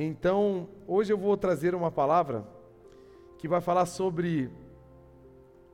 Então, 0.00 0.68
hoje 0.86 1.12
eu 1.12 1.18
vou 1.18 1.36
trazer 1.36 1.74
uma 1.74 1.90
palavra 1.90 2.46
que 3.36 3.48
vai 3.48 3.60
falar 3.60 3.84
sobre 3.84 4.48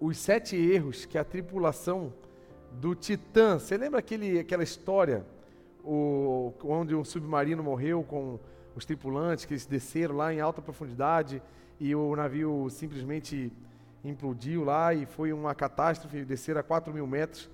os 0.00 0.16
sete 0.16 0.56
erros 0.56 1.04
que 1.04 1.18
a 1.18 1.24
tripulação 1.24 2.10
do 2.72 2.94
Titã. 2.94 3.58
Você 3.58 3.76
lembra 3.76 3.98
aquele, 3.98 4.38
aquela 4.38 4.62
história 4.62 5.26
o, 5.84 6.54
onde 6.64 6.94
um 6.94 7.04
submarino 7.04 7.62
morreu 7.62 8.02
com 8.02 8.40
os 8.74 8.86
tripulantes 8.86 9.44
que 9.44 9.52
eles 9.52 9.66
desceram 9.66 10.16
lá 10.16 10.32
em 10.32 10.40
alta 10.40 10.62
profundidade 10.62 11.42
e 11.78 11.94
o 11.94 12.16
navio 12.16 12.70
simplesmente 12.70 13.52
implodiu 14.02 14.64
lá 14.64 14.94
e 14.94 15.04
foi 15.04 15.34
uma 15.34 15.54
catástrofe, 15.54 16.24
descer 16.24 16.56
a 16.56 16.62
4 16.62 16.94
mil 16.94 17.06
metros 17.06 17.50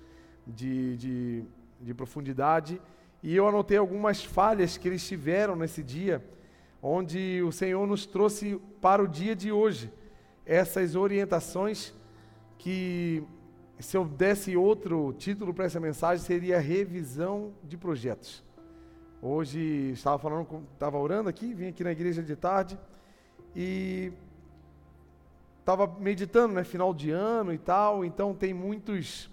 de, 0.47 0.95
de, 0.95 1.43
de 1.81 1.93
profundidade. 1.93 2.81
E 3.21 3.35
eu 3.35 3.45
anotei 3.45 3.77
algumas 3.77 4.23
falhas 4.23 4.77
que 4.77 4.87
eles 4.87 5.05
tiveram 5.05 5.53
nesse 5.53 5.83
dia 5.83 6.23
onde 6.81 7.41
o 7.43 7.51
Senhor 7.51 7.85
nos 7.85 8.05
trouxe 8.05 8.59
para 8.79 9.03
o 9.03 9.07
dia 9.07 9.35
de 9.35 9.51
hoje 9.51 9.91
essas 10.45 10.95
orientações 10.95 11.93
que, 12.57 13.23
se 13.79 13.95
eu 13.95 14.05
desse 14.05 14.57
outro 14.57 15.13
título 15.13 15.53
para 15.53 15.65
essa 15.65 15.79
mensagem, 15.79 16.23
seria 16.23 16.59
revisão 16.59 17.53
de 17.63 17.77
projetos. 17.77 18.43
Hoje 19.21 19.91
estava 19.91 20.17
falando, 20.17 20.63
estava 20.73 20.97
orando 20.97 21.29
aqui, 21.29 21.53
vim 21.53 21.67
aqui 21.67 21.83
na 21.83 21.91
igreja 21.91 22.23
de 22.23 22.35
tarde 22.35 22.77
e 23.55 24.11
estava 25.59 25.85
meditando, 25.99 26.55
né, 26.55 26.63
final 26.63 26.93
de 26.93 27.11
ano 27.11 27.53
e 27.53 27.57
tal, 27.57 28.03
então 28.03 28.33
tem 28.33 28.53
muitos 28.53 29.29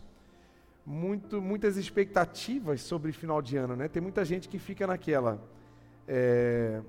muito, 0.84 1.40
muitas 1.42 1.76
expectativas 1.76 2.80
sobre 2.80 3.12
final 3.12 3.42
de 3.42 3.58
ano, 3.58 3.76
né? 3.76 3.88
Tem 3.88 4.00
muita 4.00 4.24
gente 4.24 4.48
que 4.48 4.58
fica 4.58 4.86
naquela 4.86 5.38
é, 6.06 6.80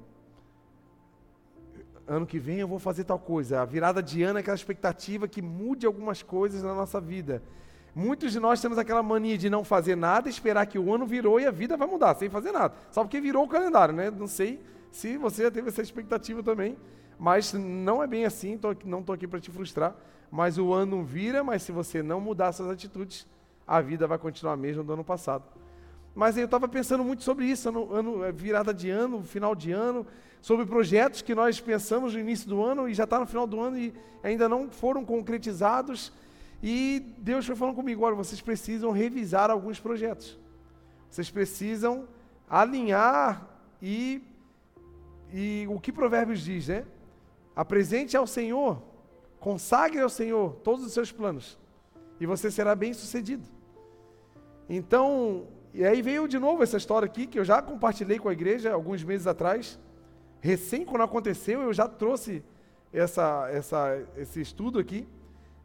ano 2.09 2.25
que 2.25 2.39
vem 2.39 2.57
eu 2.57 2.67
vou 2.67 2.79
fazer 2.79 3.03
tal 3.03 3.19
coisa. 3.19 3.61
A 3.61 3.65
virada 3.65 4.01
de 4.01 4.23
ano 4.23 4.39
é 4.39 4.41
aquela 4.41 4.55
expectativa 4.55 5.27
que 5.27 5.41
mude 5.41 5.85
algumas 5.85 6.23
coisas 6.23 6.63
na 6.63 6.73
nossa 6.73 6.99
vida. 6.99 7.41
Muitos 7.93 8.31
de 8.31 8.39
nós 8.39 8.59
temos 8.59 8.77
aquela 8.77 9.03
mania 9.03 9.37
de 9.37 9.49
não 9.49 9.63
fazer 9.63 9.95
nada, 9.95 10.27
esperar 10.27 10.65
que 10.65 10.79
o 10.79 10.93
ano 10.93 11.05
virou 11.05 11.39
e 11.39 11.45
a 11.45 11.51
vida 11.51 11.77
vai 11.77 11.87
mudar, 11.87 12.15
sem 12.15 12.29
fazer 12.29 12.51
nada. 12.51 12.73
Só 12.91 13.03
porque 13.03 13.21
virou 13.21 13.45
o 13.45 13.47
calendário, 13.47 13.93
né? 13.93 14.09
Não 14.09 14.27
sei 14.27 14.59
se 14.91 15.17
você 15.17 15.43
já 15.43 15.51
teve 15.51 15.69
essa 15.69 15.81
expectativa 15.81 16.41
também, 16.41 16.77
mas 17.19 17.53
não 17.53 18.01
é 18.01 18.07
bem 18.07 18.25
assim, 18.25 18.57
tô, 18.57 18.75
não 18.85 19.01
estou 19.01 19.13
aqui 19.13 19.27
para 19.27 19.39
te 19.39 19.51
frustrar. 19.51 19.95
Mas 20.31 20.57
o 20.57 20.73
ano 20.73 21.03
vira, 21.03 21.43
mas 21.43 21.63
se 21.63 21.71
você 21.71 22.01
não 22.01 22.19
mudar 22.19 22.51
suas 22.51 22.69
atitudes, 22.69 23.27
a 23.67 23.81
vida 23.81 24.07
vai 24.07 24.17
continuar 24.17 24.53
a 24.53 24.57
mesma 24.57 24.83
do 24.83 24.93
ano 24.93 25.03
passado. 25.03 25.43
Mas 26.15 26.37
eu 26.37 26.45
estava 26.45 26.67
pensando 26.67 27.03
muito 27.03 27.23
sobre 27.23 27.45
isso, 27.45 27.69
ano, 27.69 27.93
ano, 27.93 28.33
virada 28.33 28.73
de 28.73 28.89
ano, 28.89 29.23
final 29.23 29.55
de 29.55 29.71
ano, 29.71 30.05
sobre 30.41 30.65
projetos 30.65 31.21
que 31.21 31.35
nós 31.35 31.59
pensamos 31.59 32.13
no 32.13 32.19
início 32.19 32.47
do 32.47 32.63
ano 32.63 32.87
e 32.87 32.93
já 32.93 33.03
está 33.03 33.19
no 33.19 33.25
final 33.25 33.45
do 33.45 33.59
ano 33.59 33.77
e 33.77 33.93
ainda 34.23 34.47
não 34.47 34.69
foram 34.69 35.03
concretizados. 35.03 36.11
E 36.61 37.13
Deus 37.17 37.45
foi 37.45 37.55
falando 37.55 37.75
comigo: 37.75 38.03
olha, 38.03 38.15
vocês 38.15 38.41
precisam 38.41 38.91
revisar 38.91 39.49
alguns 39.49 39.79
projetos. 39.79 40.37
Vocês 41.09 41.29
precisam 41.29 42.07
alinhar 42.49 43.47
e, 43.81 44.21
e 45.33 45.65
o 45.69 45.79
que 45.79 45.91
Provérbios 45.91 46.41
diz, 46.41 46.67
né? 46.67 46.85
Apresente 47.55 48.15
ao 48.15 48.27
Senhor, 48.27 48.81
consagre 49.39 49.99
ao 49.99 50.09
Senhor 50.09 50.55
todos 50.63 50.85
os 50.85 50.93
seus 50.93 51.11
planos 51.11 51.57
e 52.19 52.25
você 52.25 52.51
será 52.51 52.75
bem 52.75 52.93
sucedido. 52.93 53.43
Então, 54.67 55.47
e 55.73 55.85
aí 55.85 56.01
veio 56.01 56.27
de 56.27 56.37
novo 56.37 56.61
essa 56.61 56.77
história 56.77 57.05
aqui 57.05 57.25
que 57.25 57.39
eu 57.39 57.45
já 57.45 57.61
compartilhei 57.61 58.19
com 58.19 58.27
a 58.27 58.33
igreja 58.33 58.73
alguns 58.73 59.03
meses 59.03 59.25
atrás. 59.25 59.79
Recém 60.41 60.85
quando 60.85 61.03
aconteceu, 61.03 61.61
eu 61.61 61.73
já 61.73 61.87
trouxe 61.87 62.43
essa, 62.93 63.49
essa, 63.51 64.07
esse 64.15 64.41
estudo 64.41 64.79
aqui, 64.79 65.07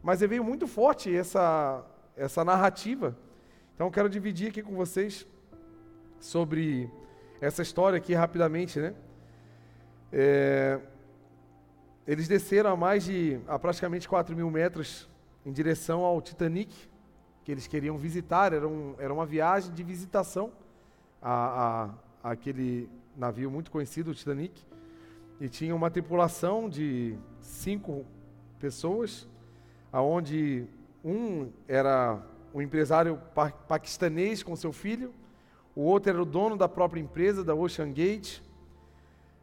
mas 0.03 0.19
veio 0.19 0.43
muito 0.43 0.67
forte 0.67 1.15
essa, 1.15 1.83
essa 2.15 2.43
narrativa. 2.43 3.17
Então, 3.73 3.87
eu 3.87 3.91
quero 3.91 4.09
dividir 4.09 4.49
aqui 4.49 4.61
com 4.61 4.75
vocês 4.75 5.25
sobre 6.19 6.89
essa 7.41 7.61
história 7.61 7.97
aqui 7.97 8.13
rapidamente, 8.13 8.79
né? 8.79 8.93
É, 10.11 10.79
eles 12.07 12.27
desceram 12.27 12.71
a 12.71 12.75
mais 12.75 13.03
de, 13.03 13.39
a 13.47 13.57
praticamente 13.57 14.07
4 14.07 14.35
mil 14.35 14.49
metros 14.49 15.09
em 15.45 15.51
direção 15.51 16.03
ao 16.03 16.21
Titanic, 16.21 16.73
que 17.43 17.51
eles 17.51 17.67
queriam 17.67 17.97
visitar, 17.97 18.53
era, 18.53 18.67
um, 18.67 18.95
era 18.97 19.13
uma 19.13 19.25
viagem 19.25 19.73
de 19.73 19.83
visitação 19.83 20.51
a, 21.21 21.33
a, 22.23 22.29
a 22.29 22.31
aquele 22.31 22.89
navio 23.17 23.49
muito 23.49 23.71
conhecido, 23.71 24.11
o 24.11 24.13
Titanic, 24.13 24.61
e 25.39 25.49
tinha 25.49 25.75
uma 25.75 25.89
tripulação 25.89 26.69
de 26.69 27.17
cinco 27.41 28.05
pessoas, 28.59 29.27
aonde 29.91 30.65
um 31.03 31.49
era 31.67 32.21
um 32.53 32.61
empresário 32.61 33.19
pa 33.33 33.49
paquistanês 33.49 34.41
com 34.41 34.55
seu 34.55 34.71
filho, 34.71 35.13
o 35.75 35.81
outro 35.81 36.09
era 36.09 36.21
o 36.21 36.25
dono 36.25 36.55
da 36.55 36.69
própria 36.69 37.01
empresa, 37.01 37.43
da 37.43 37.53
Ocean 37.53 37.91
Gate, 37.91 38.39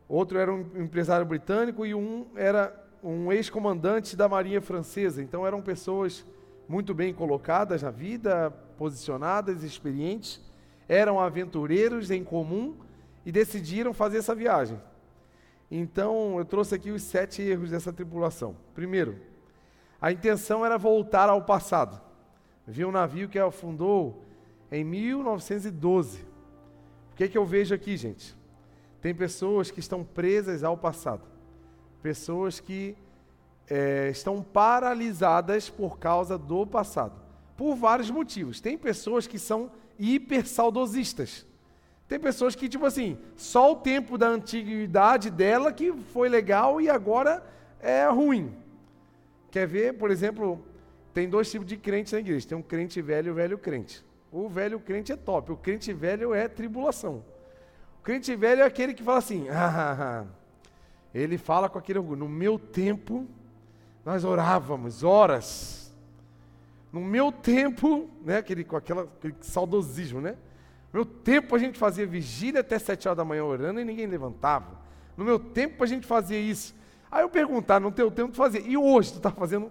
outro 0.09 0.39
era 0.39 0.53
um 0.53 0.61
empresário 0.83 1.27
britânico 1.27 1.85
e 1.85 1.95
um 1.95 2.27
era 2.35 2.79
um 3.03 3.33
ex-comandante 3.33 4.17
da 4.17 4.29
Marinha 4.29 4.61
Francesa. 4.61 5.23
Então 5.23 5.47
eram 5.47 5.61
pessoas 5.61 6.25
muito 6.69 6.95
bem 6.95 7.13
colocadas 7.13 7.83
na 7.83 7.91
vida, 7.91 8.51
posicionadas, 8.79 9.63
experientes, 9.63 10.41
eram 10.89 11.21
aventureiros 11.21 12.11
em 12.11 12.25
comum 12.25 12.77
e 13.25 13.33
decidiram 13.33 13.93
fazer 13.93 14.19
essa 14.19 14.35
viagem. 14.35 14.81
Então, 15.71 16.39
eu 16.39 16.45
trouxe 16.45 16.75
aqui 16.75 16.91
os 16.91 17.03
sete 17.03 17.41
erros 17.41 17.71
dessa 17.71 17.93
tripulação. 17.93 18.57
Primeiro, 18.75 19.19
a 20.01 20.13
intenção 20.13 20.67
era 20.67 20.77
voltar 20.77 21.29
ao 21.29 21.43
passado. 21.43 22.01
Vi 22.67 22.85
um 22.85 22.93
navio 22.93 23.29
que 23.29 23.39
afundou 23.39 24.23
em 24.71 24.85
1912. 24.85 26.21
O 27.13 27.17
que, 27.17 27.25
é 27.25 27.29
que 27.29 27.39
eu 27.39 27.47
vejo 27.47 27.75
aqui, 27.75 27.97
gente? 27.97 28.37
Tem 29.01 29.15
pessoas 29.15 29.71
que 29.71 29.81
estão 29.81 30.05
presas 30.05 30.63
ao 30.63 30.77
passado. 30.77 31.23
Pessoas 32.03 32.61
que 32.61 32.97
é, 33.69 34.11
estão 34.11 34.43
paralisadas 34.43 35.71
por 35.71 35.99
causa 35.99 36.37
do 36.37 36.67
passado. 36.67 37.21
Por 37.57 37.77
vários 37.77 38.11
motivos. 38.11 38.61
Tem 38.61 38.77
pessoas 38.77 39.27
que 39.27 39.39
são 39.39 39.71
hiper 39.99 40.47
saudosistas. 40.47 41.47
Tem 42.13 42.21
pessoas 42.21 42.55
que, 42.55 42.69
tipo 42.69 42.85
assim, 42.85 43.17
só 43.39 43.73
o 43.73 43.77
tempo 43.77 44.19
da 44.19 44.29
antiguidade 44.29 45.31
dela 45.31 45.73
que 45.73 45.91
foi 46.13 46.29
legal 46.29 46.79
e 46.79 46.91
agora 46.91 47.43
é 47.81 48.07
ruim. 48.07 48.55
Quer 49.51 49.67
ver, 49.67 49.95
por 49.95 50.11
exemplo, 50.11 50.63
tem 51.15 51.27
dois 51.27 51.51
tipos 51.51 51.67
de 51.67 51.75
crentes 51.79 52.13
na 52.13 52.19
igreja. 52.19 52.47
Tem 52.47 52.59
um 52.59 52.61
crente 52.61 53.01
velho 53.01 53.29
e 53.29 53.31
um 53.31 53.35
velho 53.35 53.57
crente. 53.57 54.05
O 54.31 54.47
velho 54.47 54.79
crente 54.79 55.11
é 55.11 55.17
top, 55.17 55.53
o 55.53 55.57
crente 55.57 55.91
velho 55.91 56.35
é 56.35 56.49
tribulação. 56.49 57.25
O 57.99 58.03
crente 58.03 58.37
velho 58.37 58.61
é 58.61 58.67
aquele 58.67 58.93
que 58.93 59.03
fala 59.03 59.17
assim, 59.17 59.49
ah, 59.49 60.27
ele 61.15 61.39
fala 61.39 61.67
com 61.71 61.79
aquele 61.79 61.99
orgulho, 61.99 62.19
no 62.19 62.29
meu 62.29 62.59
tempo 62.59 63.27
nós 64.05 64.23
orávamos 64.23 65.03
horas. 65.03 65.95
No 66.93 67.01
meu 67.01 67.33
tempo, 67.33 68.11
né, 68.23 68.37
aquele, 68.37 68.65
com 68.65 68.77
aquela, 68.77 69.05
aquele 69.05 69.35
saudosismo, 69.41 70.21
né? 70.21 70.37
Meu 70.93 71.05
tempo 71.05 71.57
a 71.57 71.59
gente 71.59 71.79
fazia 71.79 72.07
vigília 72.07 72.61
até 72.61 72.79
sete 72.79 73.09
horas 73.09 73.17
da 73.17 73.25
manhã 73.25 73.45
orando 73.45 73.81
e 73.81 73.85
ninguém 73.85 74.07
levantava. 74.07 74.79
No 75.17 75.25
meu 75.25 75.39
tempo 75.39 75.83
a 75.83 75.87
gente 75.87 76.07
fazia 76.07 76.39
isso. 76.39 76.75
Aí 77.11 77.23
eu 77.23 77.29
perguntar, 77.29 77.81
no 77.81 77.91
teu 77.91 78.11
tempo 78.11 78.33
tu 78.33 78.37
fazia. 78.37 78.61
E 78.61 78.77
hoje 78.77 79.13
tu 79.13 79.17
está 79.17 79.31
fazendo 79.31 79.71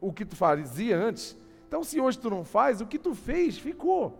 o 0.00 0.12
que 0.12 0.24
tu 0.24 0.36
fazia 0.36 0.96
antes? 0.96 1.36
Então 1.66 1.82
se 1.82 2.00
hoje 2.00 2.18
tu 2.18 2.30
não 2.30 2.44
faz, 2.44 2.80
o 2.80 2.86
que 2.86 2.98
tu 2.98 3.14
fez 3.14 3.58
ficou. 3.58 4.18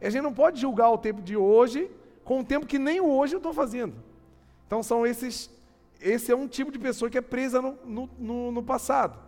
E 0.00 0.06
a 0.06 0.10
gente 0.10 0.22
não 0.22 0.32
pode 0.32 0.60
julgar 0.60 0.90
o 0.90 0.98
tempo 0.98 1.22
de 1.22 1.36
hoje 1.36 1.90
com 2.24 2.40
o 2.40 2.44
tempo 2.44 2.66
que 2.66 2.78
nem 2.78 3.00
hoje 3.00 3.34
eu 3.34 3.38
estou 3.38 3.52
fazendo. 3.52 3.94
Então 4.66 4.82
são 4.82 5.06
esses 5.06 5.50
esse 6.00 6.30
é 6.30 6.36
um 6.36 6.46
tipo 6.46 6.70
de 6.70 6.78
pessoa 6.78 7.10
que 7.10 7.16
é 7.16 7.22
presa 7.22 7.62
no, 7.62 7.78
no, 7.84 8.10
no, 8.18 8.52
no 8.52 8.62
passado. 8.62 9.18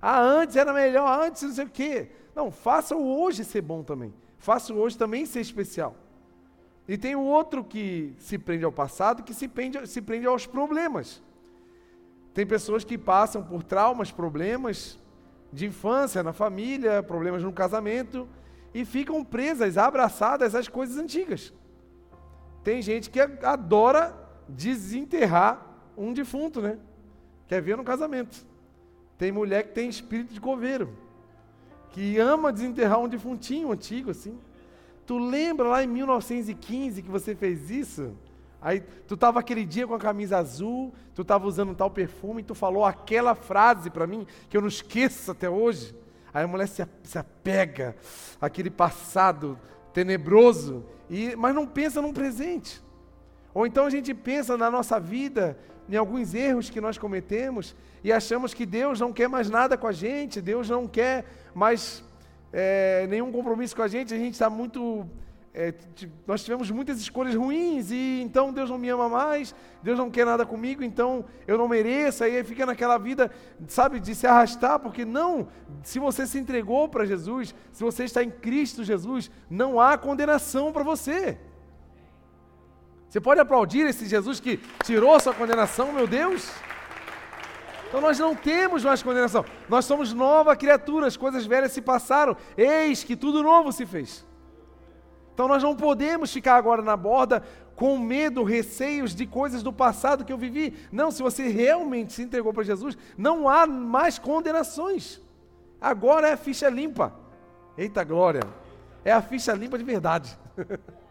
Ah, 0.00 0.20
antes 0.20 0.56
era 0.56 0.72
melhor, 0.72 1.20
antes 1.20 1.42
não 1.42 1.52
sei 1.52 1.64
o 1.64 1.70
quê. 1.70 2.10
Não, 2.34 2.50
faça 2.50 2.96
o 2.96 3.20
hoje 3.20 3.44
ser 3.44 3.60
bom 3.60 3.82
também. 3.82 4.12
Faça 4.44 4.74
hoje 4.74 4.98
também 4.98 5.24
ser 5.24 5.40
especial. 5.40 5.96
E 6.86 6.98
tem 6.98 7.16
o 7.16 7.22
outro 7.22 7.64
que 7.64 8.14
se 8.18 8.36
prende 8.36 8.62
ao 8.62 8.70
passado, 8.70 9.22
que 9.22 9.32
se 9.32 9.48
prende, 9.48 9.86
se 9.86 10.02
prende 10.02 10.26
aos 10.26 10.46
problemas. 10.46 11.22
Tem 12.34 12.46
pessoas 12.46 12.84
que 12.84 12.98
passam 12.98 13.42
por 13.42 13.62
traumas, 13.62 14.12
problemas 14.12 14.98
de 15.50 15.64
infância, 15.64 16.22
na 16.22 16.34
família, 16.34 17.02
problemas 17.02 17.42
no 17.42 17.54
casamento, 17.54 18.28
e 18.74 18.84
ficam 18.84 19.24
presas, 19.24 19.78
abraçadas 19.78 20.54
às 20.54 20.68
coisas 20.68 20.98
antigas. 20.98 21.50
Tem 22.62 22.82
gente 22.82 23.08
que 23.08 23.20
adora 23.20 24.14
desenterrar 24.46 25.74
um 25.96 26.12
defunto, 26.12 26.60
né? 26.60 26.78
Quer 27.48 27.62
ver 27.62 27.78
no 27.78 27.84
casamento. 27.84 28.46
Tem 29.16 29.32
mulher 29.32 29.62
que 29.62 29.72
tem 29.72 29.88
espírito 29.88 30.34
de 30.34 30.40
coveiro, 30.40 30.94
que 31.94 32.18
ama 32.18 32.52
desenterrar 32.52 32.98
um 32.98 33.06
defuntinho 33.06 33.70
antigo 33.70 34.10
assim. 34.10 34.36
Tu 35.06 35.16
lembra 35.16 35.68
lá 35.68 35.84
em 35.84 35.86
1915 35.86 37.00
que 37.00 37.08
você 37.08 37.36
fez 37.36 37.70
isso? 37.70 38.16
Aí 38.60 38.80
tu 39.06 39.16
tava 39.16 39.38
aquele 39.38 39.64
dia 39.64 39.86
com 39.86 39.94
a 39.94 39.98
camisa 39.98 40.38
azul, 40.38 40.92
tu 41.14 41.24
tava 41.24 41.46
usando 41.46 41.72
tal 41.72 41.88
perfume, 41.88 42.42
tu 42.42 42.52
falou 42.52 42.84
aquela 42.84 43.36
frase 43.36 43.90
para 43.90 44.08
mim 44.08 44.26
que 44.50 44.56
eu 44.56 44.60
não 44.60 44.66
esqueço 44.66 45.30
até 45.30 45.48
hoje. 45.48 45.94
Aí 46.32 46.42
a 46.42 46.48
mulher 46.48 46.66
se, 46.66 46.84
se 47.04 47.16
apega 47.16 47.94
àquele 48.40 48.70
passado 48.70 49.56
tenebroso, 49.92 50.84
e, 51.08 51.36
mas 51.36 51.54
não 51.54 51.64
pensa 51.64 52.02
num 52.02 52.12
presente. 52.12 52.82
Ou 53.54 53.68
então 53.68 53.86
a 53.86 53.90
gente 53.90 54.12
pensa 54.12 54.56
na 54.56 54.68
nossa 54.68 54.98
vida, 54.98 55.56
em 55.88 55.96
alguns 55.96 56.34
erros 56.34 56.70
que 56.70 56.80
nós 56.80 56.98
cometemos, 56.98 57.74
e 58.02 58.12
achamos 58.12 58.52
que 58.52 58.66
Deus 58.66 59.00
não 59.00 59.12
quer 59.12 59.28
mais 59.28 59.48
nada 59.48 59.76
com 59.76 59.86
a 59.86 59.92
gente, 59.92 60.40
Deus 60.40 60.68
não 60.68 60.86
quer 60.86 61.24
mais 61.54 62.04
é, 62.52 63.06
nenhum 63.08 63.32
compromisso 63.32 63.74
com 63.74 63.82
a 63.82 63.88
gente, 63.88 64.14
a 64.14 64.18
gente 64.18 64.34
está 64.34 64.48
muito. 64.48 65.06
É, 65.56 65.72
nós 66.26 66.42
tivemos 66.42 66.68
muitas 66.70 66.98
escolhas 66.98 67.34
ruins 67.34 67.92
e 67.92 68.20
então 68.22 68.52
Deus 68.52 68.68
não 68.68 68.76
me 68.76 68.88
ama 68.88 69.08
mais, 69.08 69.54
Deus 69.82 69.96
não 69.96 70.10
quer 70.10 70.26
nada 70.26 70.44
comigo, 70.44 70.82
então 70.82 71.24
eu 71.46 71.56
não 71.56 71.68
mereço, 71.68 72.24
aí 72.24 72.42
fica 72.42 72.66
naquela 72.66 72.98
vida, 72.98 73.30
sabe, 73.68 74.00
de 74.00 74.16
se 74.16 74.26
arrastar, 74.26 74.80
porque 74.80 75.04
não, 75.04 75.46
se 75.84 76.00
você 76.00 76.26
se 76.26 76.38
entregou 76.38 76.88
para 76.88 77.04
Jesus, 77.04 77.54
se 77.70 77.84
você 77.84 78.04
está 78.04 78.22
em 78.22 78.30
Cristo 78.30 78.82
Jesus, 78.82 79.30
não 79.48 79.80
há 79.80 79.96
condenação 79.96 80.72
para 80.72 80.82
você. 80.82 81.38
Você 83.14 83.20
pode 83.20 83.40
aplaudir 83.40 83.86
esse 83.86 84.08
Jesus 84.08 84.40
que 84.40 84.56
tirou 84.82 85.20
sua 85.20 85.32
condenação, 85.32 85.92
meu 85.92 86.04
Deus? 86.04 86.50
Então 87.86 88.00
nós 88.00 88.18
não 88.18 88.34
temos 88.34 88.82
mais 88.82 89.04
condenação. 89.04 89.44
Nós 89.68 89.84
somos 89.84 90.12
nova 90.12 90.56
criatura, 90.56 91.06
as 91.06 91.16
coisas 91.16 91.46
velhas 91.46 91.70
se 91.70 91.80
passaram. 91.80 92.36
Eis 92.56 93.04
que 93.04 93.14
tudo 93.14 93.40
novo 93.40 93.70
se 93.70 93.86
fez. 93.86 94.26
Então 95.32 95.46
nós 95.46 95.62
não 95.62 95.76
podemos 95.76 96.32
ficar 96.32 96.56
agora 96.56 96.82
na 96.82 96.96
borda 96.96 97.44
com 97.76 97.96
medo, 97.96 98.42
receios 98.42 99.14
de 99.14 99.28
coisas 99.28 99.62
do 99.62 99.72
passado 99.72 100.24
que 100.24 100.32
eu 100.32 100.36
vivi. 100.36 100.74
Não, 100.90 101.12
se 101.12 101.22
você 101.22 101.46
realmente 101.46 102.14
se 102.14 102.22
entregou 102.22 102.52
para 102.52 102.64
Jesus, 102.64 102.98
não 103.16 103.48
há 103.48 103.64
mais 103.64 104.18
condenações. 104.18 105.20
Agora 105.80 106.30
é 106.30 106.32
a 106.32 106.36
ficha 106.36 106.68
limpa. 106.68 107.14
Eita 107.78 108.02
glória! 108.02 108.42
É 109.04 109.12
a 109.12 109.22
ficha 109.22 109.52
limpa 109.52 109.78
de 109.78 109.84
verdade. 109.84 110.36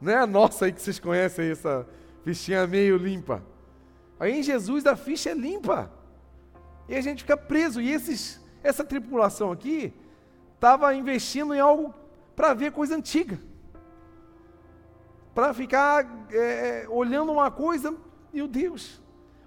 Não 0.00 0.12
é 0.12 0.16
a 0.16 0.26
nossa 0.26 0.66
aí 0.66 0.72
que 0.72 0.80
vocês 0.80 0.98
conhecem, 0.98 1.50
essa 1.50 1.86
fichinha 2.24 2.66
meio 2.66 2.96
limpa. 2.96 3.42
Aí 4.18 4.38
em 4.38 4.42
Jesus 4.42 4.86
a 4.86 4.96
ficha 4.96 5.30
é 5.30 5.34
limpa. 5.34 5.90
E 6.88 6.94
a 6.94 7.00
gente 7.00 7.22
fica 7.22 7.36
preso. 7.36 7.80
E 7.80 7.90
esses, 7.90 8.40
essa 8.62 8.84
tripulação 8.84 9.52
aqui 9.52 9.92
estava 10.54 10.94
investindo 10.94 11.54
em 11.54 11.60
algo 11.60 11.94
para 12.34 12.54
ver 12.54 12.72
coisa 12.72 12.96
antiga. 12.96 13.38
Para 15.34 15.52
ficar 15.54 16.26
é, 16.32 16.86
olhando 16.88 17.32
uma 17.32 17.50
coisa, 17.50 17.94
meu 18.32 18.48
Deus. 18.48 19.00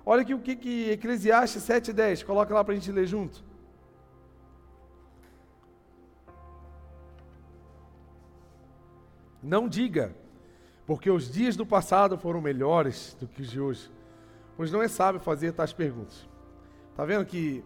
Olha 0.06 0.22
aqui 0.22 0.34
o 0.34 0.40
que, 0.40 0.56
que 0.56 0.90
Eclesiastes 0.92 1.64
7,10, 1.64 2.26
coloca 2.26 2.54
lá 2.54 2.64
para 2.64 2.74
a 2.74 2.76
gente 2.76 2.92
ler 2.92 3.06
junto. 3.06 3.44
Não 9.44 9.68
diga, 9.68 10.16
porque 10.86 11.10
os 11.10 11.32
dias 11.32 11.56
do 11.56 11.66
passado 11.66 12.18
foram 12.18 12.42
melhores 12.42 13.16
do 13.20 13.28
que 13.28 13.42
os 13.42 13.50
de 13.50 13.60
hoje, 13.60 13.92
pois 14.58 14.72
não 14.72 14.82
é 14.82 14.88
sábio 14.88 15.22
fazer 15.22 15.54
tais 15.54 15.74
perguntas. 15.74 16.28
Está 16.92 17.06
vendo 17.06 17.26
que 17.26 17.64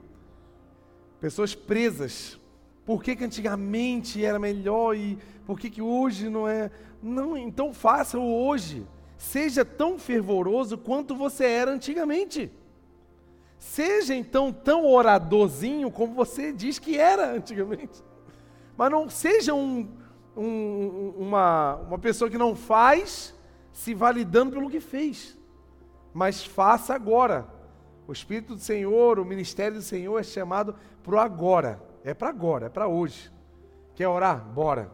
pessoas 1.19 1.55
presas, 1.55 2.39
por 2.85 3.03
que, 3.03 3.15
que 3.15 3.23
antigamente 3.23 4.23
era 4.23 4.37
melhor 4.37 4.95
e 4.95 5.17
por 5.45 5.59
que, 5.59 5.69
que 5.69 5.81
hoje 5.81 6.29
não 6.29 6.47
é? 6.47 6.69
Não, 7.01 7.37
então 7.37 7.73
faça 7.73 8.17
o 8.17 8.45
hoje. 8.47 8.85
Seja 9.17 9.63
tão 9.63 9.97
fervoroso 9.97 10.77
quanto 10.77 11.15
você 11.15 11.45
era 11.45 11.71
antigamente. 11.71 12.51
Seja 13.57 14.13
então 14.13 14.51
tão 14.51 14.85
oradorzinho 14.85 15.89
como 15.89 16.13
você 16.13 16.51
diz 16.51 16.77
que 16.77 16.97
era 16.97 17.33
antigamente. 17.33 18.03
Mas 18.77 18.91
não 18.91 19.09
seja 19.09 19.53
um, 19.53 19.87
um, 20.35 21.13
uma, 21.17 21.75
uma 21.87 21.99
pessoa 21.99 22.29
que 22.29 22.37
não 22.37 22.55
faz 22.55 23.33
se 23.71 23.93
validando 23.93 24.51
pelo 24.51 24.69
que 24.69 24.79
fez. 24.79 25.37
Mas 26.13 26.45
faça 26.45 26.93
agora. 26.93 27.47
O 28.07 28.13
Espírito 28.13 28.55
do 28.55 28.61
Senhor, 28.61 29.19
o 29.19 29.25
ministério 29.25 29.77
do 29.77 29.83
Senhor 29.83 30.17
é 30.19 30.23
chamado 30.23 30.75
para 31.03 31.15
o 31.15 31.19
agora. 31.19 31.81
É 32.03 32.13
para 32.13 32.29
agora, 32.29 32.67
é 32.67 32.69
para 32.69 32.87
hoje. 32.87 33.31
Quer 33.95 34.07
orar? 34.07 34.43
Bora. 34.43 34.91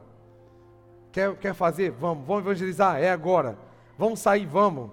Quer, 1.11 1.35
quer 1.35 1.53
fazer? 1.53 1.91
Vamos. 1.91 2.25
Vamos 2.25 2.43
evangelizar? 2.43 2.97
É 3.01 3.11
agora. 3.11 3.57
Vamos 3.97 4.19
sair? 4.19 4.45
Vamos. 4.45 4.91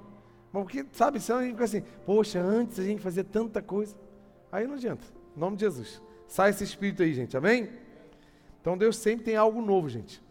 Porque, 0.50 0.84
sabe, 0.92 1.20
senão 1.20 1.40
a 1.40 1.42
gente 1.42 1.52
fica 1.52 1.64
assim, 1.64 1.82
poxa, 2.04 2.40
antes 2.40 2.78
a 2.78 2.82
gente 2.82 3.00
fazia 3.00 3.22
tanta 3.22 3.62
coisa. 3.62 3.94
Aí 4.50 4.66
não 4.66 4.74
adianta. 4.74 5.04
Em 5.36 5.40
nome 5.40 5.56
de 5.56 5.64
Jesus. 5.64 6.02
Sai 6.26 6.50
esse 6.50 6.64
espírito 6.64 7.02
aí, 7.02 7.14
gente. 7.14 7.36
Amém? 7.36 7.70
Então 8.60 8.76
Deus 8.76 8.96
sempre 8.96 9.24
tem 9.24 9.36
algo 9.36 9.62
novo, 9.62 9.88
gente. 9.88 10.22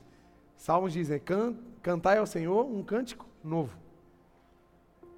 Salmos 0.57 0.91
dizem, 0.91 1.19
Can, 1.19 1.55
cantai 1.81 2.17
ao 2.17 2.25
Senhor 2.25 2.65
um 2.65 2.83
cântico 2.83 3.25
novo. 3.43 3.77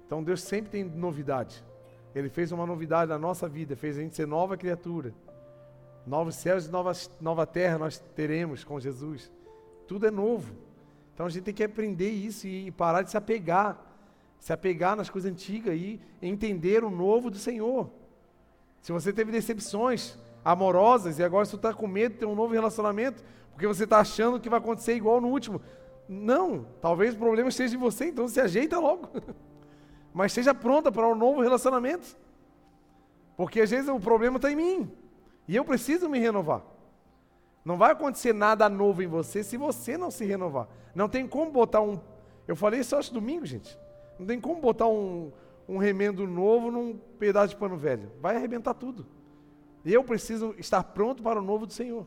Então 0.06 0.22
Deus 0.22 0.42
sempre 0.42 0.70
tem 0.70 0.84
novidade. 0.84 1.64
Ele 2.14 2.28
fez 2.28 2.52
uma 2.52 2.66
novidade 2.66 3.08
na 3.08 3.18
nossa 3.18 3.48
vida, 3.48 3.76
fez 3.76 3.96
a 3.96 4.00
gente 4.00 4.16
ser 4.16 4.26
nova 4.26 4.56
criatura. 4.56 5.14
Novos 6.06 6.34
céus 6.34 6.66
e 6.66 6.70
novas, 6.70 7.10
nova 7.20 7.46
terra 7.46 7.78
nós 7.78 7.98
teremos 8.14 8.64
com 8.64 8.80
Jesus. 8.80 9.30
Tudo 9.86 10.06
é 10.06 10.10
novo. 10.10 10.52
Então 11.14 11.26
a 11.26 11.28
gente 11.28 11.44
tem 11.44 11.54
que 11.54 11.62
aprender 11.62 12.10
isso 12.10 12.46
e 12.46 12.70
parar 12.70 13.02
de 13.02 13.10
se 13.10 13.16
apegar. 13.16 13.86
Se 14.38 14.52
apegar 14.52 14.96
nas 14.96 15.10
coisas 15.10 15.30
antigas 15.30 15.74
e 15.74 16.00
entender 16.20 16.82
o 16.82 16.90
novo 16.90 17.30
do 17.30 17.38
Senhor. 17.38 17.90
Se 18.80 18.90
você 18.90 19.12
teve 19.12 19.30
decepções 19.30 20.18
amorosas 20.44 21.18
e 21.18 21.22
agora 21.22 21.44
você 21.44 21.56
está 21.56 21.72
com 21.74 21.86
medo 21.86 22.14
de 22.14 22.20
ter 22.20 22.26
um 22.26 22.34
novo 22.34 22.54
relacionamento, 22.54 23.22
porque 23.52 23.66
você 23.66 23.84
está 23.84 23.98
achando 23.98 24.40
que 24.40 24.48
vai 24.48 24.58
acontecer 24.58 24.94
igual 24.94 25.20
no 25.20 25.28
último. 25.28 25.60
Não, 26.08 26.66
talvez 26.80 27.14
o 27.14 27.18
problema 27.18 27.48
esteja 27.48 27.76
em 27.76 27.78
você, 27.78 28.06
então 28.06 28.26
se 28.26 28.40
ajeita 28.40 28.78
logo. 28.78 29.08
Mas 30.12 30.32
esteja 30.32 30.52
pronta 30.52 30.90
para 30.90 31.06
um 31.06 31.14
novo 31.14 31.40
relacionamento. 31.40 32.16
Porque 33.36 33.60
às 33.60 33.70
vezes 33.70 33.88
o 33.88 34.00
problema 34.00 34.36
está 34.36 34.50
em 34.50 34.56
mim. 34.56 34.92
E 35.46 35.54
eu 35.54 35.64
preciso 35.64 36.08
me 36.08 36.18
renovar. 36.18 36.62
Não 37.64 37.76
vai 37.76 37.92
acontecer 37.92 38.32
nada 38.32 38.68
novo 38.68 39.02
em 39.02 39.06
você 39.06 39.42
se 39.42 39.56
você 39.56 39.96
não 39.96 40.10
se 40.10 40.24
renovar. 40.24 40.68
Não 40.94 41.08
tem 41.08 41.26
como 41.26 41.50
botar 41.50 41.80
um. 41.80 42.00
Eu 42.48 42.56
falei 42.56 42.80
isso 42.80 42.96
acho 42.96 43.12
domingo, 43.12 43.46
gente. 43.46 43.78
Não 44.18 44.26
tem 44.26 44.40
como 44.40 44.60
botar 44.60 44.86
um, 44.86 45.30
um 45.68 45.78
remendo 45.78 46.26
novo 46.26 46.70
num 46.70 46.98
pedaço 47.18 47.50
de 47.50 47.56
pano 47.56 47.76
velho. 47.76 48.10
Vai 48.20 48.36
arrebentar 48.36 48.74
tudo. 48.74 49.06
E 49.84 49.92
eu 49.92 50.02
preciso 50.02 50.54
estar 50.58 50.82
pronto 50.82 51.22
para 51.22 51.38
o 51.38 51.42
novo 51.42 51.66
do 51.66 51.72
Senhor. 51.72 52.06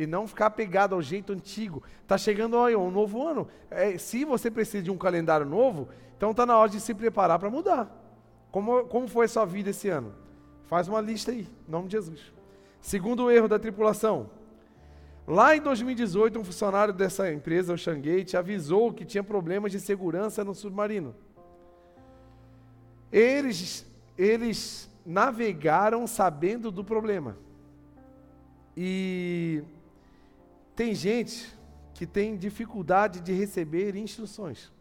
E 0.00 0.06
não 0.06 0.26
ficar 0.26 0.46
apegado 0.46 0.94
ao 0.94 1.02
jeito 1.02 1.30
antigo. 1.30 1.82
Está 2.00 2.16
chegando 2.16 2.54
ó, 2.54 2.68
um 2.68 2.90
novo 2.90 3.22
ano. 3.22 3.46
É, 3.70 3.98
se 3.98 4.24
você 4.24 4.50
precisa 4.50 4.82
de 4.82 4.90
um 4.90 4.96
calendário 4.96 5.44
novo, 5.44 5.90
então 6.16 6.30
está 6.30 6.46
na 6.46 6.56
hora 6.56 6.70
de 6.70 6.80
se 6.80 6.94
preparar 6.94 7.38
para 7.38 7.50
mudar. 7.50 7.94
Como, 8.50 8.84
como 8.84 9.06
foi 9.06 9.26
a 9.26 9.28
sua 9.28 9.44
vida 9.44 9.68
esse 9.68 9.90
ano? 9.90 10.14
Faz 10.68 10.88
uma 10.88 11.02
lista 11.02 11.32
aí, 11.32 11.46
em 11.68 11.70
nome 11.70 11.88
de 11.88 11.92
Jesus. 11.92 12.32
Segundo 12.80 13.30
erro 13.30 13.46
da 13.46 13.58
tripulação. 13.58 14.30
Lá 15.26 15.54
em 15.54 15.60
2018, 15.60 16.38
um 16.38 16.44
funcionário 16.44 16.94
dessa 16.94 17.30
empresa, 17.30 17.74
o 17.74 17.76
Shangate, 17.76 18.38
avisou 18.38 18.94
que 18.94 19.04
tinha 19.04 19.22
problemas 19.22 19.70
de 19.70 19.80
segurança 19.80 20.42
no 20.42 20.54
submarino. 20.54 21.14
Eles, 23.12 23.84
eles 24.16 24.90
navegaram 25.04 26.06
sabendo 26.06 26.70
do 26.70 26.82
problema. 26.82 27.36
E 28.74 29.62
tem 30.80 30.94
gente 30.94 31.54
que 31.92 32.06
tem 32.06 32.38
dificuldade 32.38 33.20
de 33.20 33.34
receber 33.34 33.94
instruções. 33.96 34.72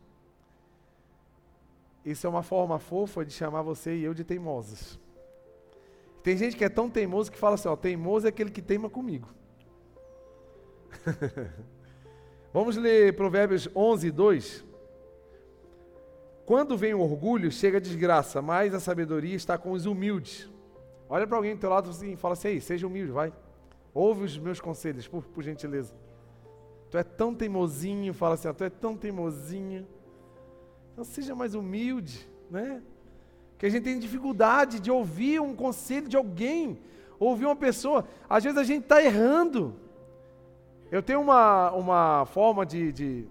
Isso 2.05 2.25
é 2.25 2.29
uma 2.29 2.41
forma 2.41 2.79
fofa 2.79 3.25
de 3.25 3.33
chamar 3.33 3.63
você 3.63 3.93
e 3.97 4.05
eu 4.05 4.13
de 4.13 4.23
teimosos. 4.23 4.97
Tem 6.23 6.37
gente 6.37 6.55
que 6.55 6.63
é 6.63 6.69
tão 6.69 6.89
teimoso 6.89 7.29
que 7.29 7.37
fala 7.37 7.55
assim: 7.55 7.67
ó, 7.67 7.75
teimoso 7.75 8.25
é 8.25 8.29
aquele 8.29 8.49
que 8.49 8.61
teima 8.61 8.89
comigo. 8.89 9.27
Vamos 12.53 12.77
ler 12.77 13.13
Provérbios 13.17 13.67
11, 13.75 14.09
2. 14.09 14.65
Quando 16.45 16.77
vem 16.77 16.93
o 16.93 17.01
orgulho, 17.01 17.51
chega 17.51 17.77
a 17.77 17.81
desgraça, 17.81 18.41
mas 18.41 18.73
a 18.73 18.79
sabedoria 18.79 19.35
está 19.35 19.57
com 19.57 19.73
os 19.73 19.85
humildes. 19.85 20.49
Olha 21.09 21.27
para 21.27 21.35
alguém 21.35 21.55
do 21.55 21.59
teu 21.59 21.69
lado 21.69 21.89
assim, 21.89 22.13
e 22.13 22.15
fala 22.15 22.35
assim: 22.35 22.57
seja 22.61 22.87
humilde, 22.87 23.11
vai. 23.11 23.33
Ouve 23.93 24.23
os 24.23 24.37
meus 24.37 24.61
conselhos, 24.61 25.07
por, 25.07 25.23
por 25.23 25.43
gentileza. 25.43 25.93
Tu 26.89 26.97
é 26.97 27.03
tão 27.03 27.33
teimosinho, 27.33 28.13
fala 28.13 28.35
assim, 28.35 28.51
tu 28.53 28.63
é 28.63 28.69
tão 28.69 28.97
teimosinho. 28.97 29.87
Então 30.91 31.03
seja 31.03 31.35
mais 31.35 31.55
humilde, 31.55 32.27
né? 32.49 32.81
Que 33.57 33.65
a 33.65 33.69
gente 33.69 33.83
tem 33.83 33.99
dificuldade 33.99 34.79
de 34.79 34.89
ouvir 34.89 35.39
um 35.39 35.55
conselho 35.55 36.07
de 36.07 36.17
alguém, 36.17 36.79
ouvir 37.19 37.45
uma 37.45 37.55
pessoa. 37.55 38.07
Às 38.27 38.43
vezes 38.43 38.57
a 38.57 38.63
gente 38.63 38.83
está 38.83 39.03
errando. 39.03 39.75
Eu 40.91 41.03
tenho 41.03 41.21
uma, 41.21 41.71
uma 41.71 42.25
forma 42.25 42.65
de, 42.65 42.91
de. 42.91 43.27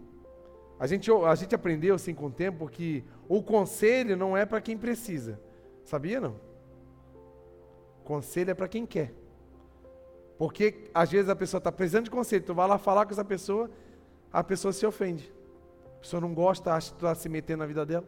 a, 0.79 0.87
gente, 0.87 1.11
a 1.11 1.35
gente 1.35 1.55
aprendeu 1.55 1.95
assim 1.95 2.15
com 2.15 2.27
o 2.27 2.31
tempo 2.31 2.69
que 2.69 3.03
o 3.29 3.43
conselho 3.43 4.17
não 4.17 4.37
é 4.37 4.47
para 4.47 4.61
quem 4.61 4.77
precisa. 4.77 5.41
Sabia 5.85 6.21
não? 6.21 6.37
Conselho 8.05 8.51
é 8.51 8.55
para 8.55 8.69
quem 8.69 8.87
quer. 8.87 9.13
Porque 10.39 10.89
às 10.95 11.11
vezes 11.11 11.29
a 11.29 11.35
pessoa 11.35 11.59
está 11.59 11.73
precisando 11.73 12.05
de 12.05 12.11
conselho, 12.11 12.45
tu 12.45 12.55
vai 12.55 12.69
lá 12.69 12.79
falar 12.79 13.05
com 13.05 13.13
essa 13.13 13.25
pessoa, 13.25 13.69
a 14.33 14.43
pessoa 14.45 14.73
se 14.73 14.87
ofende. 14.87 15.33
A 15.97 16.01
pessoa 16.01 16.21
não 16.21 16.33
gosta, 16.33 16.73
acha 16.73 16.93
que 16.93 16.99
tu 16.99 17.05
está 17.05 17.15
se 17.15 17.29
metendo 17.29 17.59
na 17.59 17.67
vida 17.67 17.85
dela. 17.85 18.07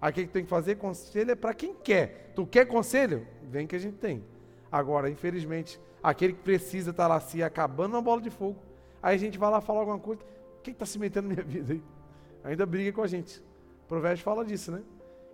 Aí 0.00 0.10
o 0.10 0.14
que, 0.14 0.26
que 0.26 0.32
tem 0.32 0.42
que 0.42 0.50
fazer? 0.50 0.74
Conselho 0.74 1.30
é 1.30 1.34
para 1.36 1.54
quem 1.54 1.72
quer. 1.72 2.32
Tu 2.34 2.44
quer 2.44 2.66
conselho? 2.66 3.26
Vem 3.44 3.66
que 3.66 3.76
a 3.76 3.78
gente 3.78 3.96
tem. 3.96 4.24
Agora, 4.70 5.08
infelizmente, 5.08 5.80
aquele 6.02 6.32
que 6.32 6.40
precisa 6.40 6.90
estar 6.90 7.04
tá 7.04 7.08
lá 7.08 7.20
se 7.20 7.42
acabando 7.42 7.94
uma 7.94 8.02
bola 8.02 8.20
de 8.20 8.30
fogo. 8.30 8.58
Aí 9.00 9.14
a 9.14 9.18
gente 9.18 9.38
vai 9.38 9.50
lá 9.50 9.60
falar 9.60 9.80
alguma 9.80 9.98
coisa. 9.98 10.20
Quem 10.62 10.72
está 10.72 10.84
se 10.84 10.98
metendo 10.98 11.28
na 11.28 11.34
minha 11.34 11.46
vida 11.46 11.74
aí? 11.74 11.82
Ainda 12.42 12.66
briga 12.66 12.92
com 12.92 13.02
a 13.02 13.06
gente. 13.06 13.38
O 13.84 13.88
provérbio 13.88 14.24
fala 14.24 14.44
disso, 14.44 14.72
né? 14.72 14.82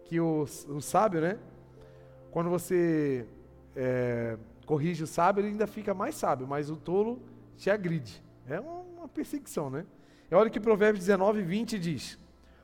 Que 0.05 0.21
o, 0.21 0.43
o 0.43 0.81
sábio, 0.81 1.21
né? 1.23 1.39
Quando 2.31 2.50
você 2.50 3.27
é, 3.75 4.37
corrige 4.71 5.03
o 5.03 5.07
sábio, 5.07 5.41
ele 5.41 5.49
ainda 5.49 5.67
fica 5.67 5.93
mais 5.93 6.15
sábio, 6.15 6.47
mas 6.47 6.71
o 6.71 6.77
tolo 6.77 7.21
te 7.57 7.69
agride. 7.69 8.23
É 8.47 8.61
uma 8.61 9.09
perseguição, 9.09 9.69
né? 9.69 9.85
E 10.31 10.35
olha 10.37 10.49
que 10.49 10.61
Provérbios 10.61 11.05
19, 11.05 11.43
20 11.43 11.77
diz: 11.77 12.17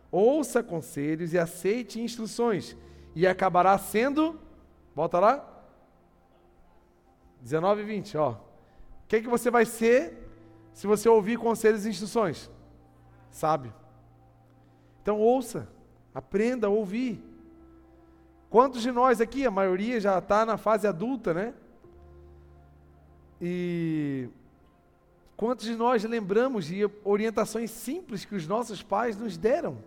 Ouça 0.09 0.63
conselhos 0.63 1.33
e 1.33 1.39
aceite 1.39 2.01
instruções, 2.01 2.77
e 3.13 3.27
acabará 3.27 3.77
sendo. 3.77 4.39
Volta 4.95 5.19
lá. 5.19 5.65
19 7.43 7.83
e 7.83 7.85
20, 7.85 8.17
ó. 8.19 8.31
O 8.31 8.39
que, 9.09 9.23
que 9.23 9.29
você 9.29 9.51
vai 9.51 9.67
ser 9.67 10.31
se 10.73 10.87
você 10.87 11.09
ouvir 11.09 11.37
conselhos 11.39 11.85
e 11.87 11.91
instruções? 11.91 12.49
Sábio. 13.33 13.75
Então 15.03 15.19
ouça, 15.19 15.69
aprenda 16.15 16.69
a 16.69 16.71
ouvir. 16.71 17.21
Quantos 18.49 18.81
de 18.81 18.93
nós 18.93 19.21
aqui, 19.21 19.45
a 19.45 19.51
maioria 19.51 19.99
já 19.99 20.17
está 20.19 20.47
na 20.47 20.57
fase 20.57 20.87
adulta, 20.87 21.35
né? 21.35 21.53
E 23.41 24.29
quantos 25.37 25.67
de 25.67 25.77
nós 25.77 26.03
lembramos 26.05 26.67
de 26.67 26.89
orientações 27.05 27.71
simples 27.71 28.25
que 28.25 28.35
os 28.35 28.47
nossos 28.47 28.83
pais 28.83 29.17
nos 29.17 29.37
deram? 29.37 29.79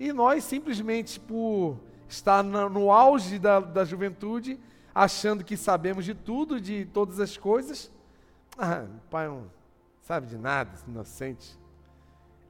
E 0.00 0.12
nós, 0.12 0.44
simplesmente 0.44 1.20
por 1.20 1.78
estar 2.08 2.42
no 2.42 2.90
auge 2.90 3.38
da, 3.38 3.60
da 3.60 3.84
juventude, 3.84 4.58
achando 4.94 5.44
que 5.44 5.56
sabemos 5.56 6.04
de 6.04 6.14
tudo, 6.14 6.60
de 6.60 6.84
todas 6.86 7.20
as 7.20 7.36
coisas, 7.36 7.90
ah, 8.58 8.86
pai 9.10 9.28
não 9.28 9.50
sabe 10.02 10.26
de 10.26 10.36
nada, 10.36 10.72
inocente. 10.86 11.58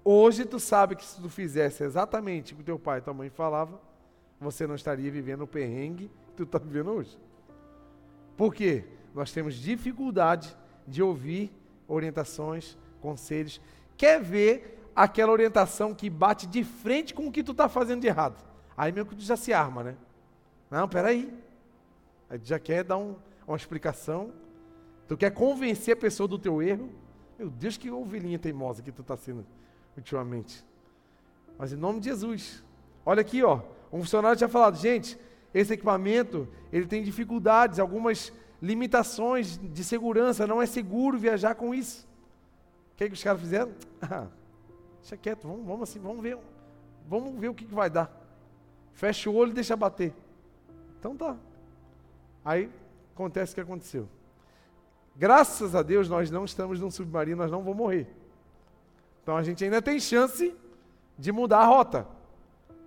Hoje 0.04 0.44
tu 0.44 0.58
sabe 0.58 0.96
que 0.96 1.04
se 1.04 1.20
tu 1.20 1.28
fizesse 1.28 1.84
exatamente 1.84 2.54
o 2.54 2.56
que 2.56 2.62
teu 2.64 2.78
pai 2.78 2.98
e 2.98 3.02
tua 3.02 3.14
mãe 3.14 3.30
falavam, 3.30 3.78
você 4.40 4.66
não 4.66 4.74
estaria 4.74 5.10
vivendo 5.10 5.42
o 5.42 5.46
perrengue 5.46 6.10
que 6.28 6.32
tu 6.36 6.42
está 6.42 6.58
vivendo 6.58 6.90
hoje. 6.90 7.16
Por 8.36 8.52
quê? 8.52 8.84
Nós 9.14 9.32
temos 9.32 9.54
dificuldade 9.54 10.56
de 10.86 11.02
ouvir 11.02 11.52
orientações, 11.86 12.76
conselhos. 13.00 13.60
Quer 13.96 14.20
ver 14.22 14.90
aquela 14.94 15.32
orientação 15.32 15.94
que 15.94 16.08
bate 16.08 16.46
de 16.46 16.64
frente 16.64 17.14
com 17.14 17.26
o 17.26 17.32
que 17.32 17.42
tu 17.42 17.52
está 17.52 17.68
fazendo 17.68 18.00
de 18.00 18.06
errado? 18.06 18.42
Aí 18.76 18.92
mesmo 18.92 19.10
que 19.10 19.16
tu 19.16 19.22
já 19.22 19.36
se 19.36 19.52
arma, 19.52 19.82
né? 19.82 19.96
Não, 20.70 20.88
peraí. 20.88 21.32
Aí 22.30 22.38
tu 22.38 22.46
já 22.46 22.58
quer 22.58 22.84
dar 22.84 22.96
um, 22.96 23.16
uma 23.46 23.56
explicação. 23.56 24.32
Tu 25.06 25.16
quer 25.16 25.30
convencer 25.30 25.94
a 25.94 25.96
pessoa 25.96 26.26
do 26.26 26.38
teu 26.38 26.62
erro. 26.62 26.90
Meu 27.38 27.50
Deus, 27.50 27.76
que 27.76 27.90
ovelhinha 27.90 28.38
teimosa 28.38 28.82
que 28.82 28.92
tu 28.92 29.02
está 29.02 29.16
sendo 29.16 29.44
ultimamente. 29.96 30.64
Mas 31.58 31.72
em 31.72 31.76
nome 31.76 32.00
de 32.00 32.06
Jesus. 32.06 32.64
Olha 33.04 33.20
aqui, 33.20 33.42
ó. 33.42 33.60
Um 33.92 33.98
funcionário 34.00 34.38
tinha 34.38 34.48
falado, 34.48 34.76
gente, 34.78 35.18
esse 35.52 35.74
equipamento, 35.74 36.48
ele 36.72 36.86
tem 36.86 37.02
dificuldades, 37.02 37.78
algumas 37.78 38.32
limitações 38.62 39.58
de 39.58 39.82
segurança, 39.82 40.46
não 40.46 40.62
é 40.62 40.66
seguro 40.66 41.18
viajar 41.18 41.56
com 41.56 41.74
isso. 41.74 42.08
O 42.92 42.96
que, 42.96 43.04
é 43.04 43.08
que 43.08 43.14
os 43.14 43.22
caras 43.22 43.40
fizeram? 43.40 43.72
Ah, 44.00 44.26
deixa 45.00 45.16
quieto, 45.16 45.46
vamos, 45.46 45.66
vamos 45.66 45.88
assim, 45.88 46.00
vamos 46.00 46.22
ver, 46.22 46.36
vamos 47.08 47.38
ver 47.38 47.48
o 47.48 47.54
que, 47.54 47.64
que 47.64 47.74
vai 47.74 47.88
dar. 47.88 48.10
Fecha 48.94 49.30
o 49.30 49.34
olho 49.34 49.50
e 49.50 49.54
deixa 49.54 49.76
bater. 49.76 50.12
Então 50.98 51.16
tá. 51.16 51.36
Aí 52.44 52.70
acontece 53.14 53.52
o 53.52 53.54
que 53.54 53.60
aconteceu. 53.60 54.08
Graças 55.16 55.74
a 55.74 55.82
Deus 55.82 56.08
nós 56.08 56.30
não 56.30 56.44
estamos 56.44 56.80
num 56.80 56.90
submarino, 56.90 57.38
nós 57.38 57.50
não 57.50 57.62
vamos 57.62 57.76
morrer. 57.76 58.08
Então 59.22 59.36
a 59.36 59.42
gente 59.42 59.64
ainda 59.64 59.80
tem 59.80 59.98
chance 59.98 60.54
de 61.18 61.32
mudar 61.32 61.60
a 61.60 61.66
rota. 61.66 62.06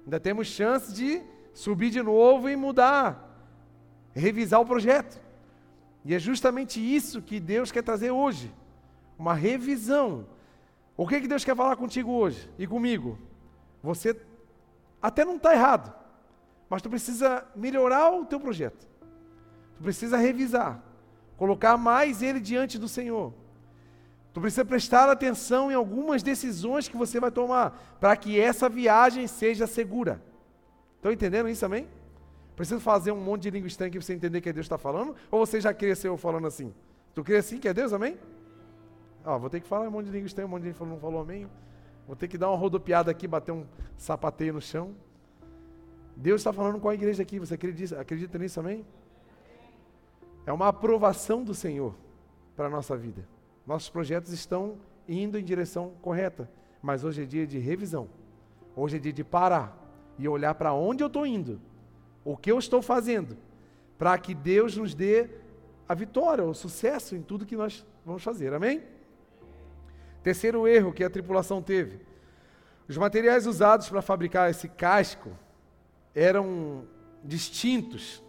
Ainda 0.04 0.20
temos 0.20 0.48
chance 0.48 0.94
de 0.94 1.22
subir 1.54 1.90
de 1.90 2.02
novo 2.02 2.50
e 2.50 2.56
mudar, 2.56 3.42
revisar 4.14 4.62
o 4.62 4.66
projeto. 4.66 5.25
E 6.06 6.14
é 6.14 6.20
justamente 6.20 6.80
isso 6.80 7.20
que 7.20 7.40
Deus 7.40 7.72
quer 7.72 7.82
trazer 7.82 8.12
hoje. 8.12 8.54
Uma 9.18 9.34
revisão. 9.34 10.28
O 10.96 11.08
que, 11.08 11.20
que 11.20 11.28
Deus 11.28 11.44
quer 11.44 11.56
falar 11.56 11.76
contigo 11.76 12.12
hoje 12.12 12.48
e 12.60 12.68
comigo? 12.68 13.18
Você 13.82 14.16
até 15.02 15.26
não 15.26 15.36
está 15.36 15.54
errado, 15.54 15.94
mas 16.70 16.82
tu 16.82 16.90
precisa 16.90 17.44
melhorar 17.56 18.12
o 18.12 18.24
teu 18.24 18.40
projeto. 18.40 18.88
Tu 19.78 19.84
precisa 19.84 20.16
revisar, 20.16 20.82
colocar 21.38 21.76
mais 21.76 22.22
ele 22.22 22.40
diante 22.40 22.78
do 22.78 22.88
Senhor. 22.88 23.34
Tu 24.32 24.40
precisa 24.40 24.64
prestar 24.64 25.10
atenção 25.10 25.72
em 25.72 25.76
algumas 25.76 26.22
decisões 26.22 26.88
que 26.88 26.98
você 26.98 27.20
vai 27.20 27.32
tomar 27.32 27.98
para 28.00 28.16
que 28.16 28.40
essa 28.40 28.70
viagem 28.70 29.28
seja 29.28 29.66
segura. 29.66 30.22
Estão 30.98 31.12
entendendo 31.12 31.50
isso 31.50 31.62
também? 31.62 31.88
Preciso 32.56 32.80
fazer 32.80 33.12
um 33.12 33.20
monte 33.20 33.44
de 33.44 33.50
língua 33.50 33.68
estranha 33.68 33.92
para 33.92 34.02
você 34.02 34.14
entender 34.14 34.40
que 34.42 34.50
é 34.50 34.54
Deus 34.54 34.66
está 34.66 34.78
falando? 34.78 35.16
Ou 35.30 35.46
você 35.46 35.60
já 35.60 35.74
cresceu 35.74 36.16
falando 36.18 36.48
assim? 36.48 36.74
Tu 37.14 37.24
crê 37.24 37.38
assim 37.38 37.60
que 37.60 37.68
é 37.68 37.74
Deus, 37.74 37.92
amém? 37.92 38.18
Ó, 39.26 39.38
vou 39.38 39.50
ter 39.50 39.60
que 39.60 39.68
falar 39.68 39.88
um 39.88 39.92
monte 39.92 40.06
de 40.06 40.12
língua 40.12 40.28
estranha, 40.28 40.46
um 40.46 40.50
monte 40.50 40.64
de 40.64 40.70
gente 40.70 40.84
não 40.84 41.00
falou 41.00 41.22
amém. 41.22 41.48
Vou 42.08 42.16
ter 42.16 42.28
que 42.28 42.38
dar 42.38 42.50
uma 42.50 42.58
rodopiada 42.58 43.10
aqui, 43.10 43.28
bater 43.28 43.52
um 43.52 43.66
sapateio 43.98 44.54
no 44.54 44.62
chão. 44.62 44.94
Deus 46.16 46.42
está 46.42 46.54
falando 46.54 46.80
com 46.80 46.88
a 46.88 46.94
igreja 46.94 47.24
aqui, 47.24 47.40
você 47.40 47.56
acredita, 47.56 48.00
acredita 48.00 48.38
nisso, 48.38 48.60
amém? 48.60 48.86
É 50.46 50.54
uma 50.54 50.68
aprovação 50.68 51.44
do 51.44 51.54
Senhor 51.54 51.96
para 52.56 52.68
a 52.68 52.70
nossa 52.70 52.96
vida. 52.96 53.28
Nossos 53.66 53.90
projetos 53.90 54.32
estão 54.32 54.78
indo 55.10 55.38
em 55.38 55.44
direção 55.44 55.94
correta, 56.02 56.50
mas 56.82 57.04
hoje 57.04 57.24
é 57.24 57.26
dia 57.26 57.46
de 57.46 57.58
revisão. 57.58 58.08
Hoje 58.76 58.98
é 58.98 59.00
dia 59.00 59.12
de 59.12 59.24
parar 59.24 59.76
e 60.18 60.28
olhar 60.28 60.54
para 60.56 60.74
onde 60.74 61.04
eu 61.04 61.08
estou 61.08 61.26
indo, 61.26 61.60
o 62.26 62.36
que 62.36 62.52
eu 62.52 62.60
estou 62.60 62.82
fazendo, 62.82 63.38
para 63.98 64.18
que 64.18 64.34
Deus 64.34 64.76
nos 64.76 64.94
dê 64.94 65.30
a 65.88 65.94
vitória, 65.94 66.44
o 66.44 66.54
sucesso 66.54 67.16
em 67.16 67.22
tudo 67.22 67.46
que 67.46 67.56
nós 67.56 67.86
vamos 68.04 68.24
fazer. 68.24 68.54
Amém? 68.54 68.84
Terceiro 70.24 70.68
erro 70.68 70.92
que 70.92 71.04
a 71.04 71.10
tripulação 71.10 71.62
teve: 71.62 72.02
os 72.88 72.98
materiais 72.98 73.46
usados 73.46 73.88
para 73.88 74.02
fabricar 74.02 74.50
esse 74.50 74.68
casco 74.68 75.30
eram 76.16 76.84
distintos 77.24 78.24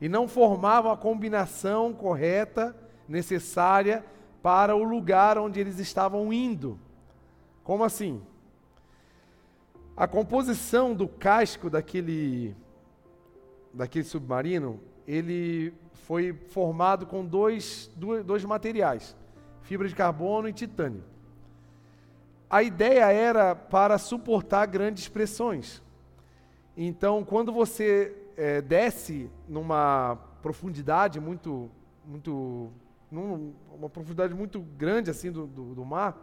e 0.00 0.08
não 0.08 0.28
formavam 0.28 0.92
a 0.92 0.96
combinação 0.96 1.92
correta, 1.92 2.76
necessária 3.08 4.04
para 4.42 4.74
o 4.74 4.82
lugar 4.82 5.38
onde 5.38 5.60
eles 5.60 5.78
estavam 5.78 6.32
indo. 6.32 6.78
Como 7.62 7.84
assim? 7.84 8.22
A 9.96 10.08
composição 10.08 10.94
do 10.94 11.06
casco 11.06 11.68
daquele, 11.68 12.56
daquele 13.72 14.04
submarino, 14.04 14.80
ele 15.06 15.72
foi 15.92 16.32
formado 16.32 17.06
com 17.06 17.24
dois, 17.24 17.90
dois 18.24 18.44
materiais, 18.44 19.16
fibra 19.62 19.88
de 19.88 19.94
carbono 19.94 20.48
e 20.48 20.52
titânio. 20.52 21.04
A 22.48 22.62
ideia 22.62 23.12
era 23.12 23.54
para 23.54 23.96
suportar 23.96 24.66
grandes 24.66 25.08
pressões. 25.08 25.80
Então, 26.76 27.24
quando 27.24 27.52
você 27.52 28.16
é, 28.36 28.60
desce 28.60 29.30
numa 29.48 30.18
profundidade 30.42 31.20
muito, 31.20 31.70
muito 32.04 32.72
numa 33.10 33.88
profundidade 33.88 34.34
muito 34.34 34.60
grande 34.60 35.10
assim 35.10 35.30
do, 35.30 35.46
do, 35.46 35.74
do 35.74 35.84
mar, 35.84 36.16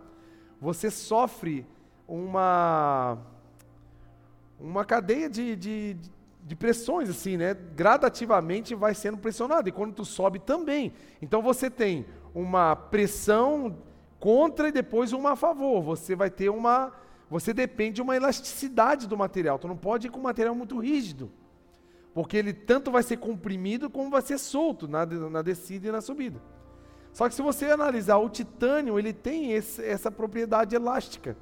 você 0.60 0.90
sofre 0.90 1.66
uma 2.08 3.18
uma 4.60 4.84
cadeia 4.84 5.30
de, 5.30 5.56
de, 5.56 5.94
de, 5.94 6.12
pressões, 6.56 7.10
assim, 7.10 7.38
né? 7.38 7.54
Gradativamente 7.54 8.74
vai 8.74 8.96
sendo 8.96 9.18
pressionado. 9.18 9.68
E 9.68 9.72
quando 9.72 9.94
tu 9.94 10.06
sobe 10.06 10.40
também. 10.40 10.94
Então 11.22 11.42
você 11.42 11.70
tem 11.70 12.06
uma 12.34 12.76
pressão 12.76 13.78
contra 14.20 14.70
e 14.70 14.72
depois 14.72 15.14
uma 15.14 15.32
a 15.32 15.36
favor. 15.36 15.82
Você 15.82 16.16
vai 16.16 16.30
ter 16.30 16.50
uma. 16.50 16.94
Você 17.30 17.54
depende 17.54 17.96
de 17.96 18.02
uma 18.02 18.16
elasticidade 18.16 19.08
do 19.08 19.18
material. 19.18 19.60
Tu 19.60 19.68
não 19.68 19.76
pode 19.76 20.08
ir 20.08 20.10
com 20.10 20.20
um 20.20 20.24
material 20.24 20.56
muito 20.56 20.80
rígido. 20.80 21.30
Porque 22.14 22.38
ele 22.38 22.54
tanto 22.54 22.90
vai 22.90 23.04
ser 23.04 23.18
comprimido 23.18 23.90
como 23.90 24.10
vai 24.10 24.22
ser 24.22 24.38
solto 24.38 24.88
na, 24.88 25.06
na 25.06 25.42
descida 25.42 25.88
e 25.88 25.92
na 25.92 26.02
subida. 26.02 26.42
Só 27.12 27.28
que 27.28 27.36
se 27.36 27.42
você 27.42 27.66
analisar 27.66 28.18
o 28.18 28.30
titânio, 28.30 28.98
ele 28.98 29.12
tem 29.12 29.52
esse, 29.52 29.84
essa 29.84 30.10
propriedade 30.10 30.76
elástica. 30.76 31.36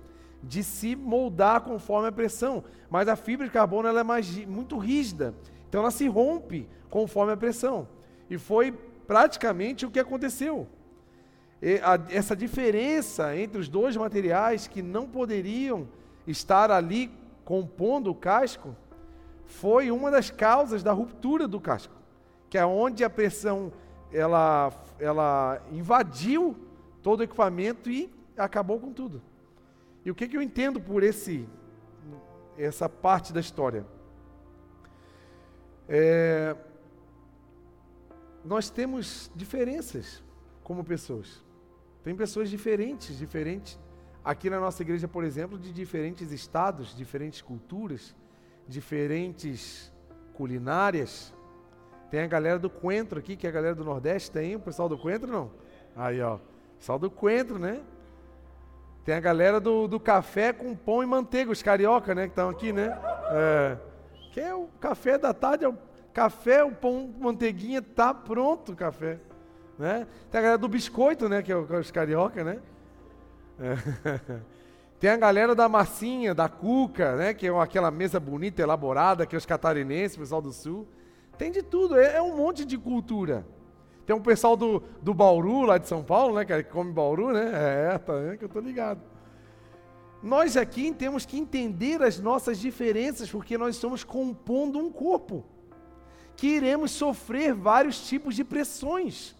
De 0.47 0.63
se 0.63 0.95
moldar 0.95 1.61
conforme 1.61 2.07
a 2.07 2.11
pressão. 2.11 2.63
Mas 2.89 3.07
a 3.07 3.15
fibra 3.15 3.45
de 3.45 3.51
carbono 3.51 3.87
ela 3.87 3.99
é 3.99 4.03
mais, 4.03 4.29
muito 4.45 4.77
rígida, 4.77 5.33
então 5.67 5.81
ela 5.81 5.91
se 5.91 6.07
rompe 6.07 6.67
conforme 6.89 7.33
a 7.33 7.37
pressão. 7.37 7.87
E 8.29 8.37
foi 8.37 8.71
praticamente 9.07 9.85
o 9.85 9.91
que 9.91 9.99
aconteceu. 9.99 10.67
A, 11.83 12.13
essa 12.13 12.35
diferença 12.35 13.35
entre 13.35 13.59
os 13.59 13.67
dois 13.67 13.97
materiais 13.97 14.67
que 14.67 14.81
não 14.81 15.07
poderiam 15.07 15.87
estar 16.27 16.69
ali 16.69 17.11
compondo 17.43 18.11
o 18.11 18.15
casco 18.15 18.75
foi 19.45 19.91
uma 19.91 20.11
das 20.11 20.29
causas 20.29 20.83
da 20.83 20.91
ruptura 20.91 21.47
do 21.47 21.59
casco, 21.59 21.93
que 22.49 22.57
é 22.57 22.65
onde 22.65 23.03
a 23.03 23.09
pressão 23.09 23.71
ela, 24.11 24.71
ela 24.99 25.61
invadiu 25.71 26.55
todo 27.01 27.19
o 27.19 27.23
equipamento 27.23 27.89
e 27.89 28.11
acabou 28.37 28.79
com 28.79 28.91
tudo. 28.91 29.21
E 30.05 30.11
o 30.11 30.15
que, 30.15 30.27
que 30.27 30.37
eu 30.37 30.41
entendo 30.41 30.79
por 30.79 31.01
esse 31.01 31.49
essa 32.57 32.87
parte 32.87 33.33
da 33.33 33.39
história? 33.39 33.85
É, 35.89 36.55
nós 38.43 38.69
temos 38.69 39.31
diferenças 39.35 40.23
como 40.63 40.83
pessoas. 40.83 41.43
Tem 42.03 42.15
pessoas 42.15 42.51
diferentes, 42.51 43.17
diferentes. 43.17 43.79
Aqui 44.23 44.47
na 44.49 44.59
nossa 44.59 44.83
igreja, 44.83 45.07
por 45.07 45.23
exemplo, 45.23 45.57
de 45.57 45.73
diferentes 45.73 46.31
estados, 46.31 46.95
diferentes 46.95 47.41
culturas, 47.41 48.15
diferentes 48.67 49.91
culinárias. 50.33 51.33
Tem 52.11 52.21
a 52.21 52.27
galera 52.27 52.59
do 52.59 52.69
Coentro 52.69 53.17
aqui, 53.17 53.35
que 53.35 53.47
é 53.47 53.49
a 53.49 53.53
galera 53.53 53.73
do 53.73 53.83
Nordeste, 53.83 54.31
tem 54.31 54.55
o 54.55 54.59
pessoal 54.59 54.87
do 54.87 54.97
Coentro 54.97 55.31
não? 55.31 55.51
Aí, 55.95 56.21
ó. 56.21 56.39
Pessoal 56.77 56.99
do 56.99 57.09
Coentro, 57.09 57.57
né? 57.57 57.83
Tem 59.05 59.13
a 59.13 59.19
galera 59.19 59.59
do, 59.59 59.87
do 59.87 59.99
café 59.99 60.51
com 60.51 60.75
pão 60.75 61.03
e 61.03 61.05
manteiga, 61.05 61.51
os 61.51 61.61
carioca, 61.61 62.15
né? 62.15 62.23
Que 62.23 62.29
estão 62.29 62.49
aqui, 62.49 62.73
né? 62.73 62.97
É, 63.29 63.77
que 64.31 64.39
é 64.39 64.53
o 64.55 64.67
café 64.79 65.15
da 65.15 65.31
tarde, 65.31 65.63
é 65.63 65.69
o 65.69 65.77
café, 66.11 66.63
o 66.63 66.71
pão, 66.71 67.13
manteiguinha, 67.19 67.83
tá 67.83 68.15
pronto 68.15 68.71
o 68.71 68.75
café. 68.75 69.19
Né? 69.77 70.07
Tem 70.31 70.39
a 70.39 70.41
galera 70.41 70.57
do 70.57 70.67
biscoito, 70.67 71.29
né? 71.29 71.43
Que 71.43 71.53
é, 71.53 71.55
é 71.55 71.57
os 71.57 71.91
carioca, 71.91 72.43
né? 72.43 72.59
É. 73.59 74.41
Tem 74.99 75.11
a 75.11 75.17
galera 75.17 75.53
da 75.53 75.69
massinha, 75.69 76.33
da 76.33 76.49
cuca, 76.49 77.15
né? 77.15 77.33
Que 77.35 77.47
é 77.47 77.61
aquela 77.61 77.91
mesa 77.91 78.19
bonita, 78.19 78.63
elaborada, 78.63 79.27
que 79.27 79.35
é 79.35 79.37
os 79.37 79.45
catarinenses, 79.45 80.17
o 80.17 80.21
pessoal 80.21 80.41
do 80.41 80.51
sul. 80.51 80.87
Tem 81.37 81.51
de 81.51 81.61
tudo, 81.61 81.95
é, 81.95 82.15
é 82.15 82.21
um 82.23 82.35
monte 82.35 82.65
de 82.65 82.75
cultura. 82.75 83.45
Tem 84.05 84.15
um 84.15 84.21
pessoal 84.21 84.55
do, 84.55 84.83
do 85.01 85.13
Bauru, 85.13 85.63
lá 85.63 85.77
de 85.77 85.87
São 85.87 86.03
Paulo, 86.03 86.35
né? 86.35 86.45
Que 86.45 86.63
come 86.63 86.91
Bauru, 86.91 87.31
né? 87.31 87.51
É, 87.93 87.97
tá 87.97 88.13
vendo 88.13 88.37
que 88.37 88.45
eu 88.45 88.49
tô 88.49 88.59
ligado. 88.59 89.01
Nós 90.21 90.55
aqui 90.55 90.93
temos 90.93 91.25
que 91.25 91.37
entender 91.37 92.01
as 92.03 92.19
nossas 92.19 92.59
diferenças, 92.59 93.29
porque 93.29 93.57
nós 93.57 93.75
estamos 93.75 94.03
compondo 94.03 94.77
um 94.77 94.91
corpo. 94.91 95.43
Que 96.35 96.47
iremos 96.47 96.91
sofrer 96.91 97.53
vários 97.53 98.07
tipos 98.07 98.35
de 98.35 98.43
pressões. 98.43 99.35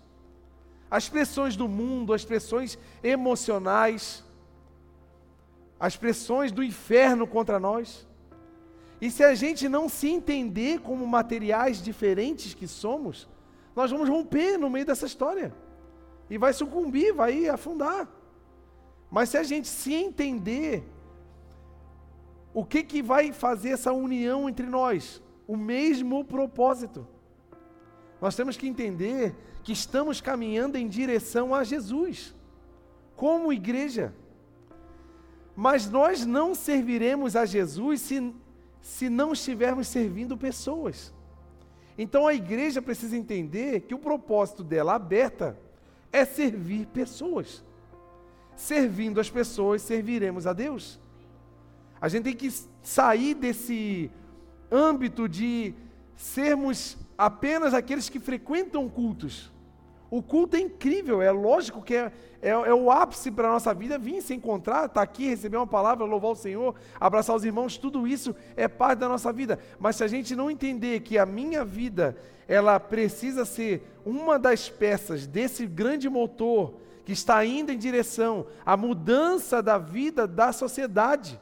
As 0.89 1.09
pressões 1.09 1.55
do 1.55 1.67
mundo, 1.67 2.13
as 2.13 2.23
pressões 2.23 2.77
emocionais, 3.03 4.23
as 5.79 5.95
pressões 5.95 6.51
do 6.51 6.63
inferno 6.63 7.27
contra 7.27 7.59
nós. 7.59 8.07
E 9.01 9.11
se 9.11 9.23
a 9.23 9.35
gente 9.35 9.67
não 9.67 9.89
se 9.89 10.07
entender 10.07 10.79
como 10.79 11.05
materiais 11.05 11.83
diferentes 11.83 12.53
que 12.53 12.67
somos, 12.67 13.27
nós 13.75 13.91
vamos 13.91 14.07
romper 14.07 14.57
no 14.57 14.69
meio 14.69 14.85
dessa 14.85 15.05
história. 15.05 15.53
E 16.29 16.37
vai 16.37 16.53
sucumbir, 16.53 17.13
vai 17.13 17.47
afundar. 17.49 18.07
Mas 19.11 19.29
se 19.29 19.37
a 19.37 19.43
gente 19.43 19.67
se 19.67 19.93
entender, 19.93 20.83
o 22.53 22.65
que, 22.65 22.83
que 22.83 23.01
vai 23.01 23.31
fazer 23.33 23.71
essa 23.71 23.91
união 23.91 24.47
entre 24.49 24.65
nós? 24.65 25.21
O 25.47 25.57
mesmo 25.57 26.23
propósito. 26.23 27.05
Nós 28.21 28.35
temos 28.35 28.55
que 28.55 28.67
entender 28.67 29.35
que 29.61 29.73
estamos 29.73 30.21
caminhando 30.21 30.77
em 30.77 30.87
direção 30.87 31.53
a 31.53 31.63
Jesus, 31.63 32.33
como 33.15 33.51
igreja. 33.51 34.13
Mas 35.55 35.89
nós 35.89 36.25
não 36.25 36.55
serviremos 36.55 37.35
a 37.35 37.45
Jesus 37.45 38.01
se, 38.01 38.33
se 38.81 39.09
não 39.09 39.33
estivermos 39.33 39.87
servindo 39.87 40.37
pessoas. 40.37 41.13
Então 41.97 42.27
a 42.27 42.33
igreja 42.33 42.81
precisa 42.81 43.15
entender 43.15 43.81
que 43.81 43.95
o 43.95 43.99
propósito 43.99 44.63
dela 44.63 44.95
aberta 44.95 45.57
é 46.11 46.25
servir 46.25 46.87
pessoas. 46.87 47.63
Servindo 48.55 49.19
as 49.19 49.29
pessoas, 49.29 49.81
serviremos 49.81 50.47
a 50.47 50.53
Deus. 50.53 50.99
A 51.99 52.07
gente 52.07 52.23
tem 52.23 52.35
que 52.35 52.51
sair 52.81 53.33
desse 53.33 54.11
âmbito 54.71 55.27
de 55.27 55.73
sermos 56.15 56.97
apenas 57.17 57.73
aqueles 57.73 58.09
que 58.09 58.19
frequentam 58.19 58.89
cultos. 58.89 59.51
O 60.09 60.21
culto 60.21 60.55
é 60.55 60.59
incrível, 60.59 61.21
é 61.21 61.31
lógico 61.31 61.81
que 61.81 61.95
é, 61.95 62.11
é, 62.41 62.49
é 62.49 62.73
o 62.73 62.91
ápice 62.91 63.31
para 63.31 63.47
a 63.47 63.51
nossa 63.51 63.73
vida 63.73 63.97
vir 63.97 64.21
se 64.21 64.33
encontrar, 64.33 64.85
estar 64.85 64.93
tá 64.93 65.01
aqui, 65.01 65.27
receber 65.27 65.57
uma 65.57 65.67
palavra, 65.67 66.05
louvar 66.05 66.31
o 66.31 66.35
Senhor, 66.35 66.75
abraçar 66.99 67.35
os 67.35 67.43
irmãos, 67.43 67.77
tudo 67.77 68.07
isso 68.07 68.35
é 68.55 68.67
parte 68.67 68.99
da 68.99 69.09
nossa 69.09 69.33
vida. 69.33 69.59
Mas 69.79 69.95
se 69.95 70.03
a 70.03 70.07
gente 70.07 70.35
não 70.35 70.51
entender 70.51 71.01
que 71.01 71.17
a 71.17 71.25
minha 71.25 71.65
vida, 71.65 72.15
ela 72.47 72.79
precisa 72.79 73.45
ser 73.45 73.83
uma 74.05 74.37
das 74.37 74.69
peças 74.69 75.25
desse 75.25 75.65
grande 75.65 76.07
motor 76.07 76.75
que 77.03 77.11
está 77.11 77.43
indo 77.45 77.71
em 77.71 77.77
direção 77.77 78.47
à 78.65 78.77
mudança 78.77 79.61
da 79.61 79.77
vida 79.77 80.27
da 80.27 80.51
sociedade, 80.51 81.39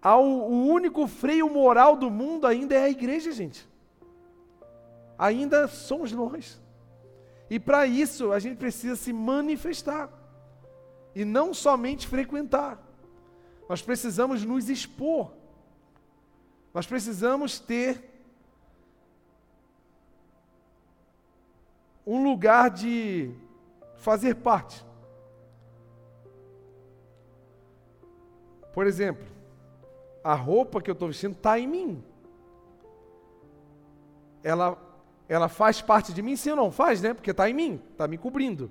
ao, 0.00 0.22
o 0.24 0.66
único 0.66 1.06
freio 1.06 1.50
moral 1.50 1.96
do 1.96 2.10
mundo 2.10 2.46
ainda 2.46 2.74
é 2.74 2.84
a 2.84 2.90
igreja, 2.90 3.32
gente. 3.32 3.68
Ainda 5.18 5.66
somos 5.66 6.12
nós. 6.12 6.60
E 7.48 7.60
para 7.60 7.86
isso 7.86 8.32
a 8.32 8.38
gente 8.38 8.56
precisa 8.56 8.96
se 8.96 9.12
manifestar 9.12 10.10
e 11.14 11.24
não 11.24 11.54
somente 11.54 12.06
frequentar. 12.06 12.82
Nós 13.68 13.82
precisamos 13.82 14.44
nos 14.44 14.68
expor. 14.68 15.32
Nós 16.74 16.86
precisamos 16.86 17.58
ter 17.58 18.16
um 22.06 22.22
lugar 22.22 22.70
de 22.70 23.34
fazer 23.96 24.36
parte. 24.36 24.84
Por 28.72 28.86
exemplo, 28.86 29.26
a 30.22 30.34
roupa 30.34 30.80
que 30.82 30.90
eu 30.90 30.92
estou 30.92 31.08
vestindo 31.08 31.32
está 31.32 31.58
em 31.58 31.66
mim. 31.66 32.04
Ela 34.42 34.78
ela 35.28 35.48
faz 35.48 35.80
parte 35.80 36.12
de 36.12 36.22
mim, 36.22 36.36
sim 36.36 36.50
ou 36.50 36.56
não? 36.56 36.70
Faz, 36.70 37.02
né? 37.02 37.12
Porque 37.12 37.30
está 37.30 37.48
em 37.50 37.54
mim, 37.54 37.82
está 37.92 38.06
me 38.06 38.16
cobrindo. 38.16 38.70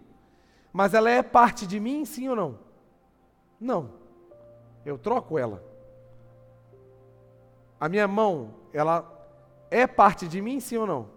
Mas 0.71 0.93
ela 0.93 1.09
é 1.09 1.21
parte 1.21 1.67
de 1.67 1.79
mim, 1.79 2.05
sim 2.05 2.27
ou 2.29 2.35
não? 2.35 2.59
Não. 3.59 3.91
Eu 4.85 4.97
troco 4.97 5.37
ela. 5.37 5.63
A 7.79 7.89
minha 7.89 8.07
mão, 8.07 8.53
ela 8.71 9.11
é 9.69 9.85
parte 9.85 10.27
de 10.27 10.41
mim, 10.41 10.59
sim 10.59 10.77
ou 10.77 10.87
não? 10.87 11.09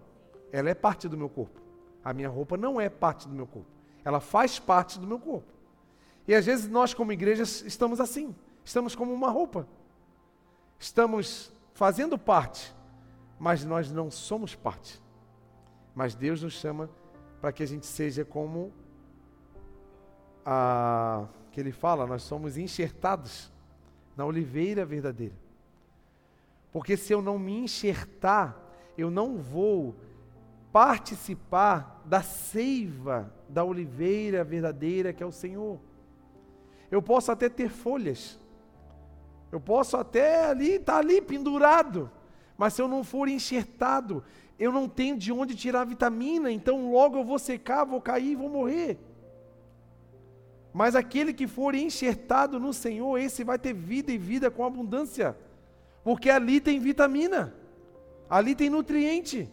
Ela 0.52 0.70
é 0.70 0.74
parte 0.74 1.08
do 1.08 1.16
meu 1.16 1.28
corpo. 1.28 1.60
A 2.02 2.12
minha 2.12 2.28
roupa 2.28 2.56
não 2.56 2.80
é 2.80 2.88
parte 2.88 3.28
do 3.28 3.34
meu 3.34 3.46
corpo. 3.46 3.68
Ela 4.04 4.20
faz 4.20 4.58
parte 4.58 4.98
do 4.98 5.06
meu 5.06 5.18
corpo. 5.18 5.52
E 6.26 6.34
às 6.34 6.46
vezes 6.46 6.68
nós, 6.68 6.94
como 6.94 7.12
igreja, 7.12 7.42
estamos 7.42 8.00
assim. 8.00 8.34
Estamos 8.64 8.94
como 8.94 9.12
uma 9.12 9.30
roupa. 9.30 9.66
Estamos 10.78 11.52
fazendo 11.74 12.18
parte, 12.18 12.74
mas 13.38 13.64
nós 13.64 13.90
não 13.90 14.10
somos 14.10 14.54
parte. 14.54 15.00
Mas 15.98 16.14
Deus 16.14 16.44
nos 16.44 16.52
chama 16.52 16.88
para 17.40 17.50
que 17.50 17.60
a 17.60 17.66
gente 17.66 17.84
seja 17.84 18.24
como 18.24 18.72
a 20.46 21.26
que 21.50 21.58
ele 21.58 21.72
fala, 21.72 22.06
nós 22.06 22.22
somos 22.22 22.56
enxertados 22.56 23.52
na 24.16 24.24
oliveira 24.24 24.86
verdadeira. 24.86 25.34
Porque 26.70 26.96
se 26.96 27.12
eu 27.12 27.20
não 27.20 27.36
me 27.36 27.64
enxertar, 27.64 28.56
eu 28.96 29.10
não 29.10 29.38
vou 29.38 29.96
participar 30.70 32.00
da 32.04 32.22
seiva 32.22 33.34
da 33.48 33.64
oliveira 33.64 34.44
verdadeira 34.44 35.12
que 35.12 35.24
é 35.24 35.26
o 35.26 35.32
Senhor. 35.32 35.80
Eu 36.92 37.02
posso 37.02 37.32
até 37.32 37.48
ter 37.48 37.70
folhas, 37.70 38.38
eu 39.50 39.58
posso 39.58 39.96
até 39.96 40.44
ali 40.44 40.74
estar 40.74 40.92
tá 40.92 40.98
ali 41.00 41.20
pendurado, 41.20 42.08
mas 42.56 42.74
se 42.74 42.82
eu 42.82 42.86
não 42.86 43.02
for 43.02 43.26
enxertado, 43.26 44.22
eu 44.58 44.72
não 44.72 44.88
tenho 44.88 45.16
de 45.16 45.32
onde 45.32 45.54
tirar 45.54 45.84
vitamina, 45.84 46.50
então 46.50 46.90
logo 46.90 47.16
eu 47.16 47.24
vou 47.24 47.38
secar, 47.38 47.84
vou 47.84 48.00
cair 48.00 48.32
e 48.32 48.36
vou 48.36 48.48
morrer. 48.48 48.98
Mas 50.72 50.96
aquele 50.96 51.32
que 51.32 51.46
for 51.46 51.74
enxertado 51.74 52.58
no 52.58 52.72
Senhor, 52.72 53.18
esse 53.18 53.44
vai 53.44 53.58
ter 53.58 53.72
vida 53.72 54.12
e 54.12 54.18
vida 54.18 54.50
com 54.50 54.64
abundância, 54.64 55.36
porque 56.02 56.28
ali 56.28 56.60
tem 56.60 56.80
vitamina, 56.80 57.54
ali 58.28 58.54
tem 58.54 58.68
nutriente. 58.68 59.48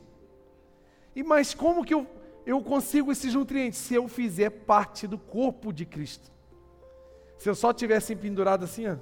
E 1.15 1.23
mas 1.23 1.53
como 1.53 1.85
que 1.85 1.93
eu, 1.93 2.07
eu 2.45 2.61
consigo 2.61 3.11
esses 3.11 3.33
nutrientes? 3.33 3.79
Se 3.79 3.93
eu 3.93 4.07
fizer 4.07 4.49
parte 4.49 5.07
do 5.07 5.17
corpo 5.17 5.71
de 5.71 5.85
Cristo. 5.85 6.31
Se 7.37 7.49
eu 7.49 7.55
só 7.55 7.71
tivesse 7.71 8.15
pendurado 8.15 8.65
assim, 8.65 8.87
ó, 8.87 8.95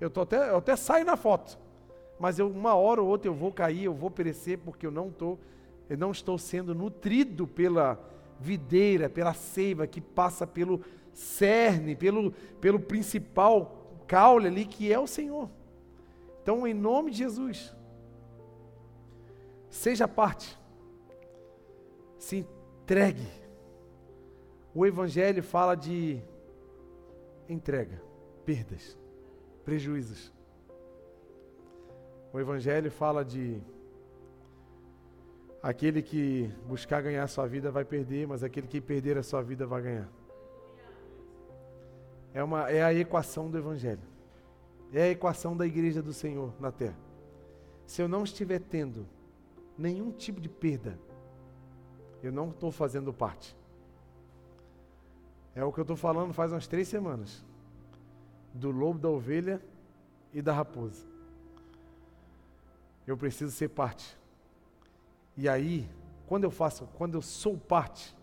eu, 0.00 0.10
tô 0.10 0.22
até, 0.22 0.50
eu 0.50 0.58
até 0.58 0.76
saio 0.76 1.04
na 1.04 1.16
foto. 1.16 1.58
Mas 2.22 2.38
eu, 2.38 2.48
uma 2.48 2.76
hora 2.76 3.02
ou 3.02 3.08
outra 3.08 3.28
eu 3.28 3.34
vou 3.34 3.50
cair, 3.50 3.82
eu 3.82 3.92
vou 3.92 4.08
perecer, 4.08 4.56
porque 4.56 4.86
eu 4.86 4.92
não, 4.92 5.10
tô, 5.10 5.36
eu 5.90 5.98
não 5.98 6.12
estou 6.12 6.38
sendo 6.38 6.72
nutrido 6.72 7.48
pela 7.48 7.98
videira, 8.38 9.10
pela 9.10 9.34
seiva 9.34 9.88
que 9.88 10.00
passa 10.00 10.46
pelo 10.46 10.80
cerne, 11.12 11.96
pelo, 11.96 12.30
pelo 12.60 12.78
principal 12.78 13.92
caule 14.06 14.46
ali, 14.46 14.64
que 14.64 14.92
é 14.92 15.00
o 15.00 15.06
Senhor. 15.08 15.50
Então, 16.40 16.64
em 16.64 16.72
nome 16.72 17.10
de 17.10 17.18
Jesus, 17.18 17.74
seja 19.68 20.06
parte, 20.06 20.56
se 22.20 22.36
entregue. 22.36 23.26
O 24.72 24.86
Evangelho 24.86 25.42
fala 25.42 25.74
de 25.74 26.22
entrega, 27.48 28.00
perdas, 28.44 28.96
prejuízos. 29.64 30.32
O 32.32 32.40
Evangelho 32.40 32.90
fala 32.90 33.22
de 33.24 33.60
aquele 35.62 36.00
que 36.00 36.50
buscar 36.66 37.02
ganhar 37.02 37.24
a 37.24 37.28
sua 37.28 37.46
vida 37.46 37.70
vai 37.70 37.84
perder, 37.84 38.26
mas 38.26 38.42
aquele 38.42 38.66
que 38.66 38.80
perder 38.80 39.18
a 39.18 39.22
sua 39.22 39.42
vida 39.42 39.66
vai 39.66 39.82
ganhar. 39.82 40.08
É, 42.32 42.42
uma, 42.42 42.70
é 42.70 42.82
a 42.82 42.94
equação 42.94 43.50
do 43.50 43.58
Evangelho. 43.58 44.00
É 44.92 45.02
a 45.02 45.08
equação 45.10 45.54
da 45.54 45.66
igreja 45.66 46.02
do 46.02 46.12
Senhor 46.12 46.54
na 46.58 46.72
terra. 46.72 46.96
Se 47.86 48.00
eu 48.00 48.08
não 48.08 48.24
estiver 48.24 48.60
tendo 48.60 49.06
nenhum 49.76 50.10
tipo 50.10 50.40
de 50.40 50.48
perda, 50.48 50.98
eu 52.22 52.32
não 52.32 52.48
estou 52.48 52.70
fazendo 52.70 53.12
parte. 53.12 53.54
É 55.54 55.62
o 55.62 55.70
que 55.70 55.80
eu 55.80 55.82
estou 55.82 55.96
falando 55.96 56.32
faz 56.32 56.50
umas 56.50 56.66
três 56.66 56.88
semanas. 56.88 57.44
Do 58.54 58.70
lobo, 58.70 58.98
da 58.98 59.10
ovelha 59.10 59.60
e 60.32 60.40
da 60.40 60.54
raposa. 60.54 61.11
Eu 63.06 63.16
preciso 63.16 63.50
ser 63.52 63.68
parte. 63.68 64.16
E 65.36 65.48
aí, 65.48 65.88
quando 66.26 66.44
eu 66.44 66.50
faço, 66.50 66.86
quando 66.94 67.14
eu 67.14 67.22
sou 67.22 67.56
parte, 67.56 68.14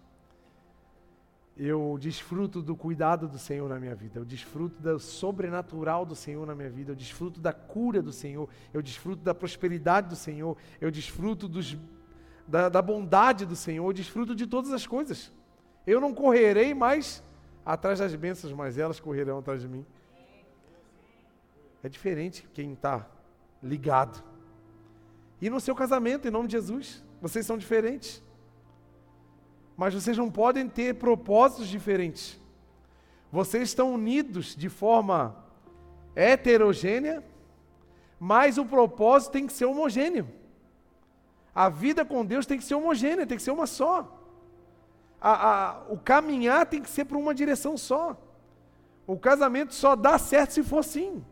eu 1.57 1.97
desfruto 1.99 2.61
do 2.61 2.73
cuidado 2.73 3.27
do 3.27 3.37
Senhor 3.37 3.67
na 3.67 3.77
minha 3.77 3.93
vida, 3.93 4.17
eu 4.17 4.23
desfruto 4.23 4.81
do 4.81 4.97
sobrenatural 4.97 6.05
do 6.05 6.15
Senhor 6.15 6.47
na 6.47 6.55
minha 6.55 6.69
vida, 6.69 6.93
eu 6.93 6.95
desfruto 6.95 7.41
da 7.41 7.51
cura 7.51 8.01
do 8.01 8.13
Senhor, 8.13 8.47
eu 8.73 8.81
desfruto 8.81 9.21
da 9.21 9.35
prosperidade 9.35 10.07
do 10.07 10.15
Senhor, 10.15 10.55
eu 10.79 10.89
desfruto 10.89 11.49
dos, 11.49 11.77
da, 12.47 12.69
da 12.69 12.81
bondade 12.81 13.45
do 13.45 13.57
Senhor, 13.57 13.85
eu 13.85 13.93
desfruto 13.93 14.33
de 14.33 14.47
todas 14.47 14.71
as 14.71 14.87
coisas. 14.87 15.33
Eu 15.85 15.99
não 15.99 16.13
correrei 16.13 16.73
mais 16.73 17.21
atrás 17.65 17.99
das 17.99 18.15
bênçãos, 18.15 18.53
mas 18.53 18.77
elas 18.77 18.99
correrão 18.99 19.39
atrás 19.39 19.61
de 19.61 19.67
mim. 19.67 19.85
É 21.83 21.89
diferente 21.89 22.47
quem 22.53 22.71
está 22.71 23.05
ligado. 23.61 24.23
E 25.41 25.49
no 25.49 25.59
seu 25.59 25.73
casamento, 25.73 26.27
em 26.27 26.31
nome 26.31 26.47
de 26.47 26.53
Jesus, 26.53 27.03
vocês 27.21 27.45
são 27.45 27.57
diferentes. 27.57 28.21
Mas 29.77 29.93
vocês 29.93 30.17
não 30.17 30.29
podem 30.29 30.67
ter 30.67 30.95
propósitos 30.95 31.67
diferentes. 31.67 32.39
Vocês 33.31 33.69
estão 33.69 33.93
unidos 33.93 34.55
de 34.55 34.67
forma 34.67 35.35
heterogênea, 36.15 37.23
mas 38.19 38.57
o 38.57 38.65
propósito 38.65 39.31
tem 39.31 39.47
que 39.47 39.53
ser 39.53 39.65
homogêneo. 39.65 40.27
A 41.55 41.69
vida 41.69 42.03
com 42.03 42.25
Deus 42.25 42.45
tem 42.45 42.57
que 42.57 42.63
ser 42.63 42.75
homogênea, 42.75 43.25
tem 43.25 43.37
que 43.37 43.43
ser 43.43 43.51
uma 43.51 43.67
só. 43.67 44.17
A, 45.21 45.31
a, 45.31 45.83
o 45.89 45.97
caminhar 45.97 46.65
tem 46.65 46.81
que 46.81 46.89
ser 46.89 47.05
para 47.05 47.17
uma 47.17 47.33
direção 47.33 47.77
só. 47.77 48.17
O 49.05 49.17
casamento 49.17 49.73
só 49.73 49.95
dá 49.95 50.17
certo 50.17 50.53
se 50.53 50.63
for 50.63 50.79
assim. 50.79 51.23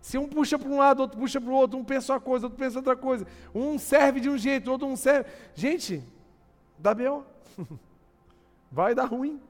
Se 0.00 0.16
um 0.16 0.26
puxa 0.26 0.58
para 0.58 0.68
um 0.68 0.78
lado, 0.78 1.00
outro 1.00 1.18
puxa 1.18 1.40
para 1.40 1.50
o 1.50 1.54
outro, 1.54 1.78
um 1.78 1.84
pensa 1.84 2.14
uma 2.14 2.20
coisa, 2.20 2.46
outro 2.46 2.58
pensa 2.58 2.78
outra 2.78 2.96
coisa. 2.96 3.26
Um 3.54 3.78
serve 3.78 4.20
de 4.20 4.30
um 4.30 4.38
jeito, 4.38 4.70
outro 4.70 4.88
não 4.88 4.96
serve. 4.96 5.30
Gente, 5.54 6.02
dá 6.78 6.94
B.O. 6.94 7.24
Vai 8.72 8.94
dar 8.94 9.04
ruim. 9.04 9.40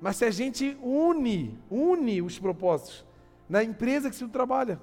Mas 0.00 0.16
se 0.16 0.24
a 0.24 0.30
gente 0.30 0.76
une, 0.82 1.58
une 1.70 2.22
os 2.22 2.38
propósitos 2.38 3.04
na 3.48 3.62
empresa 3.62 4.10
que 4.10 4.16
você 4.16 4.26
trabalha, 4.28 4.80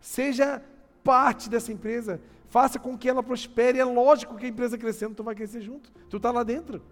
seja 0.00 0.62
parte 1.04 1.48
dessa 1.48 1.72
empresa, 1.72 2.20
faça 2.48 2.78
com 2.78 2.96
que 2.96 3.08
ela 3.08 3.22
prospere. 3.22 3.78
É 3.78 3.84
lógico 3.84 4.36
que 4.36 4.46
a 4.46 4.48
empresa 4.48 4.78
crescendo, 4.78 5.14
tu 5.14 5.22
vai 5.22 5.34
crescer 5.34 5.60
junto. 5.60 5.90
Tu 6.08 6.16
está 6.16 6.30
lá 6.30 6.42
dentro. 6.42 6.82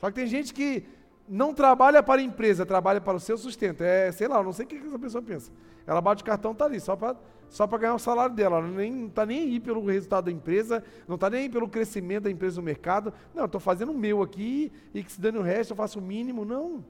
Só 0.00 0.08
que 0.08 0.14
tem 0.14 0.26
gente 0.26 0.52
que 0.52 0.84
não 1.28 1.52
trabalha 1.52 2.02
para 2.02 2.20
a 2.20 2.24
empresa, 2.24 2.64
trabalha 2.64 3.00
para 3.00 3.16
o 3.16 3.20
seu 3.20 3.36
sustento. 3.36 3.82
É, 3.82 4.10
sei 4.12 4.28
lá, 4.28 4.38
eu 4.38 4.44
não 4.44 4.52
sei 4.52 4.64
o 4.64 4.68
que 4.68 4.76
essa 4.76 4.98
pessoa 4.98 5.22
pensa. 5.22 5.50
Ela 5.86 6.00
bate 6.00 6.22
o 6.22 6.26
cartão, 6.26 6.52
está 6.52 6.64
ali, 6.64 6.80
só 6.80 6.96
para 6.96 7.16
só 7.48 7.66
ganhar 7.66 7.94
o 7.94 7.98
salário 7.98 8.34
dela. 8.34 8.58
Ela 8.58 8.66
não 8.66 9.06
está 9.06 9.24
nem 9.24 9.42
aí 9.42 9.60
pelo 9.60 9.84
resultado 9.84 10.24
da 10.26 10.32
empresa, 10.32 10.82
não 11.06 11.14
está 11.14 11.30
nem 11.30 11.42
aí 11.42 11.48
pelo 11.48 11.68
crescimento 11.68 12.24
da 12.24 12.30
empresa 12.30 12.60
no 12.60 12.64
mercado. 12.64 13.12
Não, 13.34 13.44
estou 13.44 13.60
fazendo 13.60 13.92
o 13.92 13.98
meu 13.98 14.22
aqui 14.22 14.72
e 14.92 15.02
que 15.02 15.12
se 15.12 15.20
dane 15.20 15.38
o 15.38 15.42
resto, 15.42 15.70
eu 15.72 15.76
faço 15.76 15.98
o 15.98 16.02
mínimo. 16.02 16.44
Não. 16.44 16.84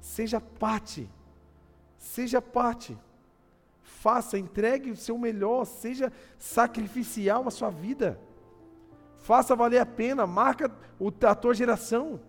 Seja 0.00 0.40
parte. 0.40 1.08
Seja 1.98 2.40
parte. 2.40 2.96
Faça, 3.82 4.38
entregue 4.38 4.90
o 4.90 4.96
seu 4.96 5.16
melhor, 5.16 5.64
seja 5.64 6.12
sacrificial 6.38 7.46
a 7.46 7.50
sua 7.50 7.70
vida. 7.70 8.18
Faça 9.18 9.56
valer 9.56 9.78
a 9.78 9.86
pena, 9.86 10.26
marca 10.26 10.70
a 11.26 11.34
tua 11.34 11.54
geração. 11.54 12.20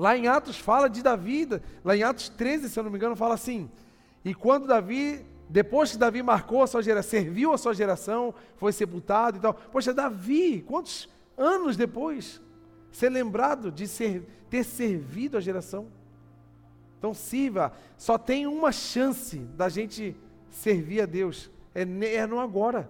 Lá 0.00 0.16
em 0.16 0.28
Atos 0.28 0.56
fala 0.56 0.88
de 0.88 1.02
Davi, 1.02 1.46
lá 1.84 1.94
em 1.94 2.02
Atos 2.02 2.30
13, 2.30 2.70
se 2.70 2.78
eu 2.78 2.82
não 2.82 2.90
me 2.90 2.96
engano, 2.96 3.14
fala 3.14 3.34
assim: 3.34 3.70
E 4.24 4.32
quando 4.32 4.66
Davi, 4.66 5.22
depois 5.46 5.92
que 5.92 5.98
Davi 5.98 6.22
marcou 6.22 6.62
a 6.62 6.66
sua 6.66 6.82
geração, 6.82 7.10
serviu 7.10 7.52
a 7.52 7.58
sua 7.58 7.74
geração, 7.74 8.32
foi 8.56 8.72
sepultado 8.72 9.36
e 9.36 9.40
tal. 9.42 9.52
Poxa, 9.52 9.92
Davi, 9.92 10.64
quantos 10.66 11.06
anos 11.36 11.76
depois, 11.76 12.40
ser 12.90 13.10
lembrado 13.10 13.70
de 13.70 13.86
ser, 13.86 14.26
ter 14.48 14.64
servido 14.64 15.36
a 15.36 15.40
geração? 15.40 15.88
Então 16.98 17.12
sirva, 17.12 17.70
só 17.98 18.16
tem 18.16 18.46
uma 18.46 18.72
chance 18.72 19.36
da 19.36 19.68
gente 19.68 20.16
servir 20.50 21.02
a 21.02 21.06
Deus, 21.06 21.50
é, 21.74 21.82
é 22.14 22.26
no 22.26 22.40
agora. 22.40 22.88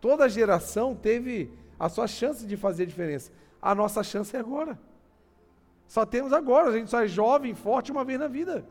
Toda 0.00 0.28
geração 0.28 0.96
teve 0.96 1.52
a 1.78 1.88
sua 1.88 2.08
chance 2.08 2.44
de 2.44 2.56
fazer 2.56 2.86
diferença. 2.86 3.30
A 3.62 3.72
nossa 3.72 4.02
chance 4.02 4.36
é 4.36 4.40
agora. 4.40 4.76
Só 5.92 6.06
temos 6.06 6.32
agora, 6.32 6.70
a 6.70 6.72
gente 6.72 6.88
só 6.88 7.04
é 7.04 7.06
jovem, 7.06 7.54
forte 7.54 7.92
uma 7.92 8.02
vez 8.02 8.18
na 8.18 8.26
vida. 8.26 8.64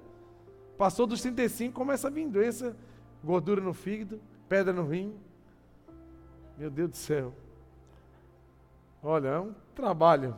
Passou 0.75 1.05
dos 1.05 1.21
35, 1.21 1.71
começa 1.71 2.07
a 2.07 2.09
vir 2.09 2.27
doença, 2.27 2.75
gordura 3.23 3.61
no 3.61 3.75
fígado, 3.75 4.19
pedra 4.49 4.73
no 4.73 4.87
rim. 4.87 5.13
Meu 6.57 6.71
Deus 6.71 6.89
do 6.89 6.97
céu. 6.97 7.31
Olha, 9.03 9.27
é 9.27 9.39
um 9.39 9.53
trabalho. 9.75 10.35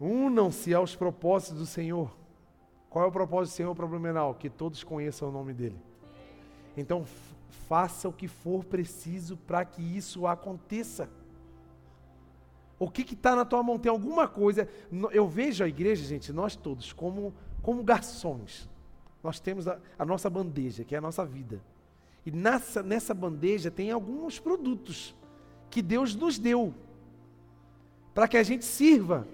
Unam-se 0.00 0.72
aos 0.72 0.96
propósitos 0.96 1.58
do 1.58 1.66
Senhor. 1.66 2.10
Qual 2.88 3.04
é 3.04 3.08
o 3.08 3.12
propósito 3.12 3.52
do 3.52 3.56
Senhor 3.56 3.74
para 3.74 3.86
Blumenau? 3.86 4.34
Que 4.34 4.48
todos 4.48 4.82
conheçam 4.82 5.28
o 5.28 5.32
nome 5.32 5.52
dele. 5.52 5.78
Então, 6.74 7.04
faça 7.68 8.08
o 8.08 8.12
que 8.12 8.26
for 8.26 8.64
preciso 8.64 9.36
para 9.36 9.66
que 9.66 9.82
isso 9.82 10.26
aconteça. 10.26 11.10
O 12.78 12.90
que 12.90 13.14
está 13.14 13.34
na 13.34 13.44
tua 13.44 13.62
mão? 13.62 13.78
Tem 13.78 13.90
alguma 13.90 14.28
coisa. 14.28 14.68
Eu 15.12 15.26
vejo 15.26 15.64
a 15.64 15.68
igreja, 15.68 16.04
gente, 16.04 16.32
nós 16.32 16.54
todos, 16.56 16.92
como, 16.92 17.34
como 17.62 17.82
garçons. 17.82 18.68
Nós 19.22 19.40
temos 19.40 19.66
a, 19.66 19.78
a 19.98 20.04
nossa 20.04 20.28
bandeja, 20.28 20.84
que 20.84 20.94
é 20.94 20.98
a 20.98 21.00
nossa 21.00 21.24
vida. 21.24 21.60
E 22.24 22.30
nessa, 22.30 22.82
nessa 22.82 23.14
bandeja 23.14 23.70
tem 23.70 23.90
alguns 23.90 24.38
produtos 24.38 25.14
que 25.70 25.80
Deus 25.80 26.14
nos 26.14 26.38
deu 26.38 26.74
para 28.14 28.28
que 28.28 28.36
a 28.36 28.42
gente 28.42 28.64
sirva 28.64 29.26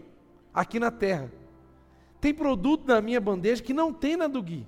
aqui 0.52 0.78
na 0.78 0.90
terra. 0.90 1.32
Tem 2.20 2.32
produto 2.32 2.86
na 2.86 3.00
minha 3.00 3.20
bandeja 3.20 3.62
que 3.62 3.72
não 3.72 3.92
tem 3.92 4.16
na 4.16 4.28
do 4.28 4.42
Gui. 4.42 4.66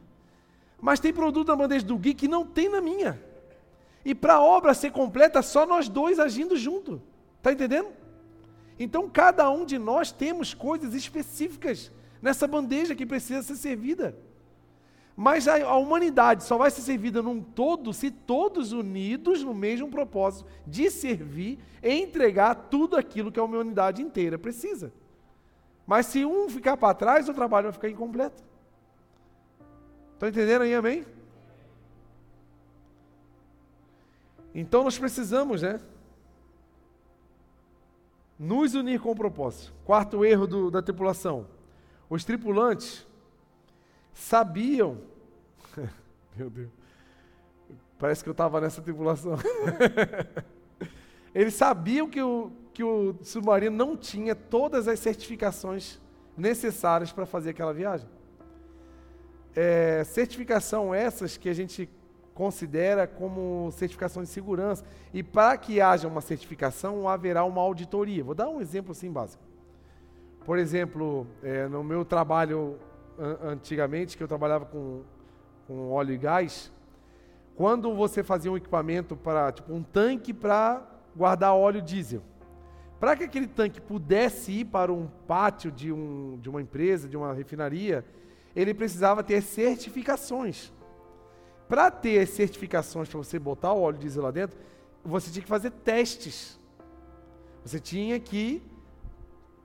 Mas 0.80 1.00
tem 1.00 1.12
produto 1.12 1.48
na 1.48 1.56
bandeja 1.56 1.84
do 1.84 1.96
Gui 1.96 2.14
que 2.14 2.26
não 2.26 2.44
tem 2.44 2.68
na 2.68 2.80
minha. 2.80 3.20
E 4.04 4.14
para 4.14 4.34
a 4.34 4.42
obra 4.42 4.74
ser 4.74 4.90
completa, 4.90 5.40
só 5.42 5.64
nós 5.64 5.88
dois 5.88 6.18
agindo 6.18 6.56
junto. 6.56 7.00
Está 7.38 7.52
entendendo? 7.52 7.88
Então, 8.78 9.08
cada 9.08 9.48
um 9.50 9.64
de 9.64 9.78
nós 9.78 10.10
temos 10.10 10.52
coisas 10.52 10.94
específicas 10.94 11.92
nessa 12.20 12.46
bandeja 12.46 12.94
que 12.94 13.06
precisa 13.06 13.42
ser 13.42 13.56
servida. 13.56 14.16
Mas 15.16 15.46
a, 15.46 15.62
a, 15.62 15.76
humanidade 15.76 16.42
só 16.42 16.58
vai 16.58 16.70
ser 16.70 16.80
servida 16.80 17.22
num 17.22 17.40
todo 17.40 17.92
se 17.92 18.10
todos 18.10 18.72
unidos 18.72 19.44
no 19.44 19.54
mesmo 19.54 19.88
propósito 19.88 20.48
de 20.66 20.90
servir 20.90 21.58
e 21.82 21.92
entregar 21.92 22.54
tudo 22.54 22.96
aquilo 22.96 23.30
que 23.30 23.38
a 23.38 23.44
humanidade 23.44 24.02
inteira 24.02 24.37
precisa. 24.37 24.92
Mas 25.87 26.06
se 26.06 26.24
um 26.24 26.48
ficar 26.48 26.76
para 26.76 26.94
trás, 26.94 27.28
o 27.28 27.34
trabalho 27.34 27.64
vai 27.64 27.72
ficar 27.72 27.88
incompleto. 27.88 28.42
Estão 30.14 30.28
entendendo 30.28 30.62
aí, 30.62 30.74
amém? 30.74 31.04
Então 34.54 34.82
nós 34.82 34.98
precisamos, 34.98 35.62
né? 35.62 35.80
Nos 38.38 38.74
unir 38.74 39.00
com 39.00 39.10
o 39.10 39.16
propósito. 39.16 39.72
Quarto 39.84 40.24
erro 40.24 40.46
do, 40.46 40.70
da 40.70 40.82
tripulação. 40.82 41.46
Os 42.08 42.24
tripulantes 42.24 43.06
sabiam. 44.12 44.98
Meu 46.36 46.50
Deus. 46.50 46.70
Parece 47.98 48.22
que 48.22 48.28
eu 48.28 48.32
estava 48.32 48.60
nessa 48.60 48.82
tripulação. 48.82 49.34
Eles 51.34 51.54
sabiam 51.54 52.08
que 52.08 52.22
o, 52.22 52.52
que 52.72 52.84
o 52.84 53.16
submarino 53.22 53.76
não 53.76 53.96
tinha 53.96 54.34
todas 54.34 54.86
as 54.88 54.98
certificações 54.98 56.00
necessárias 56.36 57.12
para 57.12 57.26
fazer 57.26 57.50
aquela 57.50 57.72
viagem. 57.72 58.08
É, 59.54 60.02
certificação 60.04 60.92
essas 60.92 61.36
que 61.36 61.48
a 61.48 61.54
gente 61.54 61.88
considera 62.34 63.06
como 63.06 63.70
certificação 63.72 64.22
de 64.22 64.28
segurança. 64.28 64.84
E 65.12 65.22
para 65.22 65.56
que 65.56 65.80
haja 65.80 66.08
uma 66.08 66.20
certificação, 66.20 67.08
haverá 67.08 67.44
uma 67.44 67.62
auditoria. 67.62 68.24
Vou 68.24 68.34
dar 68.34 68.48
um 68.48 68.60
exemplo 68.60 68.92
assim 68.92 69.10
básico. 69.10 69.42
Por 70.44 70.58
exemplo, 70.58 71.26
é, 71.42 71.66
no 71.68 71.82
meu 71.82 72.04
trabalho 72.04 72.78
an 73.18 73.52
antigamente, 73.52 74.16
que 74.16 74.22
eu 74.22 74.28
trabalhava 74.28 74.66
com, 74.66 75.02
com 75.66 75.90
óleo 75.92 76.12
e 76.12 76.18
gás, 76.18 76.70
quando 77.54 77.94
você 77.94 78.22
fazia 78.22 78.50
um 78.50 78.56
equipamento 78.56 79.16
para, 79.16 79.52
tipo, 79.52 79.72
um 79.72 79.82
tanque 79.82 80.34
para 80.34 80.82
guardar 81.16 81.54
óleo 81.54 81.80
diesel, 81.80 82.20
para 82.98 83.16
que 83.16 83.24
aquele 83.24 83.46
tanque 83.46 83.80
pudesse 83.80 84.50
ir 84.50 84.64
para 84.64 84.92
um 84.92 85.06
pátio 85.26 85.70
de, 85.70 85.92
um, 85.92 86.38
de 86.42 86.50
uma 86.50 86.60
empresa, 86.60 87.08
de 87.08 87.16
uma 87.16 87.32
refinaria, 87.32 88.04
ele 88.56 88.74
precisava 88.74 89.22
ter 89.22 89.40
certificações. 89.40 90.72
Para 91.74 91.90
ter 91.90 92.20
as 92.20 92.28
certificações 92.28 93.08
para 93.08 93.18
você 93.18 93.37
botar 93.37 93.72
o 93.72 93.82
óleo 93.82 93.98
diesel 93.98 94.22
lá 94.22 94.30
dentro, 94.30 94.56
você 95.04 95.28
tinha 95.28 95.42
que 95.42 95.48
fazer 95.48 95.72
testes. 95.72 96.56
Você 97.64 97.80
tinha 97.80 98.20
que 98.20 98.62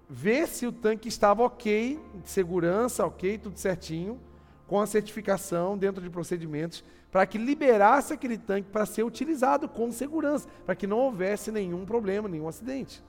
ver 0.09 0.47
se 0.47 0.65
o 0.65 0.71
tanque 0.71 1.07
estava 1.07 1.43
ok, 1.43 1.99
de 2.23 2.27
segurança, 2.27 3.05
ok, 3.05 3.37
tudo 3.37 3.59
certinho, 3.59 4.19
com 4.65 4.81
a 4.81 4.87
certificação 4.87 5.77
dentro 5.77 6.01
de 6.01 6.09
procedimentos, 6.09 6.83
para 7.11 7.27
que 7.27 7.37
liberasse 7.37 8.11
aquele 8.11 8.39
tanque 8.39 8.71
para 8.71 8.87
ser 8.87 9.03
utilizado 9.03 9.69
com 9.69 9.91
segurança, 9.91 10.49
para 10.65 10.73
que 10.73 10.87
não 10.87 10.97
houvesse 10.97 11.51
nenhum 11.51 11.85
problema, 11.85 12.27
nenhum 12.27 12.47
acidente. 12.47 13.03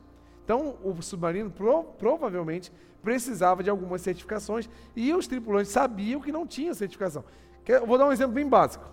Então, 0.44 0.76
o 0.84 1.00
submarino 1.00 1.50
pro, 1.50 1.84
provavelmente 1.84 2.70
precisava 3.02 3.62
de 3.62 3.70
algumas 3.70 4.02
certificações 4.02 4.68
e 4.94 5.14
os 5.14 5.26
tripulantes 5.26 5.72
sabiam 5.72 6.20
que 6.20 6.30
não 6.30 6.46
tinha 6.46 6.74
certificação. 6.74 7.24
Eu 7.70 7.86
vou 7.86 7.96
dar 7.96 8.06
um 8.06 8.12
exemplo 8.12 8.32
bem 8.32 8.48
básico. 8.48 8.84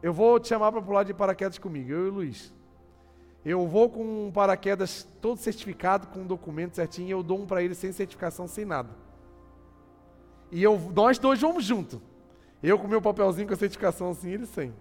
Eu 0.00 0.12
vou 0.12 0.38
te 0.38 0.48
chamar 0.48 0.70
para 0.70 0.80
pular 0.80 1.02
de 1.02 1.12
paraquedas 1.12 1.58
comigo, 1.58 1.90
eu 1.90 2.06
e 2.06 2.08
o 2.08 2.12
Luiz. 2.12 2.54
Eu 3.44 3.66
vou 3.66 3.90
com 3.90 4.26
um 4.26 4.30
paraquedas 4.30 5.08
todo 5.20 5.38
certificado, 5.38 6.06
com 6.08 6.20
um 6.20 6.26
documento 6.26 6.76
certinho, 6.76 7.08
e 7.08 7.10
eu 7.10 7.22
dou 7.22 7.40
um 7.40 7.46
para 7.46 7.62
ele 7.62 7.74
sem 7.74 7.90
certificação, 7.90 8.46
sem 8.46 8.64
nada. 8.64 8.90
E 10.52 10.62
eu, 10.62 10.78
nós 10.94 11.18
dois 11.18 11.40
vamos 11.40 11.64
junto. 11.64 12.00
Eu 12.62 12.78
com 12.78 12.86
meu 12.86 13.02
papelzinho 13.02 13.48
com 13.48 13.54
a 13.54 13.56
certificação 13.56 14.10
assim, 14.10 14.30
ele 14.30 14.46
sem. 14.46 14.72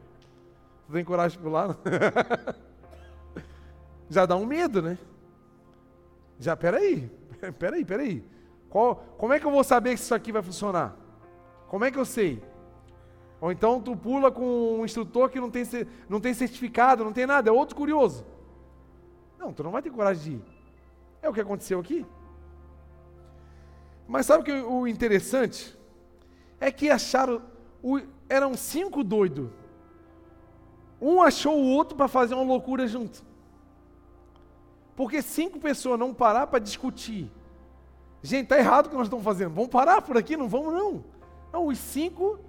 Você 0.88 0.94
tem 0.94 1.04
coragem 1.04 1.38
de 1.38 1.44
pular? 1.44 1.76
Já 4.08 4.28
dá 4.28 4.36
um 4.36 4.46
medo, 4.46 4.84
né? 4.84 5.00
Já, 6.40 6.56
peraí, 6.56 7.10
peraí, 7.58 7.84
peraí. 7.84 8.24
Qual, 8.70 8.98
como 9.18 9.34
é 9.34 9.40
que 9.40 9.48
eu 9.48 9.52
vou 9.52 9.64
saber 9.64 9.96
que 9.96 10.00
isso 10.00 10.14
aqui 10.14 10.32
vai 10.32 10.44
funcionar? 10.44 10.96
Como 11.68 11.84
é 11.86 11.90
que 11.90 11.98
eu 11.98 12.06
sei? 12.06 12.40
Ou 13.46 13.52
então 13.52 13.80
tu 13.80 13.96
pula 13.96 14.32
com 14.32 14.80
um 14.80 14.84
instrutor 14.84 15.30
que 15.30 15.40
não 15.40 15.52
tem, 15.52 15.64
não 16.10 16.20
tem 16.20 16.34
certificado, 16.34 17.04
não 17.04 17.14
tem 17.14 17.28
nada, 17.28 17.48
é 17.48 17.54
outro 17.54 17.76
curioso. 17.76 18.26
Não, 19.38 19.54
tu 19.54 19.62
não 19.62 19.70
vai 19.70 19.84
ter 19.84 19.92
coragem 19.92 20.24
de 20.24 20.32
ir. 20.38 20.44
É 21.22 21.30
o 21.30 21.34
que 21.34 21.42
aconteceu 21.42 21.80
aqui. 21.80 22.04
Mas 24.08 24.26
sabe 24.26 24.42
o 24.42 24.44
que 24.44 24.52
o 24.52 24.88
interessante? 24.88 25.78
É 26.60 26.72
que 26.72 26.90
acharam, 26.90 27.40
o, 27.84 28.02
eram 28.28 28.56
cinco 28.56 29.04
doidos. 29.04 29.52
Um 31.00 31.22
achou 31.22 31.56
o 31.56 31.68
outro 31.68 31.96
para 31.96 32.08
fazer 32.08 32.34
uma 32.34 32.44
loucura 32.44 32.88
junto. 32.88 33.24
Porque 34.96 35.22
cinco 35.22 35.60
pessoas 35.60 36.00
não 36.00 36.16
parar 36.16 36.48
para 36.48 36.58
discutir. 36.58 37.32
Gente, 38.24 38.48
tá 38.48 38.58
errado 38.58 38.88
o 38.88 38.90
que 38.90 38.96
nós 38.96 39.06
estamos 39.06 39.24
fazendo. 39.24 39.54
Vamos 39.54 39.70
parar 39.70 40.02
por 40.02 40.18
aqui? 40.18 40.36
Não 40.36 40.50
vamos 40.50 40.74
não. 40.74 41.04
Não, 41.54 41.68
os 41.68 41.78
cinco 41.78 42.40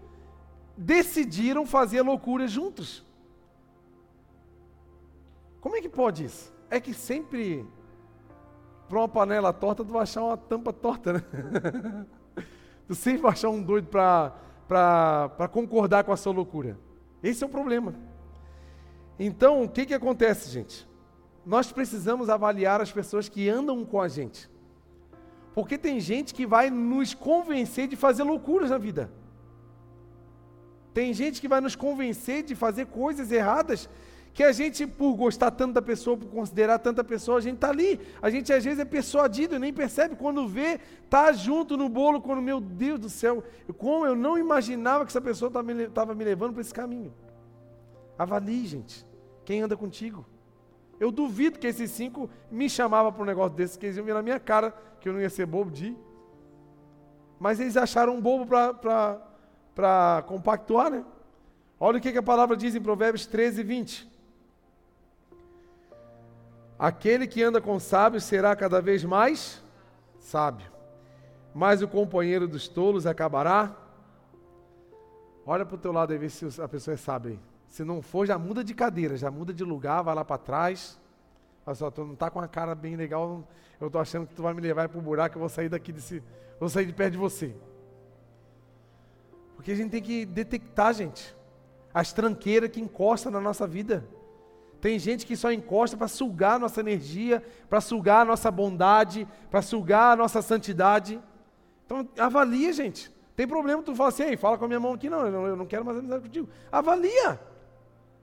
decidiram 0.77 1.65
fazer 1.65 2.03
loucura 2.03 2.47
juntos. 2.47 3.05
Como 5.61 5.77
é 5.77 5.81
que 5.81 5.89
pode 5.89 6.25
isso? 6.25 6.53
É 6.71 6.79
que 6.79 6.93
sempre 6.93 7.67
para 8.89 8.99
uma 8.99 9.09
panela 9.09 9.53
torta 9.53 9.85
tu 9.85 9.93
vai 9.93 10.03
achar 10.03 10.23
uma 10.23 10.37
tampa 10.37 10.73
torta, 10.73 11.15
né? 11.15 11.23
tu 12.87 12.95
sempre 12.95 13.23
vai 13.23 13.33
achar 13.33 13.49
um 13.49 13.63
doido 13.63 13.89
para 13.89 15.49
concordar 15.51 16.05
com 16.05 16.13
a 16.13 16.17
sua 16.17 16.33
loucura. 16.33 16.79
Esse 17.23 17.43
é 17.43 17.47
o 17.47 17.51
problema. 17.51 17.95
Então, 19.19 19.65
o 19.65 19.69
que, 19.69 19.87
que 19.87 19.95
acontece, 19.95 20.51
gente? 20.51 20.87
Nós 21.45 21.73
precisamos 21.73 22.29
avaliar 22.29 22.81
as 22.81 22.93
pessoas 22.93 23.29
que 23.29 23.49
andam 23.49 23.85
com 23.85 24.01
a 24.01 24.09
gente. 24.09 24.51
Porque 25.55 25.79
tem 25.79 25.99
gente 26.01 26.35
que 26.35 26.47
vai 26.47 26.69
nos 26.69 27.15
convencer 27.15 27.89
de 27.89 27.97
fazer 27.97 28.25
loucuras 28.25 28.71
na 28.71 28.79
vida. 28.79 29.11
Tem 30.97 31.13
gente 31.13 31.43
que 31.43 31.49
vai 31.55 31.61
nos 31.61 31.77
convencer 31.77 32.43
de 32.43 32.55
fazer 32.55 32.87
coisas 32.87 33.31
erradas 33.31 33.87
que 34.33 34.43
a 34.43 34.51
gente, 34.51 34.87
por 34.87 35.15
gostar 35.15 35.51
tanto 35.51 35.75
da 35.75 35.83
pessoa, 35.83 36.17
por 36.17 36.31
considerar 36.31 36.79
tanta 36.79 37.05
pessoa, 37.05 37.37
a 37.37 37.41
gente 37.43 37.57
está 37.57 37.69
ali. 37.69 38.01
A 38.23 38.31
gente 38.31 38.51
às 38.51 38.65
vezes 38.65 38.79
é 38.79 38.85
persuadido 38.87 39.59
nem 39.59 39.75
percebe. 39.75 40.17
Quando 40.17 40.49
vê, 40.49 40.81
tá 41.11 41.35
junto 41.35 41.77
no 41.77 41.91
bolo, 41.91 42.23
quando, 42.23 42.41
meu 42.41 42.63
Deus 42.63 42.99
do 42.99 43.11
céu, 43.11 43.45
como 43.77 44.07
eu 44.07 44.17
não 44.17 44.39
imaginava 44.39 45.05
que 45.05 45.11
essa 45.11 45.21
pessoa 45.21 45.51
estava 45.51 46.15
me 46.15 46.25
levando 46.25 46.55
para 46.55 46.63
esse 46.63 46.73
caminho. 46.73 47.13
Avalie, 48.19 48.67
gente, 48.67 49.07
quem 49.45 49.61
anda 49.61 49.77
contigo. 49.77 50.25
Eu 50.99 51.13
duvido 51.13 51.59
que 51.59 51.67
esses 51.67 51.91
cinco 51.91 52.31
me 52.51 52.71
chamavam 52.71 53.13
para 53.13 53.23
um 53.23 53.27
negócio 53.27 53.55
desse, 53.55 53.79
que 53.79 53.85
eles 53.85 53.99
iam 53.99 54.07
vir 54.07 54.15
na 54.15 54.23
minha 54.23 54.41
cara, 54.41 54.75
que 54.99 55.11
eu 55.11 55.13
não 55.13 55.21
ia 55.21 55.29
ser 55.29 55.45
bobo 55.45 55.71
de 55.71 55.89
ir. 55.89 55.99
Mas 57.39 57.61
eles 57.61 57.77
acharam 57.77 58.17
um 58.17 58.21
bobo 58.21 58.47
para 58.47 59.26
para 59.77 60.25
compactuar, 60.27 60.91
né? 60.91 61.05
Olha 61.79 61.99
o 61.99 62.01
que, 62.01 62.11
que 62.11 62.17
a 62.17 62.23
palavra 62.23 62.57
diz 62.57 62.75
em 62.75 62.81
Provérbios 62.81 63.27
13, 63.27 63.63
20. 63.63 64.11
Aquele 66.79 67.27
que 67.27 67.43
anda 67.43 67.61
com 67.61 67.79
sábios 67.79 68.25
será 68.25 68.57
cada 68.57 68.81
vez 68.81 69.05
mais 69.05 69.63
sábio, 70.19 70.67
mas 71.55 71.83
o 71.83 71.89
companheiro 71.89 72.49
dos 72.49 72.67
tolos 72.67 73.07
acabará. 73.07 73.77
Olha 75.45 75.65
para 75.67 75.75
o 75.75 75.79
teu 75.79 75.93
lado 75.93 76.13
e 76.15 76.19
vê 76.19 76.31
se 76.31 76.61
a 76.61 76.67
pessoa 76.67 76.95
é 76.95 76.97
sábia 76.97 77.33
aí. 77.33 77.41
Se 77.69 77.85
não 77.85 78.01
for, 78.01 78.27
já 78.27 78.39
muda 78.39 78.65
de 78.65 78.73
cadeira, 78.73 79.17
já 79.17 79.31
muda 79.31 79.53
de 79.53 79.63
lugar, 79.63 80.03
vai 80.03 80.15
lá 80.15 80.25
para 80.25 80.39
trás. 80.39 80.99
Olha 81.67 81.75
só, 81.75 81.91
tu 81.91 82.03
não 82.03 82.15
está 82.15 82.31
com 82.31 82.39
uma 82.39 82.49
cara 82.49 82.75
bem 82.75 82.97
legal, 82.97 83.47
eu 83.79 83.89
estou 83.89 84.01
achando 84.01 84.27
que 84.27 84.35
tu 84.35 84.43
vai 84.43 84.55
me 84.55 84.61
levar 84.63 84.89
para 84.89 84.99
o 84.99 85.03
buraco, 85.03 85.37
eu 85.37 85.41
vou 85.41 85.49
sair 85.51 85.69
daqui 85.69 85.93
desse, 85.93 86.23
vou 86.59 86.71
sair 86.71 86.87
de 86.87 86.95
perto 86.95 87.13
de 87.13 87.19
você. 87.19 87.55
Porque 89.57 89.73
a 89.73 89.75
gente 89.75 89.91
tem 89.91 90.03
que 90.03 90.25
detectar, 90.25 90.95
gente, 90.95 91.35
as 91.93 92.13
tranqueiras 92.13 92.71
que 92.71 92.81
encostam 92.81 93.33
na 93.33 93.41
nossa 93.41 93.67
vida. 93.67 94.07
Tem 94.81 94.99
gente 94.99 95.27
que 95.27 95.35
só 95.35 95.51
encosta 95.51 95.97
para 95.97 96.07
sugar 96.07 96.57
a 96.57 96.59
nossa 96.59 96.81
energia, 96.81 97.43
para 97.69 97.81
sugar 97.81 98.21
a 98.21 98.25
nossa 98.25 98.51
bondade, 98.51 99.27
para 99.51 99.63
sugar 99.63 100.13
a 100.13 100.17
nossa 100.17 100.43
santidade. 100.43 101.21
Então, 101.85 102.07
avalia, 102.19 102.73
gente. 102.73 103.11
Tem 103.35 103.47
problema, 103.47 103.83
tu 103.83 103.95
fala 103.95 104.11
assim, 104.11 104.25
Ei, 104.25 104.37
fala 104.37 104.57
com 104.57 104.65
a 104.65 104.69
minha 104.69 104.81
mão 104.81 104.93
aqui, 104.93 105.11
não, 105.11 105.27
eu 105.27 105.57
não 105.57 105.67
quero 105.67 105.85
mais 105.85 105.99
amizade 105.99 106.23
contigo. 106.23 106.49
Avalia. 106.71 107.41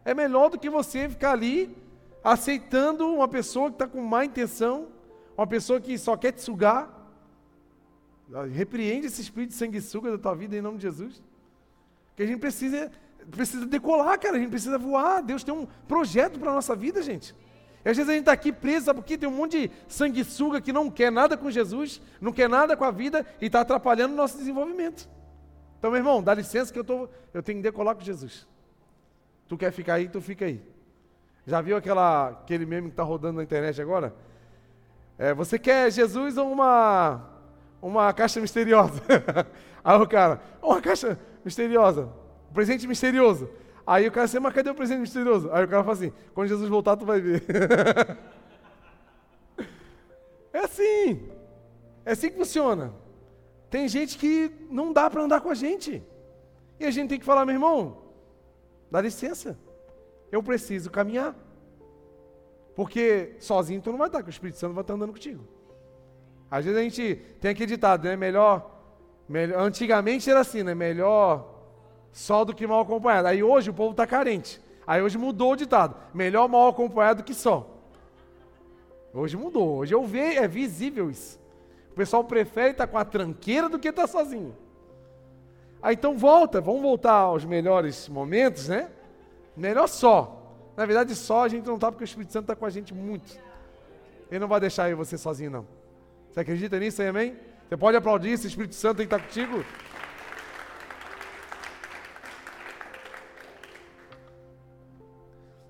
É 0.06 0.14
melhor 0.14 0.50
do 0.50 0.60
que 0.60 0.70
você 0.70 1.10
ficar 1.10 1.32
ali 1.32 1.76
aceitando 2.24 3.08
uma 3.08 3.28
pessoa 3.28 3.70
que 3.70 3.76
está 3.76 3.88
com 3.88 4.02
má 4.02 4.24
intenção, 4.24 4.88
uma 5.38 5.46
pessoa 5.46 5.82
que 5.82 5.98
só 5.98 6.16
quer 6.16 6.32
te 6.32 6.42
sugar. 6.42 6.93
Repreende 8.52 9.08
esse 9.08 9.22
espírito 9.22 9.50
de 9.50 9.56
sanguessuga 9.56 10.12
da 10.12 10.18
tua 10.18 10.34
vida 10.34 10.56
em 10.56 10.62
nome 10.62 10.78
de 10.78 10.84
Jesus. 10.84 11.22
Que 12.16 12.24
a 12.24 12.26
gente 12.26 12.40
precisa, 12.40 12.92
precisa 13.30 13.66
decolar, 13.66 14.20
cara. 14.20 14.38
A 14.38 14.40
gente 14.40 14.50
precisa 14.50 14.78
voar. 14.78 15.22
Deus 15.22 15.44
tem 15.44 15.54
um 15.54 15.68
projeto 15.88 16.40
para 16.40 16.50
a 16.52 16.54
nossa 16.56 16.76
vida, 16.76 17.02
gente. 17.02 17.36
E 17.86 17.90
às 17.90 17.98
vezes 17.98 18.10
a 18.10 18.14
gente 18.14 18.22
está 18.22 18.32
aqui 18.32 18.52
preso, 18.52 18.86
sabe 18.86 19.02
porque 19.02 19.18
tem 19.18 19.28
um 19.28 19.36
monte 19.36 19.68
de 19.68 19.72
sanguessuga 19.88 20.62
que 20.62 20.72
não 20.72 20.90
quer 20.90 21.12
nada 21.12 21.36
com 21.36 21.52
Jesus, 21.52 22.02
não 22.22 22.32
quer 22.32 22.48
nada 22.48 22.78
com 22.78 22.86
a 22.86 22.92
vida 22.92 23.26
e 23.42 23.48
está 23.48 23.62
atrapalhando 23.62 24.14
o 24.14 24.18
nosso 24.18 24.38
desenvolvimento. 24.38 25.10
Então, 25.78 25.92
meu 25.92 26.00
irmão, 26.00 26.24
dá 26.24 26.34
licença 26.34 26.72
que 26.72 26.80
eu, 26.80 26.84
tô, 26.84 27.10
eu 27.34 27.44
tenho 27.44 27.60
que 27.60 27.64
decolar 27.64 27.94
com 27.94 28.02
Jesus. 28.02 28.48
Tu 29.50 29.58
quer 29.58 29.72
ficar 29.72 29.96
aí, 29.96 30.08
tu 30.08 30.22
fica 30.22 30.46
aí. 30.46 30.62
Já 31.46 31.60
viu 31.60 31.76
aquela, 31.76 32.30
aquele 32.30 32.66
meme 32.66 32.88
que 32.88 32.94
está 32.94 33.04
rodando 33.04 33.38
na 33.38 33.44
internet 33.44 33.82
agora? 33.82 34.16
É, 35.18 35.34
você 35.34 35.60
quer 35.60 35.92
Jesus 35.92 36.38
ou 36.38 36.50
uma, 36.50 37.33
uma 37.88 38.14
caixa 38.14 38.40
misteriosa? 38.40 39.02
aí 39.84 39.98
o 40.02 40.08
cara, 40.08 40.42
uma 40.62 40.82
caixa 40.82 41.20
misteriosa, 41.44 42.10
um 42.50 42.54
presente 42.54 42.88
misterioso. 42.88 43.50
Aí 43.86 44.08
o 44.08 44.12
cara 44.12 44.26
assim, 44.26 44.40
mas 44.40 44.54
cadê 44.54 44.70
o 44.70 44.76
presente 44.76 45.02
misterioso? 45.02 45.50
Aí 45.52 45.66
o 45.66 45.68
cara 45.68 45.84
fala 45.84 45.94
assim, 45.94 46.14
quando 46.34 46.48
Jesus 46.48 46.70
voltar 46.70 46.96
tu 46.96 47.06
vai 47.06 47.20
ver. 47.20 47.44
É 50.54 50.60
assim. 50.60 51.28
É 52.06 52.12
assim 52.12 52.30
que 52.30 52.38
funciona. 52.38 52.94
Tem 53.72 53.88
gente 53.88 54.20
que 54.20 54.52
não 54.70 54.94
dá 54.94 55.10
para 55.10 55.24
andar 55.24 55.42
com 55.42 55.50
a 55.50 55.56
gente. 55.56 56.04
E 56.80 56.86
a 56.86 56.92
gente 56.92 57.10
tem 57.10 57.20
que 57.20 57.26
falar, 57.26 57.44
meu 57.44 57.56
irmão, 57.56 58.04
dá 58.92 59.02
licença. 59.02 59.58
Eu 60.32 60.44
preciso 60.44 60.92
caminhar. 60.92 61.36
Porque 62.76 63.36
sozinho 63.40 63.82
tu 63.82 63.92
não 63.92 63.98
vai 63.98 64.08
estar, 64.08 64.22
que 64.22 64.30
o 64.30 64.32
Espírito 64.32 64.60
Santo 64.60 64.76
vai 64.76 64.84
estar 64.84 64.94
andando 64.94 65.14
contigo. 65.14 65.44
Às 66.54 66.66
vezes 66.66 66.80
a 66.80 66.84
gente 66.84 67.16
tem 67.42 67.50
aquele 67.50 67.66
ditado, 67.66 68.04
né? 68.04 68.16
Melhor, 68.16 68.80
melhor. 69.28 69.60
Antigamente 69.60 70.30
era 70.30 70.42
assim, 70.42 70.62
né? 70.62 70.76
Melhor 70.76 71.52
só 72.12 72.46
do 72.46 72.54
que 72.54 72.68
mal 72.68 72.82
acompanhado. 72.82 73.28
Aí 73.28 73.42
hoje 73.42 73.72
o 73.72 73.74
povo 73.74 73.90
está 73.90 74.06
carente. 74.06 74.62
Aí 74.86 75.02
hoje 75.02 75.18
mudou 75.18 75.54
o 75.54 75.56
ditado. 75.56 75.96
Melhor 76.14 76.48
mal 76.48 76.68
acompanhado 76.68 77.24
que 77.24 77.34
só. 77.34 77.68
Hoje 79.12 79.36
mudou. 79.36 79.78
Hoje 79.78 79.96
eu 79.96 80.04
vejo, 80.04 80.40
é 80.42 80.48
visível 80.48 81.10
isso. 81.10 81.40
O 81.92 81.96
pessoal 81.96 82.24
prefere 82.24 82.70
estar 82.70 82.86
com 82.86 83.00
a 83.00 83.04
tranqueira 83.04 83.68
do 83.68 83.80
que 83.80 83.88
estar 83.88 84.06
sozinho. 84.06 84.56
Aí 85.82 85.96
então 85.96 86.16
volta, 86.16 86.62
vamos 86.62 86.84
voltar 86.84 87.14
aos 87.14 87.44
melhores 87.44 88.08
momentos, 88.08 88.68
né? 88.68 88.92
Melhor 89.58 89.88
só. 89.88 90.40
Na 90.78 90.86
verdade, 90.86 91.16
só 91.16 91.46
a 91.46 91.48
gente 91.48 91.66
não 91.66 91.76
está 91.76 91.92
porque 91.92 92.04
o 92.04 92.06
Espírito 92.06 92.32
Santo 92.32 92.44
está 92.44 92.56
com 92.56 92.68
a 92.68 92.70
gente 92.70 92.94
muito. 92.94 93.40
Ele 94.30 94.40
não 94.40 94.48
vai 94.48 94.60
deixar 94.60 94.88
eu 94.88 94.96
você 94.96 95.18
sozinho, 95.18 95.50
não. 95.50 95.83
Você 96.34 96.40
acredita 96.40 96.80
nisso 96.80 97.00
aí, 97.00 97.10
amém? 97.10 97.38
Você 97.70 97.78
pode 97.78 97.96
aplaudir 97.96 98.36
se 98.40 98.48
o 98.48 98.50
Espírito 98.50 98.74
Santo 98.74 98.98
que 98.98 99.04
estar 99.04 99.20
contigo? 99.20 99.64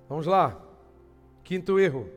Vamos 0.08 0.24
lá. 0.24 0.58
Quinto 1.42 1.78
erro. 1.78 2.08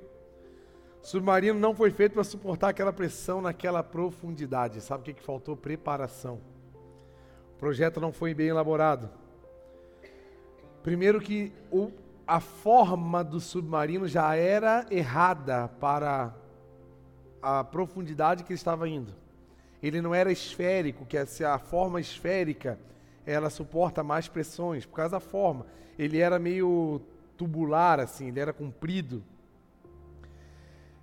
Submarino 1.01 1.59
não 1.59 1.75
foi 1.75 1.91
feito 1.91 2.13
para 2.13 2.23
suportar 2.23 2.69
aquela 2.69 2.93
pressão 2.93 3.41
naquela 3.41 3.83
profundidade. 3.83 4.79
Sabe 4.79 5.01
o 5.01 5.03
que, 5.03 5.15
que 5.15 5.23
faltou? 5.23 5.57
Preparação. 5.57 6.39
O 7.53 7.59
projeto 7.59 7.99
não 7.99 8.13
foi 8.13 8.33
bem 8.33 8.47
elaborado. 8.47 9.09
Primeiro 10.83 11.19
que 11.19 11.51
o, 11.69 11.91
a 12.25 12.39
forma 12.39 13.25
do 13.25 13.41
submarino 13.41 14.07
já 14.07 14.33
era 14.37 14.85
errada 14.89 15.67
para 15.81 16.33
a 17.49 17.63
profundidade 17.63 18.43
que 18.43 18.51
ele 18.51 18.59
estava 18.59 18.89
indo. 18.89 19.13
Ele 19.81 20.01
não 20.01 20.13
era 20.13 20.29
esférico, 20.29 21.05
que 21.05 21.25
se 21.25 21.45
a 21.45 21.57
forma 21.57 22.01
esférica 22.01 22.77
ela 23.25 23.49
suporta 23.49 24.03
mais 24.03 24.27
pressões, 24.27 24.85
por 24.85 24.95
causa 24.95 25.11
da 25.11 25.19
forma. 25.21 25.65
Ele 25.97 26.19
era 26.19 26.37
meio 26.37 27.01
tubular, 27.37 28.01
assim, 28.01 28.27
ele 28.27 28.39
era 28.41 28.51
comprido. 28.51 29.23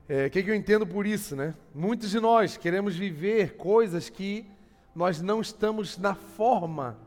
É, 0.07 0.27
o 0.27 0.31
que, 0.31 0.43
que 0.43 0.51
eu 0.51 0.55
entendo 0.55 0.87
por 0.87 1.07
isso, 1.07 1.35
né? 1.35 1.55
Muitos 1.75 2.11
de 2.11 2.21
nós 2.21 2.59
queremos 2.59 2.95
viver 2.95 3.57
coisas 3.57 4.11
que 4.11 4.47
nós 4.95 5.23
não 5.23 5.41
estamos 5.41 5.97
na 5.97 6.15
forma. 6.15 6.99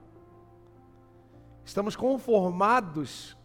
Estamos 1.64 1.96
conformados 1.96 3.38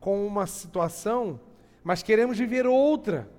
com 0.00 0.26
uma 0.26 0.44
situação, 0.48 1.38
mas 1.84 2.02
queremos 2.02 2.36
viver 2.36 2.66
outra. 2.66 3.35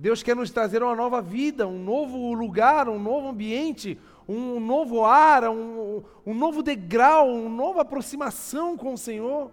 Deus 0.00 0.22
quer 0.22 0.34
nos 0.34 0.50
trazer 0.50 0.82
uma 0.82 0.96
nova 0.96 1.20
vida, 1.20 1.68
um 1.68 1.78
novo 1.78 2.32
lugar, 2.32 2.88
um 2.88 2.98
novo 2.98 3.28
ambiente, 3.28 3.98
um 4.26 4.58
novo 4.58 5.04
ar, 5.04 5.48
um, 5.48 6.02
um 6.24 6.32
novo 6.32 6.62
degrau, 6.62 7.28
uma 7.28 7.48
nova 7.48 7.82
aproximação 7.82 8.76
com 8.76 8.94
o 8.94 8.98
Senhor 8.98 9.50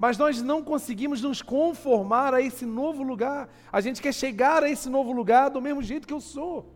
mas 0.00 0.16
nós 0.16 0.40
não 0.40 0.62
conseguimos 0.62 1.20
nos 1.20 1.42
conformar 1.42 2.32
a 2.32 2.40
esse 2.40 2.64
novo 2.64 3.02
lugar. 3.02 3.50
A 3.70 3.82
gente 3.82 4.00
quer 4.00 4.14
chegar 4.14 4.62
a 4.62 4.70
esse 4.70 4.88
novo 4.88 5.12
lugar 5.12 5.50
do 5.50 5.60
mesmo 5.60 5.82
jeito 5.82 6.08
que 6.08 6.14
eu 6.14 6.22
sou. 6.22 6.72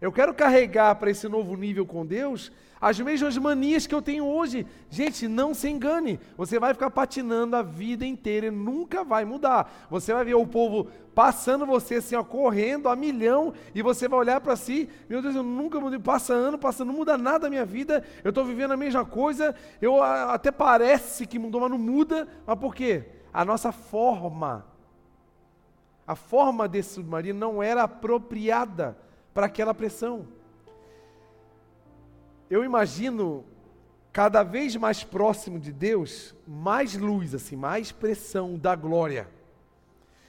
Eu 0.00 0.10
quero 0.10 0.32
carregar 0.32 0.94
para 0.94 1.10
esse 1.10 1.28
novo 1.28 1.54
nível 1.56 1.84
com 1.84 2.06
Deus 2.06 2.50
as 2.80 2.98
mesmas 2.98 3.36
manias 3.36 3.86
que 3.86 3.94
eu 3.94 4.00
tenho 4.00 4.24
hoje. 4.24 4.66
Gente, 4.88 5.28
não 5.28 5.52
se 5.52 5.68
engane. 5.68 6.18
Você 6.36 6.58
vai 6.58 6.72
ficar 6.72 6.90
patinando 6.90 7.54
a 7.54 7.62
vida 7.62 8.06
inteira 8.06 8.46
e 8.46 8.50
nunca 8.50 9.04
vai 9.04 9.24
mudar. 9.24 9.86
Você 9.90 10.14
vai 10.14 10.24
ver 10.24 10.34
o 10.34 10.46
povo 10.46 10.88
passando 11.14 11.66
você 11.66 11.96
assim, 11.96 12.14
ó, 12.14 12.24
correndo 12.24 12.88
a 12.88 12.96
milhão, 12.96 13.52
e 13.74 13.82
você 13.82 14.08
vai 14.08 14.20
olhar 14.20 14.40
para 14.40 14.56
si, 14.56 14.88
meu 15.08 15.20
Deus, 15.20 15.34
eu 15.34 15.42
nunca 15.42 15.78
mudei, 15.78 15.98
passa 15.98 16.32
ano, 16.32 16.56
passa, 16.56 16.84
não 16.84 16.94
muda 16.94 17.18
nada 17.18 17.48
a 17.48 17.50
minha 17.50 17.64
vida, 17.64 18.02
eu 18.24 18.30
estou 18.30 18.44
vivendo 18.44 18.70
a 18.70 18.76
mesma 18.76 19.04
coisa, 19.04 19.54
eu 19.82 20.02
até 20.02 20.50
parece 20.50 21.26
que 21.26 21.38
mudou, 21.38 21.60
mas 21.60 21.70
não 21.70 21.78
muda. 21.78 22.26
Mas 22.46 22.58
por 22.58 22.74
quê? 22.74 23.04
A 23.34 23.44
nossa 23.44 23.70
forma, 23.72 24.64
a 26.06 26.14
forma 26.14 26.66
desse 26.66 26.94
submarino 26.94 27.38
não 27.38 27.62
era 27.62 27.82
apropriada 27.82 28.96
para 29.32 29.46
aquela 29.46 29.74
pressão. 29.74 30.26
Eu 32.48 32.64
imagino 32.64 33.44
cada 34.12 34.42
vez 34.42 34.74
mais 34.76 35.04
próximo 35.04 35.58
de 35.58 35.72
Deus, 35.72 36.34
mais 36.46 36.96
luz, 36.96 37.34
assim, 37.34 37.56
mais 37.56 37.92
pressão 37.92 38.58
da 38.58 38.74
glória. 38.74 39.28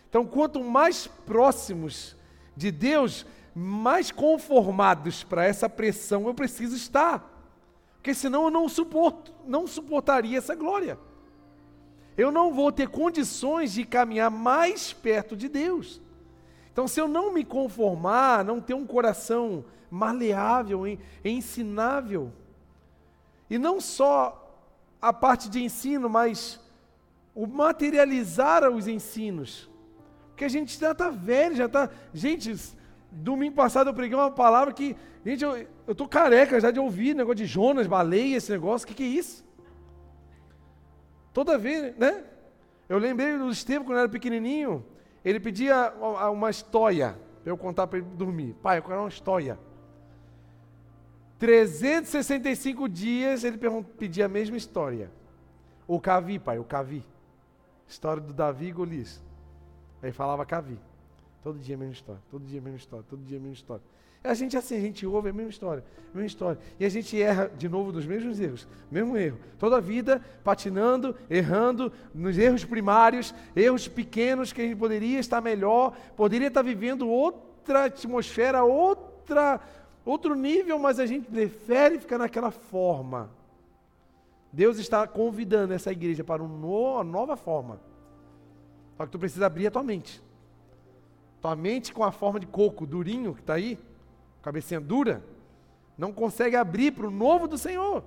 Então, 0.10 0.26
quanto 0.26 0.64
mais 0.64 1.08
próximos 1.08 2.16
de 2.56 2.70
Deus, 2.70 3.26
mais 3.56 4.12
conformados 4.12 5.24
para 5.24 5.46
essa 5.46 5.70
pressão 5.70 6.28
eu 6.28 6.34
preciso 6.34 6.76
estar. 6.76 7.28
Porque 7.96 8.14
senão 8.14 8.46
eu 8.46 8.50
não 8.50 8.68
suporto, 8.68 9.34
não 9.46 9.68
suportaria 9.68 10.38
essa 10.38 10.56
glória. 10.56 10.98
Eu 12.18 12.32
não 12.32 12.54
vou 12.54 12.72
ter 12.72 12.90
condições 12.90 13.74
de 13.74 13.86
caminhar 13.86 14.30
mais 14.30 14.92
perto 14.92 15.36
de 15.36 15.48
Deus. 15.48 16.01
Então, 16.72 16.88
se 16.88 17.00
eu 17.00 17.08
não 17.08 17.34
me 17.34 17.44
conformar, 17.44 18.46
não 18.46 18.62
ter 18.62 18.74
um 18.74 18.86
coração 18.86 19.66
maleável, 19.90 20.84
ensinável, 21.24 22.32
e 23.50 23.58
não 23.58 23.82
só 23.82 24.38
a 25.02 25.12
parte 25.12 25.50
de 25.50 25.62
ensino, 25.62 26.10
mas 26.10 26.60
o 27.36 27.46
materializar 27.46 28.70
os 28.70 28.88
ensinos, 28.88 29.70
porque 30.30 30.46
a 30.46 30.50
gente 30.50 30.80
já 30.80 30.92
está 30.92 31.10
velho, 31.10 31.56
já 31.56 31.66
está. 31.66 31.90
Gente, 32.14 32.56
domingo 33.12 33.56
passado 33.56 33.90
eu 33.90 33.94
preguei 33.94 34.18
uma 34.18 34.32
palavra 34.32 34.74
que, 34.74 34.96
gente, 35.26 35.44
eu 35.44 35.68
estou 35.88 36.08
careca 36.08 36.60
já 36.60 36.72
de 36.72 36.80
ouvir 36.80 37.14
negócio 37.14 37.36
de 37.36 37.46
Jonas, 37.46 37.88
baleia, 37.88 38.38
esse 38.38 38.52
negócio, 38.52 38.86
o 38.86 38.88
que, 38.88 38.94
que 38.94 39.04
é 39.04 39.08
isso? 39.08 39.46
Toda 41.34 41.58
vez, 41.58 41.96
né? 41.98 42.24
Eu 42.88 42.98
lembrei 42.98 43.38
do 43.38 43.50
Estevam 43.50 43.86
quando 43.86 44.00
era 44.00 44.10
pequenininho, 44.10 44.86
ele 45.24 45.40
pedia 45.40 45.94
uma 46.32 46.50
história 46.50 47.18
para 47.44 47.52
eu 47.52 47.58
contar 47.58 47.88
para 47.88 48.00
ele 48.00 48.08
dormir. 48.16 48.56
Pai, 48.62 48.78
eu 48.80 48.84
quero 48.84 49.00
uma 49.00 49.10
história. 49.10 49.60
365 51.40 52.88
dias 52.88 53.44
ele 53.44 53.58
pedia 53.98 54.26
a 54.26 54.30
mesma 54.30 54.58
história. 54.58 55.12
O 55.88 56.00
Cavi, 56.00 56.38
pai, 56.38 56.60
o 56.60 56.64
Cavi. 56.64 57.04
História 57.88 58.22
do 58.22 58.34
Davi 58.34 58.68
e 58.68 58.72
Golias. 58.72 59.22
Aí 60.02 60.12
falava 60.12 60.46
Cavi. 60.46 60.80
Todo 61.44 61.58
dia 61.58 61.76
a 61.76 61.80
mesma 61.80 61.94
história, 61.94 62.22
todo 62.30 62.46
dia 62.46 62.60
a 62.60 62.64
mesma 62.64 62.78
história, 62.78 63.06
todo 63.10 63.24
dia 63.24 63.38
a 63.38 63.42
mesma 63.42 63.56
história. 63.56 63.84
A 64.24 64.36
gente 64.36 64.56
assim, 64.56 64.78
a 64.78 64.80
gente 64.80 65.06
ouve 65.06 65.30
a 65.30 65.34
mesma 65.34 65.50
história, 65.50 65.84
a 66.14 66.16
mesma 66.16 66.28
história. 66.28 66.60
E 66.80 66.86
a 66.86 66.90
gente 66.90 67.20
erra 67.20 67.50
de 67.58 67.68
novo 67.68 67.92
dos 67.92 68.06
mesmos 68.06 68.40
erros, 68.40 68.68
mesmo 68.92 69.18
erro. 69.18 69.40
Toda 69.58 69.78
a 69.78 69.82
vida 69.82 70.22
patinando, 70.44 71.16
errando, 71.28 71.92
nos 72.14 72.38
erros 72.38 72.64
primários, 72.64 73.34
erros 73.56 73.88
pequenos 73.88 74.54
que 74.54 74.62
a 74.62 74.64
gente 74.64 74.78
poderia 74.78 75.20
estar 75.20 75.42
melhor, 75.42 75.96
poderia 76.16 76.50
estar 76.50 76.62
vivendo 76.62 77.10
outra 77.10 77.86
atmosfera, 77.86 78.64
outra, 78.64 79.60
outro 80.06 80.36
nível, 80.36 80.78
mas 80.78 81.00
a 81.00 81.08
gente 81.08 81.28
prefere 81.28 81.98
ficar 81.98 82.20
naquela 82.20 82.52
forma. 82.52 83.32
Deus 84.54 84.78
está 84.78 85.08
convidando 85.08 85.74
essa 85.74 85.92
igreja 85.92 86.24
para 86.24 86.44
uma 86.44 87.04
nova 87.04 87.36
forma. 87.36 87.80
Só 88.98 89.06
que 89.06 89.12
tu 89.12 89.18
precisa 89.18 89.48
abrir 89.48 89.66
a 89.66 89.72
tua 89.72 89.82
mente. 89.82 90.22
Tua 91.42 91.56
mente 91.56 91.92
com 91.92 92.04
a 92.04 92.12
forma 92.12 92.40
de 92.40 92.46
coco, 92.46 92.86
durinho, 92.86 93.34
que 93.34 93.40
está 93.42 93.56
aí, 93.56 93.80
cabecinha 94.42 94.80
dura, 94.80 95.24
não 95.98 96.12
consegue 96.12 96.56
abrir 96.56 96.92
para 96.92 97.08
o 97.08 97.12
novo 97.12 97.48
do 97.48 97.58
Senhor. 97.58 98.04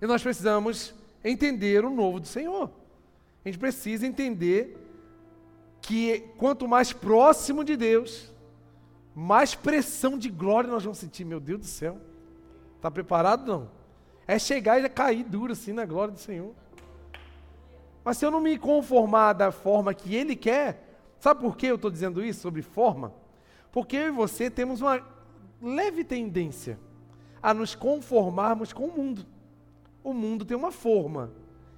E 0.00 0.06
nós 0.06 0.22
precisamos 0.22 0.94
entender 1.24 1.84
o 1.84 1.90
novo 1.90 2.20
do 2.20 2.26
Senhor. 2.26 2.70
A 3.44 3.48
gente 3.48 3.58
precisa 3.58 4.06
entender 4.06 4.76
que 5.80 6.20
quanto 6.36 6.68
mais 6.68 6.92
próximo 6.92 7.64
de 7.64 7.76
Deus, 7.76 8.32
mais 9.14 9.54
pressão 9.54 10.16
de 10.18 10.28
glória 10.28 10.70
nós 10.70 10.84
vamos 10.84 10.98
sentir. 10.98 11.24
Meu 11.24 11.40
Deus 11.40 11.60
do 11.60 11.66
céu. 11.66 11.98
Está 12.76 12.90
preparado 12.90 13.46
não? 13.46 13.70
É 14.26 14.38
chegar 14.38 14.82
e 14.82 14.88
cair 14.88 15.24
duro 15.24 15.52
assim 15.52 15.72
na 15.72 15.84
glória 15.84 16.12
do 16.12 16.20
Senhor. 16.20 16.54
Mas 18.04 18.18
se 18.18 18.24
eu 18.24 18.30
não 18.30 18.40
me 18.40 18.56
conformar 18.56 19.32
da 19.32 19.50
forma 19.50 19.92
que 19.92 20.14
Ele 20.14 20.36
quer, 20.36 21.00
sabe 21.18 21.40
por 21.40 21.56
que 21.56 21.66
eu 21.66 21.74
estou 21.74 21.90
dizendo 21.90 22.24
isso 22.24 22.40
sobre 22.40 22.62
forma? 22.62 23.12
Porque 23.72 23.96
eu 23.96 24.08
e 24.08 24.10
você 24.10 24.50
temos 24.50 24.80
uma 24.80 25.02
leve 25.60 26.04
tendência 26.04 26.78
a 27.42 27.52
nos 27.52 27.74
conformarmos 27.74 28.72
com 28.72 28.86
o 28.86 28.96
mundo. 28.96 29.26
O 30.02 30.12
mundo 30.12 30.44
tem 30.44 30.56
uma 30.56 30.72
forma 30.72 31.30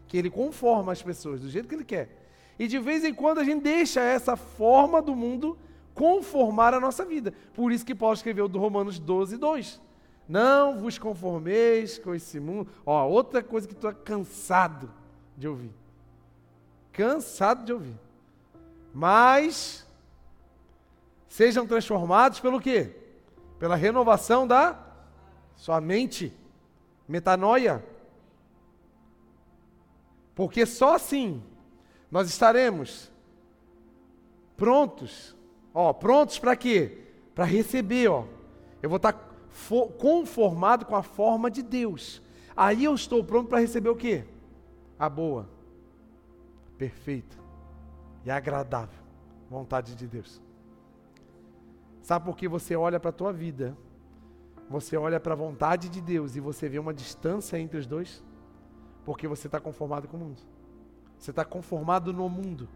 que 0.07 0.17
ele 0.17 0.31
conforma 0.31 0.93
as 0.93 1.03
pessoas 1.03 1.41
do 1.41 1.49
jeito 1.49 1.69
que 1.69 1.75
ele 1.75 1.85
quer. 1.85 2.21
E 2.59 2.67
de 2.67 2.79
vez 2.79 3.05
em 3.05 3.15
quando 3.15 3.39
a 3.39 3.45
gente 3.45 3.63
deixa 3.63 4.01
essa 4.01 4.37
forma 4.37 5.01
do 5.01 5.15
mundo 5.15 5.59
conformar 5.95 6.75
a 6.75 6.81
nossa 6.81 7.05
vida. 7.05 7.33
Por 7.55 7.73
isso 7.73 7.85
que 7.85 7.95
Paulo 7.95 8.15
escreveu 8.15 8.49
do 8.49 8.59
Romanos 8.59 8.99
12, 8.99 9.37
2. 9.37 9.81
Não 10.29 10.79
vos 10.79 10.99
conformeis 10.99 11.99
com 11.99 12.15
esse 12.15 12.39
mundo. 12.39 12.71
Ó, 12.87 13.09
outra 13.09 13.43
coisa 13.43 13.67
que 13.67 13.87
é 13.87 13.93
cansado 13.93 14.91
de 15.37 15.49
ouvir. 15.49 15.73
Cansado 16.93 17.65
de 17.65 17.73
ouvir. 17.73 17.99
Mas 18.95 19.87
sejam 21.31 21.65
transformados 21.65 22.41
pelo 22.41 22.61
quê? 22.61 22.91
Pela 23.59 23.77
renovação 23.77 24.47
da 24.47 24.79
sua 25.55 25.81
mente. 25.81 26.37
Metanoia. 27.09 27.83
Porque 30.35 30.67
só 30.67 30.97
assim 30.97 31.43
nós 32.11 32.29
estaremos 32.29 33.11
prontos. 34.57 35.37
Ó, 35.73 35.93
prontos 35.93 36.39
para 36.39 36.57
quê? 36.57 37.05
Para 37.33 37.45
receber, 37.45 38.09
ó. 38.09 38.27
Eu 38.83 38.91
vou 38.91 38.97
estar 38.97 39.13
conformado 39.99 40.85
com 40.85 40.97
a 40.97 41.03
forma 41.03 41.49
de 41.49 41.63
Deus. 41.63 42.21
Aí 42.57 42.85
eu 42.85 42.95
estou 42.95 43.23
pronto 43.23 43.49
para 43.49 43.61
receber 43.61 43.89
o 43.89 43.97
quê? 43.97 44.25
A 44.99 45.09
boa, 45.09 45.49
perfeita 46.77 47.37
e 48.25 48.31
agradável 48.31 48.99
vontade 49.49 49.95
de 49.95 50.07
Deus. 50.07 50.41
Sabe 52.03 52.25
por 52.25 52.37
que 52.37 52.49
você 52.49 52.75
olha 52.75 52.99
para 52.99 53.11
a 53.11 53.13
tua 53.13 53.33
vida, 53.33 53.77
você 54.69 54.97
olha 54.97 55.19
para 55.21 55.33
a 55.33 55.37
vontade 55.37 55.89
de 55.89 56.01
Deus 56.01 56.37
e 56.37 56.41
você 56.41 56.69
vê 56.69 56.79
uma 56.79 56.95
distância 56.95 57.59
entre 57.59 57.79
os 57.79 57.87
dois? 57.87 58.23
Porque 59.05 59.27
você 59.27 59.49
está 59.49 59.61
conformado 59.61 60.09
com 60.09 60.17
o 60.17 60.21
mundo. 60.21 60.43
Você 61.19 61.31
está 61.31 61.45
conformado 61.45 62.13
no 62.13 62.29
mundo. 62.29 62.69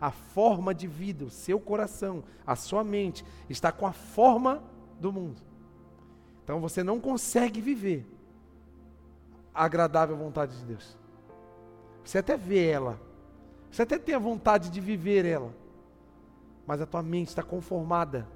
A 0.00 0.10
forma 0.10 0.74
de 0.74 0.86
vida, 0.86 1.24
o 1.24 1.30
seu 1.30 1.60
coração, 1.60 2.24
a 2.46 2.56
sua 2.56 2.82
mente 2.82 3.24
está 3.48 3.70
com 3.70 3.86
a 3.86 3.92
forma 3.92 4.62
do 4.98 5.12
mundo. 5.12 5.40
Então 6.42 6.60
você 6.60 6.82
não 6.82 7.00
consegue 7.00 7.60
viver 7.60 8.06
a 9.54 9.64
agradável 9.64 10.16
vontade 10.16 10.56
de 10.58 10.64
Deus. 10.64 10.96
Você 12.04 12.18
até 12.18 12.36
vê 12.36 12.66
ela, 12.66 13.00
você 13.70 13.82
até 13.82 13.98
tem 13.98 14.14
a 14.14 14.18
vontade 14.18 14.70
de 14.70 14.80
viver 14.80 15.24
ela, 15.24 15.54
mas 16.66 16.80
a 16.80 16.86
tua 16.86 17.02
mente 17.02 17.28
está 17.28 17.42
conformada. 17.42 18.26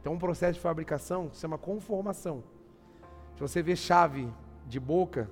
Então, 0.00 0.12
um 0.12 0.18
processo 0.18 0.54
de 0.54 0.60
fabricação 0.60 1.30
se 1.32 1.40
chama 1.40 1.58
conformação. 1.58 2.42
Se 3.34 3.40
você 3.40 3.62
vê 3.62 3.74
chave 3.74 4.32
de 4.66 4.78
boca, 4.78 5.28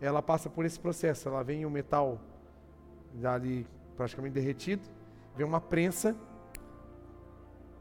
ela 0.00 0.22
passa 0.22 0.48
por 0.48 0.64
esse 0.64 0.78
processo. 0.78 1.28
Ela 1.28 1.42
vem 1.42 1.66
o 1.66 1.70
metal 1.70 2.20
ali 3.24 3.66
praticamente 3.96 4.34
derretido, 4.34 4.88
vem 5.34 5.44
uma 5.44 5.60
prensa, 5.60 6.16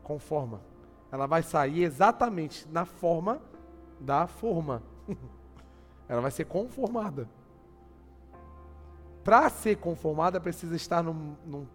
conforma 0.01 0.61
ela 1.11 1.25
vai 1.25 1.41
sair 1.41 1.83
exatamente 1.83 2.67
na 2.69 2.85
forma 2.85 3.41
da 3.99 4.27
forma. 4.27 4.83
ela 6.07 6.21
vai 6.21 6.31
ser 6.31 6.45
conformada. 6.45 7.27
Para 9.23 9.49
ser 9.49 9.77
conformada, 9.77 10.39
precisa 10.39 10.75
estar 10.75 11.03
num, 11.03 11.35
num, 11.45 11.67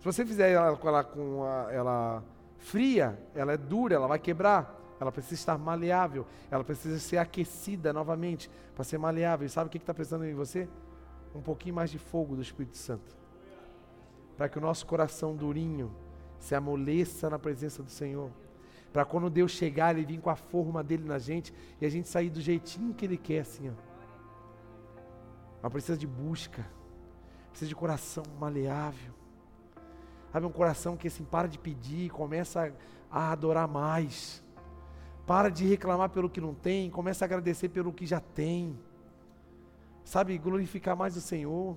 Se 0.00 0.04
você 0.04 0.26
fizer 0.26 0.50
ela, 0.50 0.78
ela 0.82 1.04
com 1.04 1.44
a, 1.44 1.72
ela 1.72 2.24
fria, 2.58 3.16
ela 3.34 3.52
é 3.52 3.56
dura, 3.56 3.94
ela 3.94 4.08
vai 4.08 4.18
quebrar. 4.18 4.78
Ela 4.98 5.12
precisa 5.12 5.34
estar 5.34 5.56
maleável. 5.56 6.26
Ela 6.50 6.64
precisa 6.64 6.98
ser 6.98 7.18
aquecida 7.18 7.92
novamente 7.92 8.50
para 8.74 8.82
ser 8.82 8.98
maleável. 8.98 9.46
E 9.46 9.48
sabe 9.48 9.68
o 9.68 9.70
que 9.70 9.78
está 9.78 9.94
precisando 9.94 10.24
em 10.24 10.34
você? 10.34 10.68
Um 11.34 11.40
pouquinho 11.40 11.74
mais 11.74 11.90
de 11.90 11.98
fogo 11.98 12.34
do 12.34 12.42
Espírito 12.42 12.76
Santo. 12.76 13.16
Para 14.36 14.48
que 14.48 14.58
o 14.58 14.60
nosso 14.60 14.84
coração 14.86 15.36
durinho 15.36 15.94
se 16.38 16.54
amoleça 16.54 17.30
na 17.30 17.38
presença 17.38 17.82
do 17.82 17.90
Senhor 17.90 18.30
para 18.92 19.04
quando 19.04 19.30
Deus 19.30 19.52
chegar, 19.52 19.94
Ele 19.94 20.04
vir 20.04 20.20
com 20.20 20.30
a 20.30 20.36
forma 20.36 20.82
dele 20.82 21.04
na 21.04 21.18
gente 21.18 21.54
e 21.80 21.86
a 21.86 21.88
gente 21.88 22.08
sair 22.08 22.30
do 22.30 22.40
jeitinho 22.40 22.94
que 22.94 23.04
Ele 23.04 23.16
quer, 23.16 23.40
assim, 23.40 23.70
ó. 23.70 23.72
Mas 25.62 25.72
precisa 25.72 25.96
de 25.96 26.06
busca, 26.06 26.66
precisa 27.50 27.68
de 27.68 27.74
coração 27.74 28.24
maleável. 28.38 29.19
Sabe, 30.32 30.46
um 30.46 30.52
coração 30.52 30.96
que 30.96 31.08
assim, 31.08 31.24
para 31.24 31.48
de 31.48 31.58
pedir, 31.58 32.10
começa 32.10 32.72
a, 33.10 33.32
adorar 33.32 33.66
mais. 33.66 34.42
Para 35.26 35.48
de 35.48 35.66
reclamar 35.66 36.10
pelo 36.10 36.30
que 36.30 36.40
não 36.40 36.54
tem, 36.54 36.88
começa 36.90 37.24
a 37.24 37.26
agradecer 37.26 37.68
pelo 37.68 37.92
que 37.92 38.06
já 38.06 38.20
tem. 38.20 38.78
Sabe, 40.04 40.38
glorificar 40.38 40.96
mais 40.96 41.16
o 41.16 41.20
Senhor. 41.20 41.76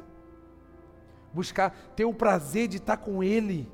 Buscar, 1.34 1.72
ter 1.96 2.06
o 2.06 2.14
prazer 2.14 2.68
de 2.68 2.78
estar 2.78 2.98
com 2.98 3.24
Ele 3.24 3.72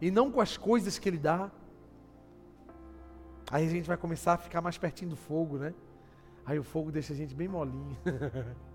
e 0.00 0.10
não 0.10 0.32
com 0.32 0.40
as 0.40 0.56
coisas 0.56 0.98
que 0.98 1.08
Ele 1.08 1.18
dá. 1.18 1.50
Aí 3.50 3.66
a 3.66 3.70
gente 3.70 3.86
vai 3.86 3.96
começar 3.96 4.32
a 4.32 4.38
ficar 4.38 4.60
mais 4.60 4.78
pertinho 4.78 5.10
do 5.10 5.16
fogo, 5.16 5.58
né? 5.58 5.72
Aí 6.44 6.58
o 6.58 6.64
fogo 6.64 6.90
deixa 6.90 7.12
a 7.12 7.16
gente 7.16 7.34
bem 7.34 7.46
molinho. 7.46 7.96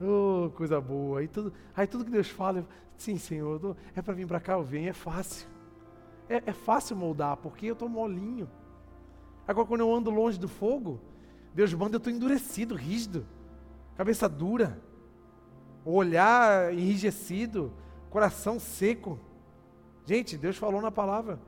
oh, 0.00 0.50
coisa 0.50 0.80
boa. 0.80 1.20
Aí 1.20 1.28
tudo, 1.28 1.52
aí 1.74 1.86
tudo 1.86 2.04
que 2.04 2.10
Deus 2.10 2.28
fala, 2.28 2.66
sim, 2.96 3.18
Senhor, 3.18 3.60
tô, 3.60 3.76
é 3.94 4.02
para 4.02 4.14
vir 4.14 4.26
para 4.26 4.40
cá, 4.40 4.54
eu 4.54 4.62
venho, 4.62 4.90
é 4.90 4.92
fácil. 4.92 5.48
É, 6.28 6.42
é 6.46 6.52
fácil 6.52 6.96
moldar, 6.96 7.36
porque 7.36 7.66
eu 7.66 7.74
estou 7.74 7.88
molinho. 7.88 8.48
Agora, 9.46 9.66
quando 9.66 9.80
eu 9.80 9.94
ando 9.94 10.10
longe 10.10 10.38
do 10.38 10.48
fogo, 10.48 11.00
Deus 11.54 11.72
manda 11.74 11.96
eu 11.96 11.98
estou 11.98 12.12
endurecido, 12.12 12.74
rígido, 12.74 13.26
cabeça 13.96 14.28
dura, 14.28 14.80
olhar 15.84 16.72
enrijecido, 16.72 17.72
coração 18.10 18.58
seco. 18.58 19.18
Gente, 20.06 20.36
Deus 20.36 20.56
falou 20.56 20.80
na 20.80 20.90
palavra: 20.90 21.38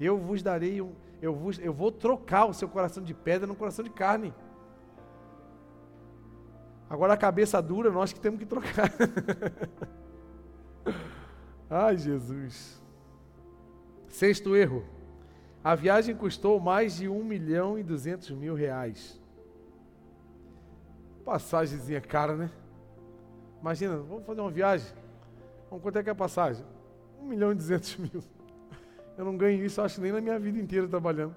Eu 0.00 0.18
vos 0.18 0.42
darei 0.42 0.80
um 0.80 0.94
eu 1.22 1.32
vou, 1.32 1.52
eu 1.60 1.72
vou 1.72 1.92
trocar 1.92 2.46
o 2.46 2.52
seu 2.52 2.68
coração 2.68 3.00
de 3.00 3.14
pedra 3.14 3.46
no 3.46 3.54
coração 3.54 3.84
de 3.84 3.90
carne. 3.90 4.34
Agora 6.92 7.14
a 7.14 7.16
cabeça 7.16 7.62
dura, 7.62 7.90
nós 7.90 8.12
que 8.12 8.20
temos 8.20 8.38
que 8.38 8.44
trocar. 8.44 8.92
Ai, 11.70 11.96
Jesus. 11.96 12.82
Sexto 14.08 14.54
erro. 14.54 14.84
A 15.64 15.74
viagem 15.74 16.14
custou 16.14 16.60
mais 16.60 16.96
de 16.96 17.08
um 17.08 17.24
milhão 17.24 17.78
e 17.78 17.82
duzentos 17.82 18.30
mil 18.32 18.54
reais. 18.54 19.18
Passagemzinha 21.24 21.98
cara, 21.98 22.36
né? 22.36 22.50
Imagina, 23.62 23.96
vamos 23.96 24.26
fazer 24.26 24.42
uma 24.42 24.50
viagem. 24.50 24.94
Vamos 25.70 25.82
quanto 25.82 25.98
é 25.98 26.02
que 26.02 26.10
é 26.10 26.12
a 26.12 26.14
passagem? 26.14 26.62
Um 27.18 27.24
milhão 27.24 27.52
e 27.52 27.54
duzentos 27.54 27.96
mil. 27.96 28.22
Eu 29.16 29.24
não 29.24 29.38
ganho 29.38 29.64
isso, 29.64 29.80
acho, 29.80 29.98
nem 29.98 30.12
na 30.12 30.20
minha 30.20 30.38
vida 30.38 30.58
inteira 30.58 30.86
trabalhando. 30.86 31.34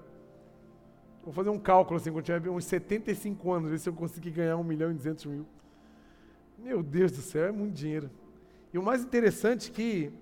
Vou 1.26 1.32
fazer 1.32 1.50
um 1.50 1.58
cálculo 1.58 1.98
assim, 1.98 2.12
quando 2.12 2.24
tiver 2.24 2.48
uns 2.48 2.66
75 2.66 3.52
anos, 3.52 3.68
ver 3.68 3.80
se 3.80 3.88
eu 3.88 3.92
conseguir 3.92 4.30
ganhar 4.30 4.56
1 4.56 4.62
milhão 4.62 4.92
e 4.92 4.94
200 4.94 5.26
mil. 5.26 5.44
Meu 6.56 6.84
Deus 6.84 7.10
do 7.10 7.20
céu, 7.20 7.46
é 7.46 7.50
muito 7.50 7.74
dinheiro. 7.74 8.08
E 8.72 8.78
o 8.78 8.82
mais 8.82 9.02
interessante 9.02 9.68
é 9.68 9.74
que 9.74 10.12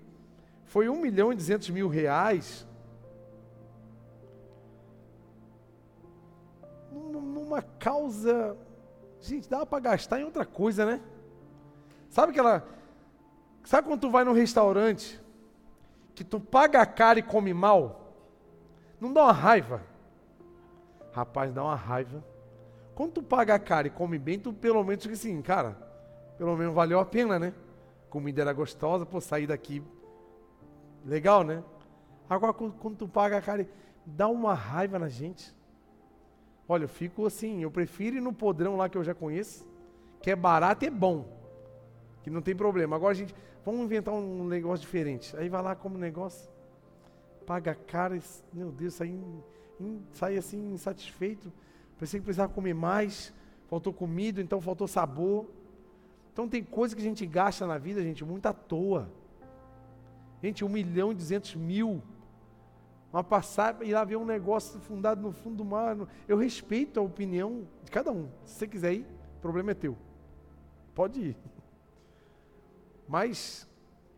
foi 0.63 0.89
1 0.89 0.99
milhão 0.99 1.31
e 1.31 1.35
200 1.35 1.69
mil 1.69 1.87
reais 1.87 2.67
numa 6.91 7.61
causa. 7.61 8.57
Gente, 9.21 9.47
dava 9.47 9.67
para 9.67 9.79
gastar 9.81 10.19
em 10.19 10.23
outra 10.23 10.43
coisa, 10.43 10.87
né? 10.87 10.99
Sabe 12.09 12.31
aquela. 12.31 12.67
Sabe 13.63 13.87
quando 13.87 14.01
tu 14.01 14.09
vai 14.09 14.23
num 14.23 14.33
restaurante 14.33 15.21
que 16.15 16.23
tu 16.23 16.39
paga 16.39 16.83
caro 16.83 17.19
e 17.19 17.21
come 17.21 17.53
mal, 17.53 18.11
não 18.99 19.13
dá 19.13 19.25
uma 19.25 19.31
raiva? 19.31 19.93
Rapaz, 21.15 21.53
dá 21.53 21.63
uma 21.63 21.75
raiva. 21.75 22.23
Quando 22.93 23.13
tu 23.13 23.23
paga 23.23 23.57
caro 23.57 23.87
e 23.87 23.89
come 23.89 24.19
bem, 24.19 24.37
tu 24.37 24.53
pelo 24.53 24.83
menos 24.83 25.03
fica 25.03 25.15
assim, 25.15 25.41
cara, 25.41 25.77
pelo 26.37 26.55
menos 26.57 26.73
valeu 26.73 26.99
a 26.99 27.05
pena, 27.05 27.39
né? 27.39 27.53
Comida 28.09 28.41
era 28.41 28.53
gostosa, 28.53 29.05
pô, 29.05 29.21
sair 29.21 29.47
daqui. 29.47 29.81
Legal, 31.05 31.43
né? 31.43 31.63
Agora, 32.29 32.53
quando 32.53 32.97
tu 32.97 33.07
paga 33.07 33.41
caro, 33.41 33.65
dá 34.05 34.27
uma 34.27 34.53
raiva 34.53 34.99
na 34.99 35.07
gente. 35.07 35.55
Olha, 36.67 36.83
eu 36.83 36.89
fico 36.89 37.25
assim, 37.25 37.61
eu 37.61 37.71
prefiro 37.71 38.17
ir 38.17 38.21
no 38.21 38.33
podrão 38.33 38.75
lá 38.75 38.89
que 38.89 38.97
eu 38.97 39.03
já 39.03 39.13
conheço, 39.13 39.65
que 40.21 40.31
é 40.31 40.35
barato 40.35 40.83
e 40.83 40.87
é 40.87 40.91
bom. 40.91 41.25
Que 42.23 42.29
não 42.29 42.41
tem 42.41 42.55
problema. 42.55 42.95
Agora 42.95 43.11
a 43.11 43.15
gente, 43.15 43.33
Vamos 43.65 43.81
inventar 43.81 44.13
um 44.13 44.45
negócio 44.45 44.85
diferente. 44.85 45.35
Aí 45.35 45.49
vai 45.49 45.59
lá 45.59 45.75
como 45.75 45.97
negócio, 45.97 46.47
paga 47.47 47.73
caro, 47.73 48.15
meu 48.53 48.71
Deus, 48.71 48.93
sai, 48.93 49.19
sai 50.11 50.37
assim 50.37 50.73
insatisfeito. 50.73 51.51
Pensei 51.97 52.19
que 52.19 52.25
precisava 52.25 52.51
comer 52.51 52.73
mais, 52.73 53.33
faltou 53.67 53.93
comida, 53.93 54.41
então 54.41 54.59
faltou 54.61 54.87
sabor. 54.87 55.45
Então 56.33 56.47
tem 56.49 56.63
coisa 56.63 56.95
que 56.95 57.01
a 57.01 57.05
gente 57.05 57.25
gasta 57.25 57.65
na 57.65 57.77
vida, 57.77 58.01
gente, 58.01 58.23
muito 58.25 58.45
à 58.45 58.53
toa. 58.53 59.09
Gente, 60.43 60.65
um 60.65 60.69
milhão 60.69 61.11
e 61.11 61.15
duzentos 61.15 61.55
mil. 61.55 62.01
Uma 63.11 63.23
passagem, 63.23 63.87
ir 63.87 63.93
lá 63.93 64.03
ver 64.03 64.17
um 64.17 64.25
negócio 64.25 64.79
fundado 64.81 65.21
no 65.21 65.31
fundo 65.31 65.57
do 65.57 65.65
mar. 65.65 65.95
Eu 66.27 66.37
respeito 66.37 66.99
a 66.99 67.03
opinião 67.03 67.65
de 67.83 67.89
cada 67.89 68.11
um. 68.11 68.27
Se 68.43 68.55
você 68.55 68.67
quiser 68.67 68.93
ir, 68.93 69.05
o 69.37 69.41
problema 69.41 69.71
é 69.71 69.73
teu. 69.73 69.97
Pode 70.93 71.21
ir. 71.21 71.37
Mas 73.07 73.67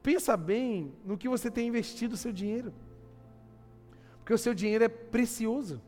pensa 0.01 0.35
bem 0.35 0.91
no 1.05 1.17
que 1.17 1.29
você 1.29 1.51
tem 1.51 1.67
investido 1.67 2.15
o 2.15 2.17
seu 2.17 2.31
dinheiro. 2.31 2.73
Porque 4.27 4.33
o 4.33 4.37
seu 4.37 4.53
dinheiro 4.53 4.83
é 4.83 4.89
precioso. 4.89 5.81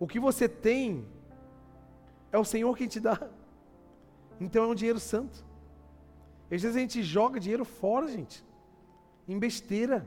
O 0.00 0.08
que 0.08 0.18
você 0.18 0.48
tem 0.48 1.06
é 2.32 2.36
o 2.36 2.44
Senhor 2.44 2.76
quem 2.76 2.88
te 2.88 2.98
dá. 2.98 3.16
Então 4.40 4.64
é 4.64 4.66
um 4.66 4.74
dinheiro 4.74 4.98
santo. 4.98 5.46
Às 6.50 6.62
vezes 6.62 6.76
a 6.76 6.80
gente 6.80 7.00
joga 7.00 7.38
dinheiro 7.38 7.64
fora, 7.64 8.08
gente. 8.08 8.44
Em 9.28 9.38
besteira. 9.38 10.04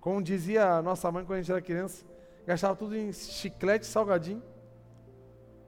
Como 0.00 0.22
dizia 0.22 0.76
a 0.76 0.80
nossa 0.80 1.12
mãe 1.12 1.22
quando 1.22 1.40
a 1.40 1.42
gente 1.42 1.52
era 1.52 1.60
criança, 1.60 2.02
gastava 2.46 2.74
tudo 2.76 2.96
em 2.96 3.12
chiclete 3.12 3.84
salgadinho. 3.84 4.42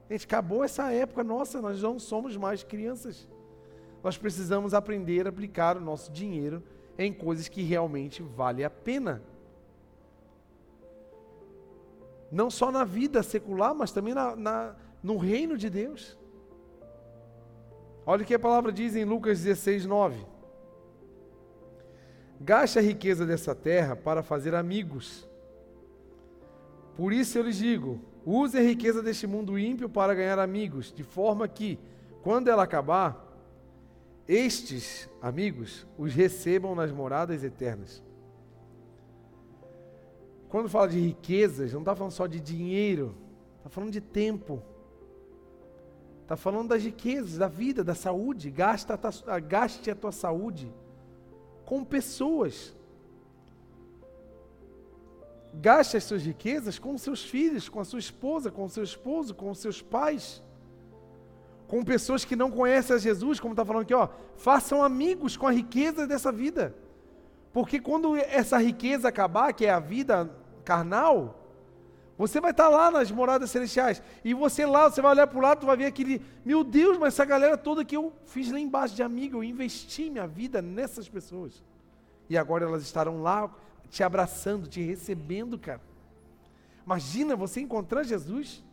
Gente, 0.09 0.25
acabou 0.25 0.63
essa 0.63 0.91
época 0.91 1.23
nossa, 1.23 1.61
nós 1.61 1.79
não 1.79 1.99
somos 1.99 2.35
mais 2.35 2.63
crianças. 2.63 3.29
Nós 4.03 4.17
precisamos 4.17 4.73
aprender 4.73 5.27
a 5.27 5.29
aplicar 5.29 5.77
o 5.77 5.79
nosso 5.79 6.11
dinheiro 6.11 6.63
em 6.97 7.13
coisas 7.13 7.47
que 7.47 7.61
realmente 7.61 8.23
vale 8.23 8.63
a 8.63 8.69
pena. 8.71 9.21
Não 12.35 12.51
só 12.51 12.69
na 12.69 12.83
vida 12.83 13.23
secular, 13.23 13.73
mas 13.73 13.93
também 13.93 14.13
na, 14.13 14.35
na, 14.35 14.75
no 15.01 15.15
reino 15.15 15.57
de 15.57 15.69
Deus. 15.69 16.17
Olha 18.05 18.23
o 18.23 18.25
que 18.25 18.33
a 18.33 18.39
palavra 18.39 18.73
diz 18.73 18.93
em 18.93 19.05
Lucas 19.05 19.39
16, 19.41 19.85
9. 19.85 20.17
Gaste 22.41 22.77
a 22.77 22.81
riqueza 22.81 23.25
dessa 23.25 23.55
terra 23.55 23.95
para 23.95 24.21
fazer 24.21 24.53
amigos. 24.53 25.25
Por 26.97 27.13
isso 27.13 27.37
eu 27.37 27.43
lhes 27.43 27.55
digo: 27.55 28.01
use 28.25 28.57
a 28.57 28.61
riqueza 28.61 29.01
deste 29.01 29.25
mundo 29.25 29.57
ímpio 29.57 29.87
para 29.87 30.13
ganhar 30.13 30.37
amigos, 30.37 30.91
de 30.91 31.03
forma 31.03 31.47
que, 31.47 31.79
quando 32.21 32.49
ela 32.49 32.63
acabar, 32.63 33.25
estes 34.27 35.09
amigos 35.21 35.87
os 35.97 36.13
recebam 36.13 36.75
nas 36.75 36.91
moradas 36.91 37.45
eternas. 37.45 38.03
Quando 40.55 40.69
fala 40.69 40.87
de 40.87 40.97
riquezas, 40.97 41.73
não 41.73 41.81
está 41.81 41.93
falando 41.93 42.13
só 42.13 42.25
de 42.27 42.39
dinheiro, 42.39 43.13
está 43.57 43.69
falando 43.69 43.91
de 43.91 43.99
tempo. 43.99 44.63
Está 46.21 46.37
falando 46.37 46.69
das 46.69 46.81
riquezas, 46.81 47.37
da 47.37 47.49
vida, 47.49 47.83
da 47.83 47.93
saúde. 47.93 48.49
Gasta 48.49 48.97
a 49.27 49.37
gaste 49.37 49.91
a 49.91 49.95
tua 49.95 50.13
saúde 50.13 50.73
com 51.65 51.83
pessoas. 51.83 52.73
Gaste 55.55 55.97
as 55.97 56.05
suas 56.05 56.23
riquezas 56.23 56.79
com 56.79 56.97
seus 56.97 57.21
filhos, 57.21 57.67
com 57.67 57.81
a 57.81 57.83
sua 57.83 57.99
esposa, 57.99 58.49
com 58.49 58.63
o 58.63 58.69
seu 58.69 58.85
esposo, 58.85 59.35
com 59.35 59.51
os 59.51 59.59
seus 59.59 59.81
pais. 59.81 60.41
Com 61.67 61.83
pessoas 61.83 62.23
que 62.23 62.33
não 62.37 62.49
conhecem 62.49 62.95
a 62.95 62.99
Jesus, 62.99 63.41
como 63.41 63.51
está 63.51 63.65
falando 63.65 63.81
aqui, 63.81 63.93
ó. 63.93 64.07
Façam 64.37 64.81
amigos 64.81 65.35
com 65.35 65.47
a 65.47 65.51
riqueza 65.51 66.07
dessa 66.07 66.31
vida. 66.31 66.73
Porque 67.51 67.77
quando 67.77 68.15
essa 68.15 68.57
riqueza 68.57 69.09
acabar, 69.09 69.51
que 69.51 69.65
é 69.65 69.69
a 69.69 69.81
vida 69.81 70.44
carnal, 70.65 71.45
você 72.17 72.39
vai 72.39 72.51
estar 72.51 72.69
lá 72.69 72.89
nas 72.89 73.11
moradas 73.11 73.51
celestiais. 73.51 74.01
E 74.23 74.33
você 74.33 74.65
lá, 74.65 74.89
você 74.89 75.01
vai 75.01 75.11
olhar 75.11 75.27
para 75.27 75.37
o 75.37 75.41
lado, 75.41 75.59
tu 75.59 75.65
vai 75.65 75.75
ver 75.75 75.85
aquele. 75.85 76.21
Meu 76.45 76.63
Deus, 76.63 76.97
mas 76.97 77.13
essa 77.13 77.25
galera 77.25 77.57
toda 77.57 77.83
que 77.83 77.95
eu 77.95 78.13
fiz 78.25 78.51
lá 78.51 78.59
embaixo 78.59 78.95
de 78.95 79.03
amigo, 79.03 79.37
eu 79.37 79.43
investi 79.43 80.09
minha 80.09 80.25
vida 80.25 80.61
nessas 80.61 81.09
pessoas. 81.09 81.63
E 82.29 82.37
agora 82.37 82.65
elas 82.65 82.83
estarão 82.83 83.21
lá 83.21 83.53
te 83.89 84.01
abraçando, 84.01 84.67
te 84.67 84.81
recebendo, 84.81 85.59
cara. 85.59 85.81
Imagina 86.85 87.35
você 87.35 87.59
encontrar 87.59 88.03
Jesus. 88.03 88.63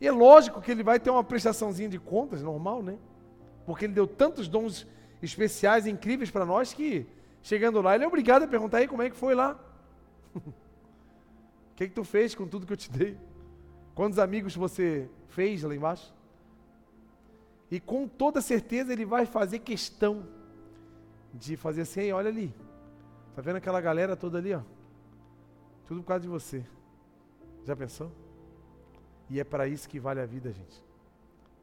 E 0.00 0.08
é 0.08 0.12
lógico 0.12 0.60
que 0.60 0.70
ele 0.70 0.82
vai 0.82 0.98
ter 0.98 1.10
uma 1.10 1.22
prestaçãozinha 1.22 1.88
de 1.88 1.98
contas, 1.98 2.42
normal, 2.42 2.82
né? 2.82 2.98
Porque 3.64 3.84
ele 3.84 3.94
deu 3.94 4.06
tantos 4.06 4.48
dons 4.48 4.86
especiais, 5.22 5.86
incríveis 5.86 6.30
para 6.30 6.44
nós, 6.44 6.74
que 6.74 7.06
chegando 7.42 7.80
lá, 7.80 7.94
ele 7.94 8.04
é 8.04 8.06
obrigado 8.06 8.42
a 8.42 8.48
perguntar 8.48 8.78
aí 8.78 8.88
como 8.88 9.02
é 9.02 9.08
que 9.08 9.16
foi 9.16 9.34
lá. 9.34 9.58
O 10.34 10.40
que, 11.76 11.88
que 11.88 11.94
tu 11.94 12.04
fez 12.04 12.34
com 12.34 12.46
tudo 12.46 12.66
que 12.66 12.72
eu 12.72 12.76
te 12.76 12.90
dei? 12.90 13.18
Quantos 13.94 14.18
amigos 14.18 14.54
você 14.56 15.08
fez 15.28 15.62
lá 15.62 15.74
embaixo? 15.74 16.12
E 17.70 17.80
com 17.80 18.06
toda 18.06 18.40
certeza 18.40 18.92
ele 18.92 19.04
vai 19.04 19.26
fazer 19.26 19.60
questão 19.60 20.26
de 21.32 21.56
fazer 21.56 21.82
assim, 21.82 22.12
olha 22.12 22.28
ali. 22.28 22.54
Tá 23.34 23.42
vendo 23.42 23.56
aquela 23.56 23.80
galera 23.80 24.16
toda 24.16 24.38
ali, 24.38 24.54
ó? 24.54 24.62
Tudo 25.86 26.00
por 26.00 26.08
causa 26.08 26.22
de 26.22 26.28
você. 26.28 26.64
Já 27.64 27.74
pensou? 27.74 28.12
E 29.28 29.40
é 29.40 29.44
para 29.44 29.66
isso 29.66 29.88
que 29.88 29.98
vale 29.98 30.20
a 30.20 30.26
vida, 30.26 30.52
gente. 30.52 30.84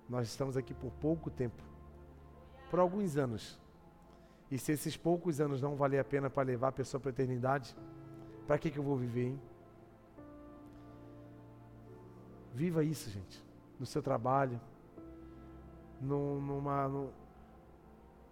Nós 0.09 0.27
estamos 0.27 0.57
aqui 0.57 0.73
por 0.73 0.91
pouco 0.93 1.29
tempo. 1.29 1.63
Por 2.69 2.79
alguns 2.79 3.15
anos. 3.15 3.59
E 4.49 4.57
se 4.57 4.73
esses 4.73 4.97
poucos 4.97 5.39
anos 5.39 5.61
não 5.61 5.75
valer 5.75 5.99
a 5.99 6.03
pena 6.03 6.29
para 6.29 6.43
levar 6.43 6.69
a 6.69 6.73
pessoa 6.73 6.99
para 6.99 7.09
a 7.09 7.13
eternidade, 7.13 7.75
para 8.47 8.57
que, 8.57 8.69
que 8.69 8.77
eu 8.77 8.83
vou 8.83 8.97
viver, 8.97 9.27
hein? 9.27 9.41
Viva 12.53 12.83
isso, 12.83 13.09
gente. 13.09 13.43
No 13.79 13.85
seu 13.85 14.01
trabalho, 14.01 14.59
numa, 15.99 17.09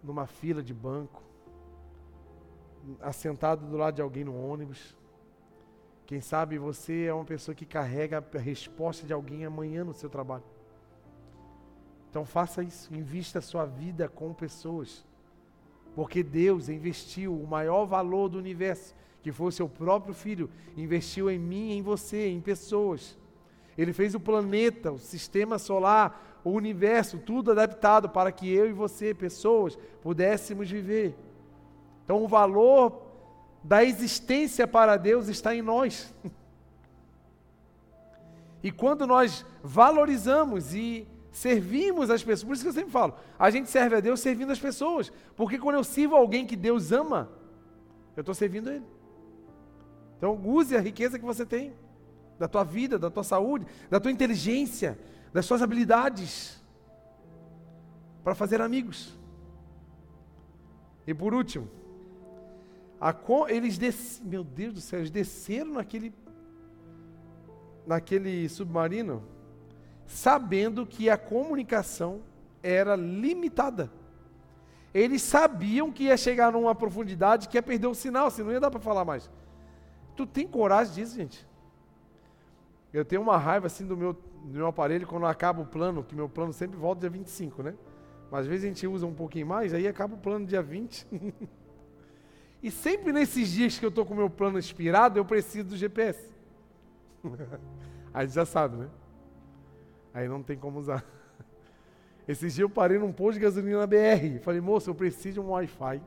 numa 0.02 0.26
fila 0.26 0.62
de 0.62 0.74
banco, 0.74 1.22
assentado 3.00 3.66
do 3.66 3.76
lado 3.76 3.96
de 3.96 4.02
alguém 4.02 4.24
no 4.24 4.36
ônibus. 4.36 4.96
Quem 6.06 6.20
sabe 6.20 6.58
você 6.58 7.04
é 7.04 7.14
uma 7.14 7.24
pessoa 7.24 7.54
que 7.54 7.64
carrega 7.64 8.24
a 8.34 8.38
resposta 8.38 9.06
de 9.06 9.12
alguém 9.12 9.44
amanhã 9.44 9.84
no 9.84 9.94
seu 9.94 10.10
trabalho. 10.10 10.44
Então 12.10 12.24
faça 12.24 12.62
isso, 12.62 12.92
invista 12.92 13.38
a 13.38 13.42
sua 13.42 13.64
vida 13.64 14.08
com 14.08 14.34
pessoas. 14.34 15.06
Porque 15.94 16.22
Deus 16.22 16.68
investiu 16.68 17.34
o 17.34 17.46
maior 17.46 17.84
valor 17.84 18.28
do 18.28 18.38
universo, 18.38 18.94
que 19.22 19.32
foi 19.32 19.48
o 19.48 19.52
seu 19.52 19.68
próprio 19.68 20.14
filho, 20.14 20.50
investiu 20.76 21.30
em 21.30 21.38
mim, 21.38 21.72
em 21.72 21.82
você, 21.82 22.28
em 22.28 22.40
pessoas. 22.40 23.18
Ele 23.76 23.92
fez 23.92 24.14
o 24.14 24.20
planeta, 24.20 24.92
o 24.92 24.98
sistema 24.98 25.58
solar, 25.58 26.40
o 26.44 26.50
universo, 26.50 27.18
tudo 27.18 27.50
adaptado 27.50 28.08
para 28.08 28.32
que 28.32 28.50
eu 28.50 28.68
e 28.68 28.72
você, 28.72 29.14
pessoas, 29.14 29.78
pudéssemos 30.02 30.70
viver. 30.70 31.14
Então, 32.04 32.22
o 32.22 32.28
valor 32.28 33.02
da 33.62 33.84
existência 33.84 34.66
para 34.66 34.96
Deus 34.96 35.28
está 35.28 35.54
em 35.54 35.62
nós. 35.62 36.14
E 38.62 38.70
quando 38.70 39.06
nós 39.06 39.46
valorizamos 39.62 40.74
e 40.74 41.08
servimos 41.32 42.10
as 42.10 42.22
pessoas, 42.22 42.44
por 42.44 42.52
isso 42.52 42.62
que 42.62 42.68
eu 42.68 42.74
sempre 42.74 42.90
falo, 42.90 43.14
a 43.38 43.50
gente 43.50 43.70
serve 43.70 43.96
a 43.96 44.00
Deus 44.00 44.20
servindo 44.20 44.50
as 44.50 44.58
pessoas, 44.58 45.10
porque 45.34 45.58
quando 45.58 45.76
eu 45.76 45.84
sirvo 45.84 46.14
alguém 46.14 46.44
que 46.44 46.56
Deus 46.56 46.92
ama, 46.92 47.30
eu 48.14 48.20
estou 48.20 48.34
servindo 48.34 48.70
Ele. 48.70 48.84
Então, 50.20 50.38
use 50.44 50.76
a 50.76 50.80
riqueza 50.80 51.18
que 51.18 51.24
você 51.24 51.46
tem 51.46 51.72
da 52.38 52.46
tua 52.46 52.62
vida, 52.62 52.98
da 52.98 53.10
tua 53.10 53.24
saúde, 53.24 53.66
da 53.88 53.98
tua 53.98 54.12
inteligência, 54.12 54.98
das 55.32 55.46
suas 55.46 55.62
habilidades 55.62 56.62
para 58.22 58.34
fazer 58.34 58.60
amigos. 58.60 59.18
E 61.06 61.14
por 61.14 61.32
último, 61.32 61.70
eles 63.48 63.78
des, 63.78 64.20
meu 64.22 64.44
Deus 64.44 64.74
do 64.74 64.80
céu, 64.82 64.98
eles 64.98 65.10
desceram 65.10 65.72
naquele 65.72 66.12
naquele 67.86 68.46
submarino 68.46 69.24
sabendo 70.06 70.84
que 70.84 71.08
a 71.08 71.16
comunicação 71.16 72.20
era 72.62 72.94
limitada. 72.94 73.90
Eles 74.92 75.22
sabiam 75.22 75.90
que 75.90 76.04
ia 76.04 76.16
chegar 76.16 76.52
numa 76.52 76.74
profundidade 76.74 77.48
que 77.48 77.56
ia 77.56 77.62
perder 77.62 77.86
o 77.86 77.94
sinal, 77.94 78.30
senão 78.30 78.48
não 78.48 78.52
ia 78.52 78.60
dar 78.60 78.70
para 78.70 78.80
falar 78.80 79.04
mais. 79.04 79.30
Tu 80.20 80.26
tem 80.26 80.46
coragem 80.46 80.92
disso, 80.92 81.16
gente? 81.16 81.48
Eu 82.92 83.06
tenho 83.06 83.22
uma 83.22 83.38
raiva 83.38 83.68
assim 83.68 83.86
do 83.86 83.96
meu, 83.96 84.12
do 84.12 84.52
meu 84.52 84.66
aparelho 84.66 85.06
quando 85.06 85.24
acaba 85.24 85.62
o 85.62 85.64
plano, 85.64 86.04
que 86.04 86.14
meu 86.14 86.28
plano 86.28 86.52
sempre 86.52 86.76
volta 86.76 87.00
dia 87.00 87.08
25, 87.08 87.62
né? 87.62 87.74
Mas 88.30 88.40
às 88.40 88.46
vezes 88.46 88.66
a 88.66 88.68
gente 88.68 88.86
usa 88.86 89.06
um 89.06 89.14
pouquinho 89.14 89.46
mais, 89.46 89.72
aí 89.72 89.88
acaba 89.88 90.16
o 90.16 90.18
plano 90.18 90.44
dia 90.44 90.60
20. 90.60 91.06
e 92.62 92.70
sempre 92.70 93.14
nesses 93.14 93.48
dias 93.48 93.78
que 93.78 93.84
eu 93.86 93.88
estou 93.88 94.04
com 94.04 94.12
o 94.12 94.16
meu 94.18 94.28
plano 94.28 94.58
expirado, 94.58 95.18
eu 95.18 95.24
preciso 95.24 95.70
do 95.70 95.76
GPS. 95.78 96.30
aí 98.12 98.28
já 98.28 98.44
sabe, 98.44 98.76
né? 98.76 98.90
Aí 100.12 100.28
não 100.28 100.42
tem 100.42 100.58
como 100.58 100.80
usar. 100.80 101.02
Esses 102.28 102.56
dias 102.56 102.58
eu 102.58 102.68
parei 102.68 102.98
num 102.98 103.10
posto 103.10 103.38
de 103.38 103.40
gasolina 103.40 103.78
na 103.78 103.86
BR. 103.86 104.38
Falei, 104.42 104.60
moço, 104.60 104.90
eu 104.90 104.94
preciso 104.94 105.32
de 105.32 105.40
um 105.40 105.52
Wi-Fi. 105.52 106.02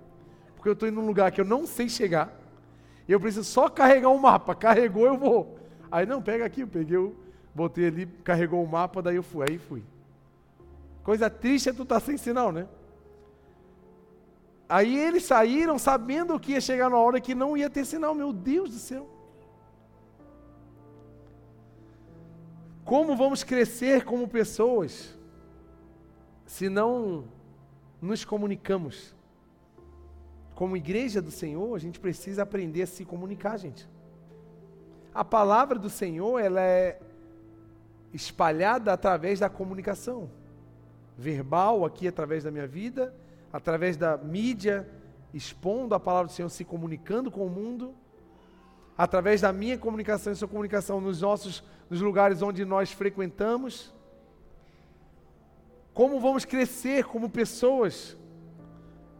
Porque 0.55 0.69
eu 0.69 0.73
estou 0.73 0.87
indo 0.87 1.01
num 1.01 1.07
lugar 1.07 1.31
que 1.31 1.41
eu 1.41 1.45
não 1.45 1.65
sei 1.65 1.89
chegar. 1.89 2.42
Eu 3.07 3.19
preciso 3.19 3.43
só 3.43 3.69
carregar 3.69 4.09
um 4.09 4.17
mapa. 4.17 4.55
Carregou, 4.55 5.05
eu 5.05 5.17
vou. 5.17 5.57
Aí, 5.91 6.05
não, 6.05 6.21
pega 6.21 6.45
aqui, 6.45 6.61
eu 6.61 6.67
peguei, 6.67 6.97
eu 6.97 7.15
botei 7.53 7.87
ali, 7.87 8.05
carregou 8.23 8.63
o 8.63 8.67
mapa, 8.67 9.01
daí 9.01 9.15
eu 9.15 9.23
fui, 9.23 9.45
aí 9.47 9.57
fui. 9.57 9.83
Coisa 11.03 11.29
triste 11.29 11.69
é 11.69 11.73
tu 11.73 11.83
estar 11.83 11.99
tá 11.99 12.05
sem 12.05 12.17
sinal, 12.17 12.51
né? 12.51 12.67
Aí 14.67 14.97
eles 14.97 15.23
saíram 15.23 15.77
sabendo 15.77 16.39
que 16.39 16.53
ia 16.53 16.61
chegar 16.61 16.89
na 16.89 16.97
hora 16.97 17.19
que 17.19 17.35
não 17.35 17.55
ia 17.55 17.69
ter 17.69 17.85
sinal, 17.85 18.15
meu 18.15 18.31
Deus 18.31 18.71
do 18.71 18.77
céu. 18.77 19.09
Como 22.83 23.15
vamos 23.15 23.43
crescer 23.43 24.03
como 24.03 24.27
pessoas 24.27 25.17
se 26.45 26.69
não 26.69 27.25
nos 28.01 28.25
comunicamos? 28.25 29.15
Como 30.55 30.77
igreja 30.77 31.21
do 31.21 31.31
Senhor, 31.31 31.75
a 31.75 31.79
gente 31.79 31.99
precisa 31.99 32.43
aprender 32.43 32.83
a 32.83 32.87
se 32.87 33.03
comunicar, 33.05 33.57
gente. 33.57 33.87
a 35.13 35.23
palavra 35.23 35.77
do 35.77 35.89
Senhor, 35.89 36.39
ela 36.39 36.61
é 36.61 36.99
espalhada 38.13 38.93
através 38.93 39.39
da 39.39 39.49
comunicação 39.49 40.29
verbal 41.17 41.85
aqui 41.85 42.07
através 42.07 42.43
da 42.43 42.51
minha 42.51 42.67
vida, 42.67 43.13
através 43.51 43.95
da 43.97 44.17
mídia, 44.17 44.87
expondo 45.33 45.93
a 45.93 45.99
palavra 45.99 46.27
do 46.27 46.33
Senhor, 46.33 46.49
se 46.49 46.63
comunicando 46.63 47.29
com 47.29 47.45
o 47.45 47.49
mundo, 47.49 47.93
através 48.97 49.41
da 49.41 49.51
minha 49.51 49.77
comunicação 49.77 50.33
e 50.33 50.35
sua 50.35 50.47
comunicação 50.47 50.99
nos 51.01 51.21
nossos 51.21 51.63
nos 51.89 52.01
lugares 52.01 52.41
onde 52.41 52.65
nós 52.65 52.91
frequentamos. 52.91 53.93
Como 55.93 56.19
vamos 56.19 56.43
crescer 56.43 57.05
como 57.05 57.29
pessoas 57.29 58.17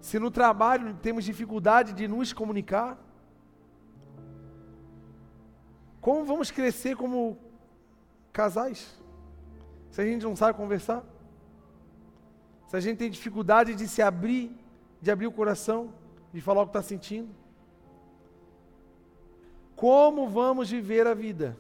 se 0.03 0.19
no 0.19 0.29
trabalho 0.29 0.93
temos 1.01 1.23
dificuldade 1.23 1.93
de 1.93 2.09
nos 2.09 2.33
comunicar? 2.33 2.97
Como 6.01 6.25
vamos 6.25 6.51
crescer 6.51 6.97
como 6.97 7.37
casais? 8.33 9.01
Se 9.91 10.01
a 10.01 10.03
gente 10.03 10.23
não 10.23 10.35
sabe 10.35 10.57
conversar? 10.57 11.05
Se 12.67 12.75
a 12.75 12.81
gente 12.81 12.97
tem 12.97 13.09
dificuldade 13.09 13.75
de 13.75 13.87
se 13.87 14.01
abrir, 14.01 14.53
de 15.01 15.09
abrir 15.09 15.27
o 15.27 15.31
coração, 15.31 15.93
de 16.33 16.41
falar 16.41 16.63
o 16.63 16.65
que 16.65 16.71
está 16.71 16.81
sentindo? 16.81 17.29
Como 19.73 20.27
vamos 20.27 20.69
viver 20.69 21.07
a 21.07 21.13
vida? 21.13 21.57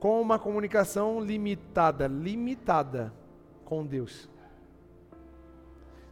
Com 0.00 0.18
uma 0.18 0.38
comunicação 0.38 1.20
limitada, 1.20 2.06
limitada 2.06 3.12
com 3.66 3.84
Deus. 3.84 4.30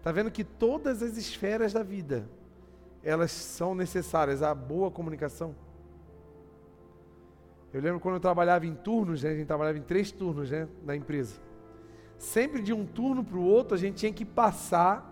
Está 0.05 0.13
vendo 0.13 0.31
que 0.31 0.45
todas 0.45 1.03
as 1.03 1.17
esferas 1.17 1.73
da 1.73 1.83
vida, 1.83 2.29
elas 3.03 3.31
são 3.31 3.75
necessárias, 3.75 4.43
a 4.43 4.55
boa 4.55 4.91
comunicação. 4.91 5.57
Eu 7.73 7.81
lembro 7.81 7.99
quando 7.99 8.17
eu 8.17 8.21
trabalhava 8.21 8.67
em 8.67 8.75
turnos, 8.75 9.23
né, 9.23 9.31
a 9.31 9.35
gente 9.35 9.47
trabalhava 9.47 9.79
em 9.79 9.83
três 9.83 10.13
turnos 10.13 10.51
né, 10.51 10.69
na 10.85 10.95
empresa. 10.95 11.41
Sempre 12.19 12.61
de 12.61 12.71
um 12.71 12.85
turno 12.85 13.25
para 13.25 13.39
o 13.39 13.43
outro, 13.43 13.75
a 13.75 13.79
gente 13.79 13.97
tinha 13.97 14.13
que 14.13 14.27
passar 14.27 15.11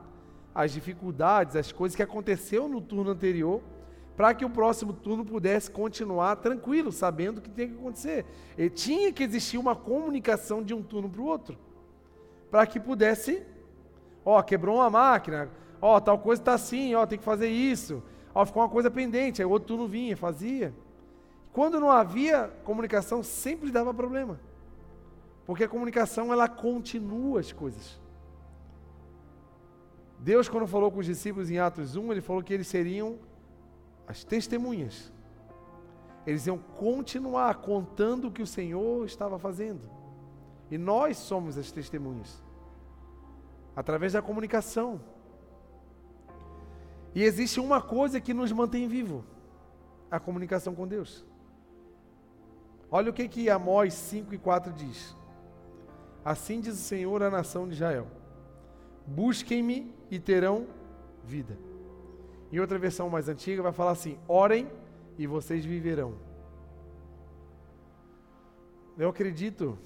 as 0.55 0.73
dificuldades, 0.73 1.57
as 1.57 1.73
coisas 1.73 1.97
que 1.97 2.03
aconteceu 2.03 2.69
no 2.69 2.83
turno 2.83 3.13
anterior, 3.13 3.63
para 4.15 4.35
que 4.35 4.45
o 4.45 4.51
próximo 4.51 4.93
turno 4.93 5.25
pudesse 5.25 5.71
continuar 5.71 6.37
tranquilo, 6.37 6.93
sabendo 6.93 7.39
o 7.39 7.41
que 7.41 7.49
tem 7.49 7.71
que 7.71 7.77
acontecer. 7.77 8.27
E 8.59 8.69
tinha 8.69 9.11
que 9.11 9.23
existir 9.23 9.57
uma 9.57 9.75
comunicação 9.75 10.63
de 10.63 10.75
um 10.75 10.83
turno 10.83 11.09
para 11.09 11.23
o 11.23 11.25
outro, 11.25 11.59
para 12.51 12.67
que 12.67 12.79
pudesse 12.79 13.43
Ó, 14.25 14.41
quebrou 14.43 14.77
uma 14.77 14.91
máquina. 14.91 15.51
Ó, 15.81 15.99
tal 16.01 16.19
coisa 16.19 16.41
está 16.41 16.55
assim, 16.55 16.95
ó, 16.95 17.05
tem 17.07 17.19
que 17.19 17.25
fazer 17.25 17.49
isso. 17.49 18.03
Ó, 18.35 18.47
ficou 18.47 18.63
uma 18.63 18.69
coisa 18.69 18.91
pendente, 18.91 19.43
aí 19.43 19.47
o 19.47 19.51
outro 19.51 19.69
turno 19.69 19.89
vinha, 19.89 20.17
fazia. 20.17 20.73
Quando 21.53 21.81
não 21.81 21.91
havia 21.91 22.49
comunicação, 22.65 23.23
sempre 23.23 23.71
dava 23.71 23.93
problema. 23.93 24.41
Porque 25.45 25.65
a 25.65 25.69
comunicação, 25.69 26.33
ela 26.33 26.49
continua 26.49 27.41
as 27.41 27.53
coisas. 27.53 28.01
Deus, 30.19 30.49
quando 30.49 30.69
falou 30.69 30.91
com 30.91 31.01
os 31.01 31.07
discípulos 31.07 31.51
em 31.51 31.59
Atos 31.59 31.97
1, 31.97 32.13
ele 32.13 32.21
falou 32.21 32.43
que 32.43 32.55
eles 32.55 32.69
seriam 32.69 33.19
as 34.07 34.23
testemunhas. 34.23 35.13
Eles 36.25 36.47
iam 36.47 36.59
continuar 36.59 37.57
contando 37.57 38.29
o 38.29 38.31
que 38.31 38.41
o 38.41 38.47
Senhor 38.47 39.05
estava 39.05 39.37
fazendo. 39.37 39.91
E 40.71 40.79
nós 40.79 41.17
somos 41.17 41.59
as 41.59 41.73
testemunhas 41.73 42.41
através 43.75 44.13
da 44.13 44.23
comunicação. 44.23 45.01
E 47.15 47.23
existe 47.23 47.61
uma 47.61 47.81
coisa 47.81 48.21
que 48.21 48.35
nos 48.35 48.53
mantém 48.53 48.89
vivo: 48.89 49.25
a 50.11 50.19
comunicação 50.19 50.75
com 50.75 50.87
Deus. 50.87 51.25
Olha 52.91 53.11
o 53.11 53.13
que, 53.15 53.29
que 53.29 53.49
Amós 53.49 53.95
5 53.95 54.35
e 54.35 54.39
4 54.39 54.73
diz. 54.73 55.17
Assim 56.25 56.61
diz 56.61 56.75
o 56.75 56.83
Senhor 56.83 57.23
à 57.23 57.31
nação 57.31 57.67
de 57.67 57.75
Israel: 57.75 58.07
Busquem-me 59.07 59.95
e 60.11 60.19
terão 60.19 60.67
vida. 61.25 61.59
Em 62.53 62.61
outra 62.61 62.79
versão 62.79 63.09
mais 63.09 63.29
antiga 63.29 63.63
vai 63.63 63.73
falar 63.73 63.93
assim: 63.93 64.19
Orem 64.29 64.71
e 65.19 65.27
vocês 65.27 65.65
viverão. 65.65 66.15
Eu 68.99 69.09
acredito 69.09 69.79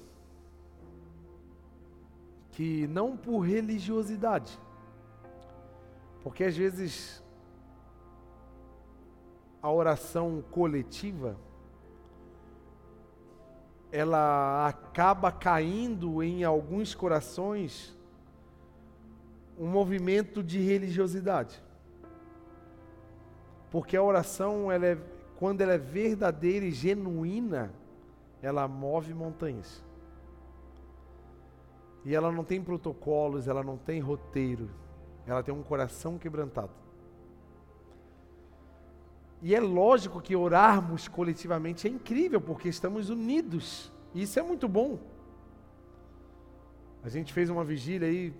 que 2.57 2.87
não 2.87 3.15
por 3.15 3.41
religiosidade, 3.41 4.59
porque 6.23 6.43
às 6.43 6.57
vezes 6.57 7.23
a 9.61 9.71
oração 9.71 10.43
coletiva 10.49 11.37
ela 13.91 14.67
acaba 14.67 15.31
caindo 15.31 16.23
em 16.23 16.43
alguns 16.43 16.95
corações 16.95 17.95
um 19.55 19.67
movimento 19.67 20.41
de 20.41 20.59
religiosidade. 20.59 21.61
Porque 23.69 23.95
a 23.95 24.01
oração, 24.01 24.71
ela 24.71 24.87
é, 24.87 24.97
quando 25.37 25.61
ela 25.61 25.73
é 25.73 25.77
verdadeira 25.77 26.65
e 26.65 26.71
genuína, 26.71 27.71
ela 28.41 28.67
move 28.67 29.13
montanhas. 29.13 29.85
E 32.07 32.15
ela 32.15 32.31
não 32.31 32.41
tem 32.41 32.63
protocolos, 32.63 33.49
ela 33.49 33.61
não 33.61 33.75
tem 33.75 33.99
roteiro. 33.99 34.69
Ela 35.25 35.43
tem 35.43 35.53
um 35.53 35.61
coração 35.61 36.17
quebrantado. 36.17 36.71
E 39.41 39.53
é 39.53 39.59
lógico 39.59 40.21
que 40.21 40.33
orarmos 40.33 41.09
coletivamente 41.09 41.85
é 41.85 41.91
incrível, 41.91 42.39
porque 42.39 42.69
estamos 42.69 43.09
unidos. 43.09 43.91
E 44.13 44.21
isso 44.21 44.39
é 44.39 44.41
muito 44.41 44.69
bom. 44.69 44.97
A 47.03 47.09
gente 47.09 47.33
fez 47.33 47.49
uma 47.49 47.65
vigília 47.65 48.07
aí 48.07 48.33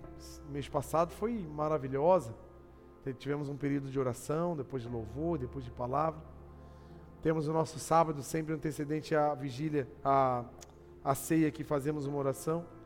mês 0.48 0.66
passado, 0.66 1.10
foi 1.10 1.36
maravilhosa. 1.54 2.34
Tivemos 3.18 3.50
um 3.50 3.56
período 3.56 3.90
de 3.90 4.00
oração, 4.00 4.56
depois 4.56 4.82
de 4.82 4.88
louvor, 4.88 5.36
depois 5.36 5.62
de 5.62 5.70
palavra. 5.70 6.22
Temos 7.20 7.46
o 7.46 7.52
nosso 7.52 7.78
sábado 7.78 8.22
sempre 8.22 8.54
antecedente 8.54 9.14
à 9.14 9.34
vigília, 9.34 9.86
à, 10.02 10.42
à 11.04 11.14
ceia 11.14 11.50
que 11.50 11.62
fazemos 11.62 12.06
uma 12.06 12.16
oração. 12.16 12.77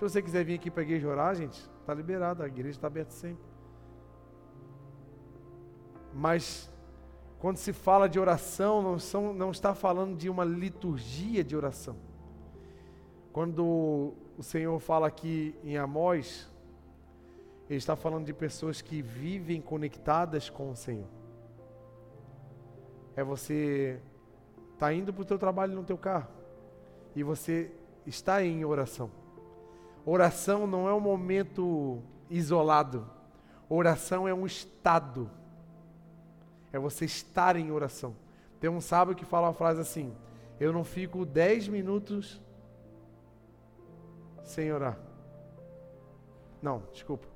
Se 0.00 0.04
você 0.04 0.22
quiser 0.22 0.42
vir 0.46 0.54
aqui 0.54 0.70
para 0.70 0.80
a 0.80 0.82
igreja 0.82 1.06
orar, 1.06 1.34
gente, 1.34 1.60
está 1.78 1.92
liberado, 1.92 2.42
a 2.42 2.46
igreja 2.46 2.70
está 2.70 2.86
aberta 2.86 3.10
sempre. 3.10 3.44
Mas 6.14 6.72
quando 7.38 7.58
se 7.58 7.70
fala 7.70 8.08
de 8.08 8.18
oração, 8.18 8.80
não, 8.80 8.98
são, 8.98 9.34
não 9.34 9.50
está 9.50 9.74
falando 9.74 10.16
de 10.16 10.30
uma 10.30 10.42
liturgia 10.42 11.44
de 11.44 11.54
oração. 11.54 11.96
Quando 13.30 14.14
o 14.38 14.42
Senhor 14.42 14.80
fala 14.80 15.06
aqui 15.06 15.54
em 15.62 15.76
Amós, 15.76 16.50
Ele 17.68 17.76
está 17.76 17.94
falando 17.94 18.24
de 18.24 18.32
pessoas 18.32 18.80
que 18.80 19.02
vivem 19.02 19.60
conectadas 19.60 20.48
com 20.48 20.70
o 20.70 20.76
Senhor. 20.76 21.08
É 23.14 23.22
você 23.22 24.00
tá 24.78 24.94
indo 24.94 25.12
para 25.12 25.20
o 25.20 25.26
teu 25.26 25.38
trabalho 25.38 25.74
no 25.74 25.84
teu 25.84 25.98
carro 25.98 26.30
e 27.14 27.22
você 27.22 27.70
está 28.06 28.42
em 28.42 28.64
oração. 28.64 29.19
Oração 30.04 30.66
não 30.66 30.88
é 30.88 30.94
um 30.94 31.00
momento 31.00 32.02
isolado. 32.28 33.06
Oração 33.68 34.26
é 34.26 34.34
um 34.34 34.46
estado. 34.46 35.30
É 36.72 36.78
você 36.78 37.04
estar 37.04 37.56
em 37.56 37.70
oração. 37.70 38.14
Tem 38.58 38.70
um 38.70 38.80
sábio 38.80 39.14
que 39.14 39.24
fala 39.24 39.48
uma 39.48 39.54
frase 39.54 39.80
assim: 39.80 40.14
Eu 40.58 40.72
não 40.72 40.84
fico 40.84 41.24
dez 41.24 41.68
minutos 41.68 42.40
sem 44.44 44.72
orar. 44.72 44.98
Não, 46.62 46.82
desculpa. 46.92 47.26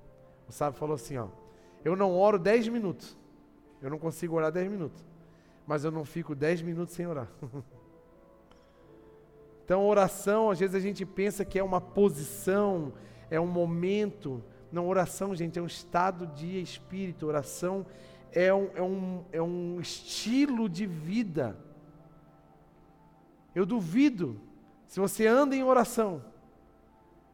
O 0.49 0.53
sábio 0.53 0.79
falou 0.79 0.95
assim: 0.95 1.17
ó, 1.17 1.29
Eu 1.85 1.97
não 1.97 2.17
oro 2.17 2.39
dez 2.39 2.69
minutos. 2.69 3.17
Eu 3.81 3.91
não 3.91 3.99
consigo 3.99 4.37
orar 4.37 4.51
dez 4.51 4.71
minutos. 4.71 5.05
Mas 5.67 5.85
eu 5.85 5.91
não 5.91 6.05
fico 6.05 6.35
dez 6.35 6.63
minutos 6.63 6.95
sem 6.95 7.07
orar. 7.07 7.29
Então, 9.65 9.87
oração, 9.87 10.51
às 10.51 10.61
vezes 10.61 10.75
a 10.75 10.81
gente 10.81 11.07
pensa 11.07 11.45
que 11.45 11.59
é 11.59 11.65
uma 11.65 11.81
posição, 11.81 12.93
é 13.31 13.41
um 13.41 13.47
momento. 13.47 14.45
Não, 14.71 14.87
oração, 14.87 15.35
gente, 15.35 15.59
é 15.59 15.63
um 15.63 15.67
estado 15.67 16.27
de 16.27 16.61
espírito. 16.61 17.27
Oração 17.27 17.87
é 18.31 18.53
um, 18.53 18.71
é 18.75 18.83
um, 18.83 19.25
é 19.33 19.43
um 19.43 19.81
estilo 19.81 20.69
de 20.69 20.85
vida. 20.85 21.57
Eu 23.55 23.65
duvido, 23.65 24.39
se 24.87 25.01
você 25.01 25.27
anda 25.27 25.57
em 25.57 25.63
oração, 25.63 26.23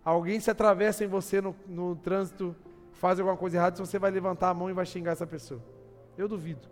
alguém 0.05 0.39
se 0.39 0.53
atravessa 0.53 1.05
em 1.05 1.09
você 1.09 1.41
no, 1.41 1.57
no 1.67 1.97
trânsito, 1.97 2.55
faz 2.93 3.19
alguma 3.19 3.37
coisa 3.37 3.57
errada, 3.57 3.75
se 3.75 3.83
você 3.83 3.99
vai 3.99 4.13
levantar 4.13 4.51
a 4.51 4.55
mão 4.55 4.71
e 4.71 4.73
vai 4.73 4.87
xingar 4.87 5.13
essa 5.13 5.27
pessoa. 5.27 5.61
Eu 6.17 6.29
duvido 6.29 6.69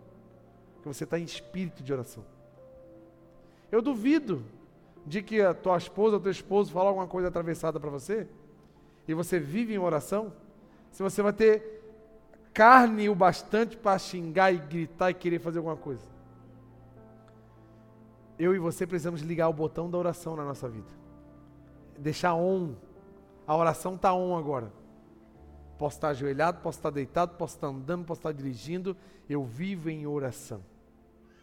que 0.81 0.87
você 0.87 1.03
está 1.03 1.19
em 1.19 1.23
espírito 1.23 1.83
de 1.83 1.91
oração. 1.91 2.23
Eu 3.69 3.81
duvido 3.81 4.45
de 5.05 5.21
que 5.21 5.41
a 5.41 5.53
tua 5.53 5.77
esposa 5.77 6.15
ou 6.15 6.21
teu 6.21 6.31
esposo 6.31 6.71
fala 6.71 6.89
alguma 6.89 7.07
coisa 7.07 7.27
atravessada 7.27 7.79
para 7.79 7.89
você, 7.89 8.27
e 9.07 9.13
você 9.13 9.39
vive 9.39 9.73
em 9.73 9.79
oração, 9.79 10.31
se 10.91 11.01
você 11.01 11.21
vai 11.21 11.33
ter 11.33 11.79
carne 12.53 13.09
o 13.09 13.15
bastante 13.15 13.77
para 13.77 13.97
xingar 13.97 14.51
e 14.51 14.57
gritar 14.57 15.09
e 15.09 15.13
querer 15.13 15.39
fazer 15.39 15.59
alguma 15.59 15.77
coisa. 15.77 16.05
eu 18.37 18.55
e 18.55 18.59
você 18.59 18.87
precisamos 18.87 19.21
ligar 19.21 19.49
o 19.49 19.53
botão 19.53 19.89
da 19.89 19.97
oração 19.97 20.35
na 20.35 20.45
nossa 20.45 20.69
vida. 20.69 20.87
Deixar 21.97 22.35
on. 22.35 22.73
A 23.45 23.55
oração 23.55 23.95
está 23.95 24.13
on 24.13 24.37
agora. 24.37 24.71
Posso 25.77 25.97
estar 25.97 26.09
ajoelhado, 26.09 26.61
posso 26.61 26.79
estar 26.79 26.89
deitado, 26.89 27.35
posso 27.35 27.55
estar 27.55 27.67
andando, 27.67 28.05
posso 28.05 28.19
estar 28.19 28.31
dirigindo. 28.31 28.95
Eu 29.29 29.43
vivo 29.43 29.89
em 29.89 30.07
oração. 30.07 30.61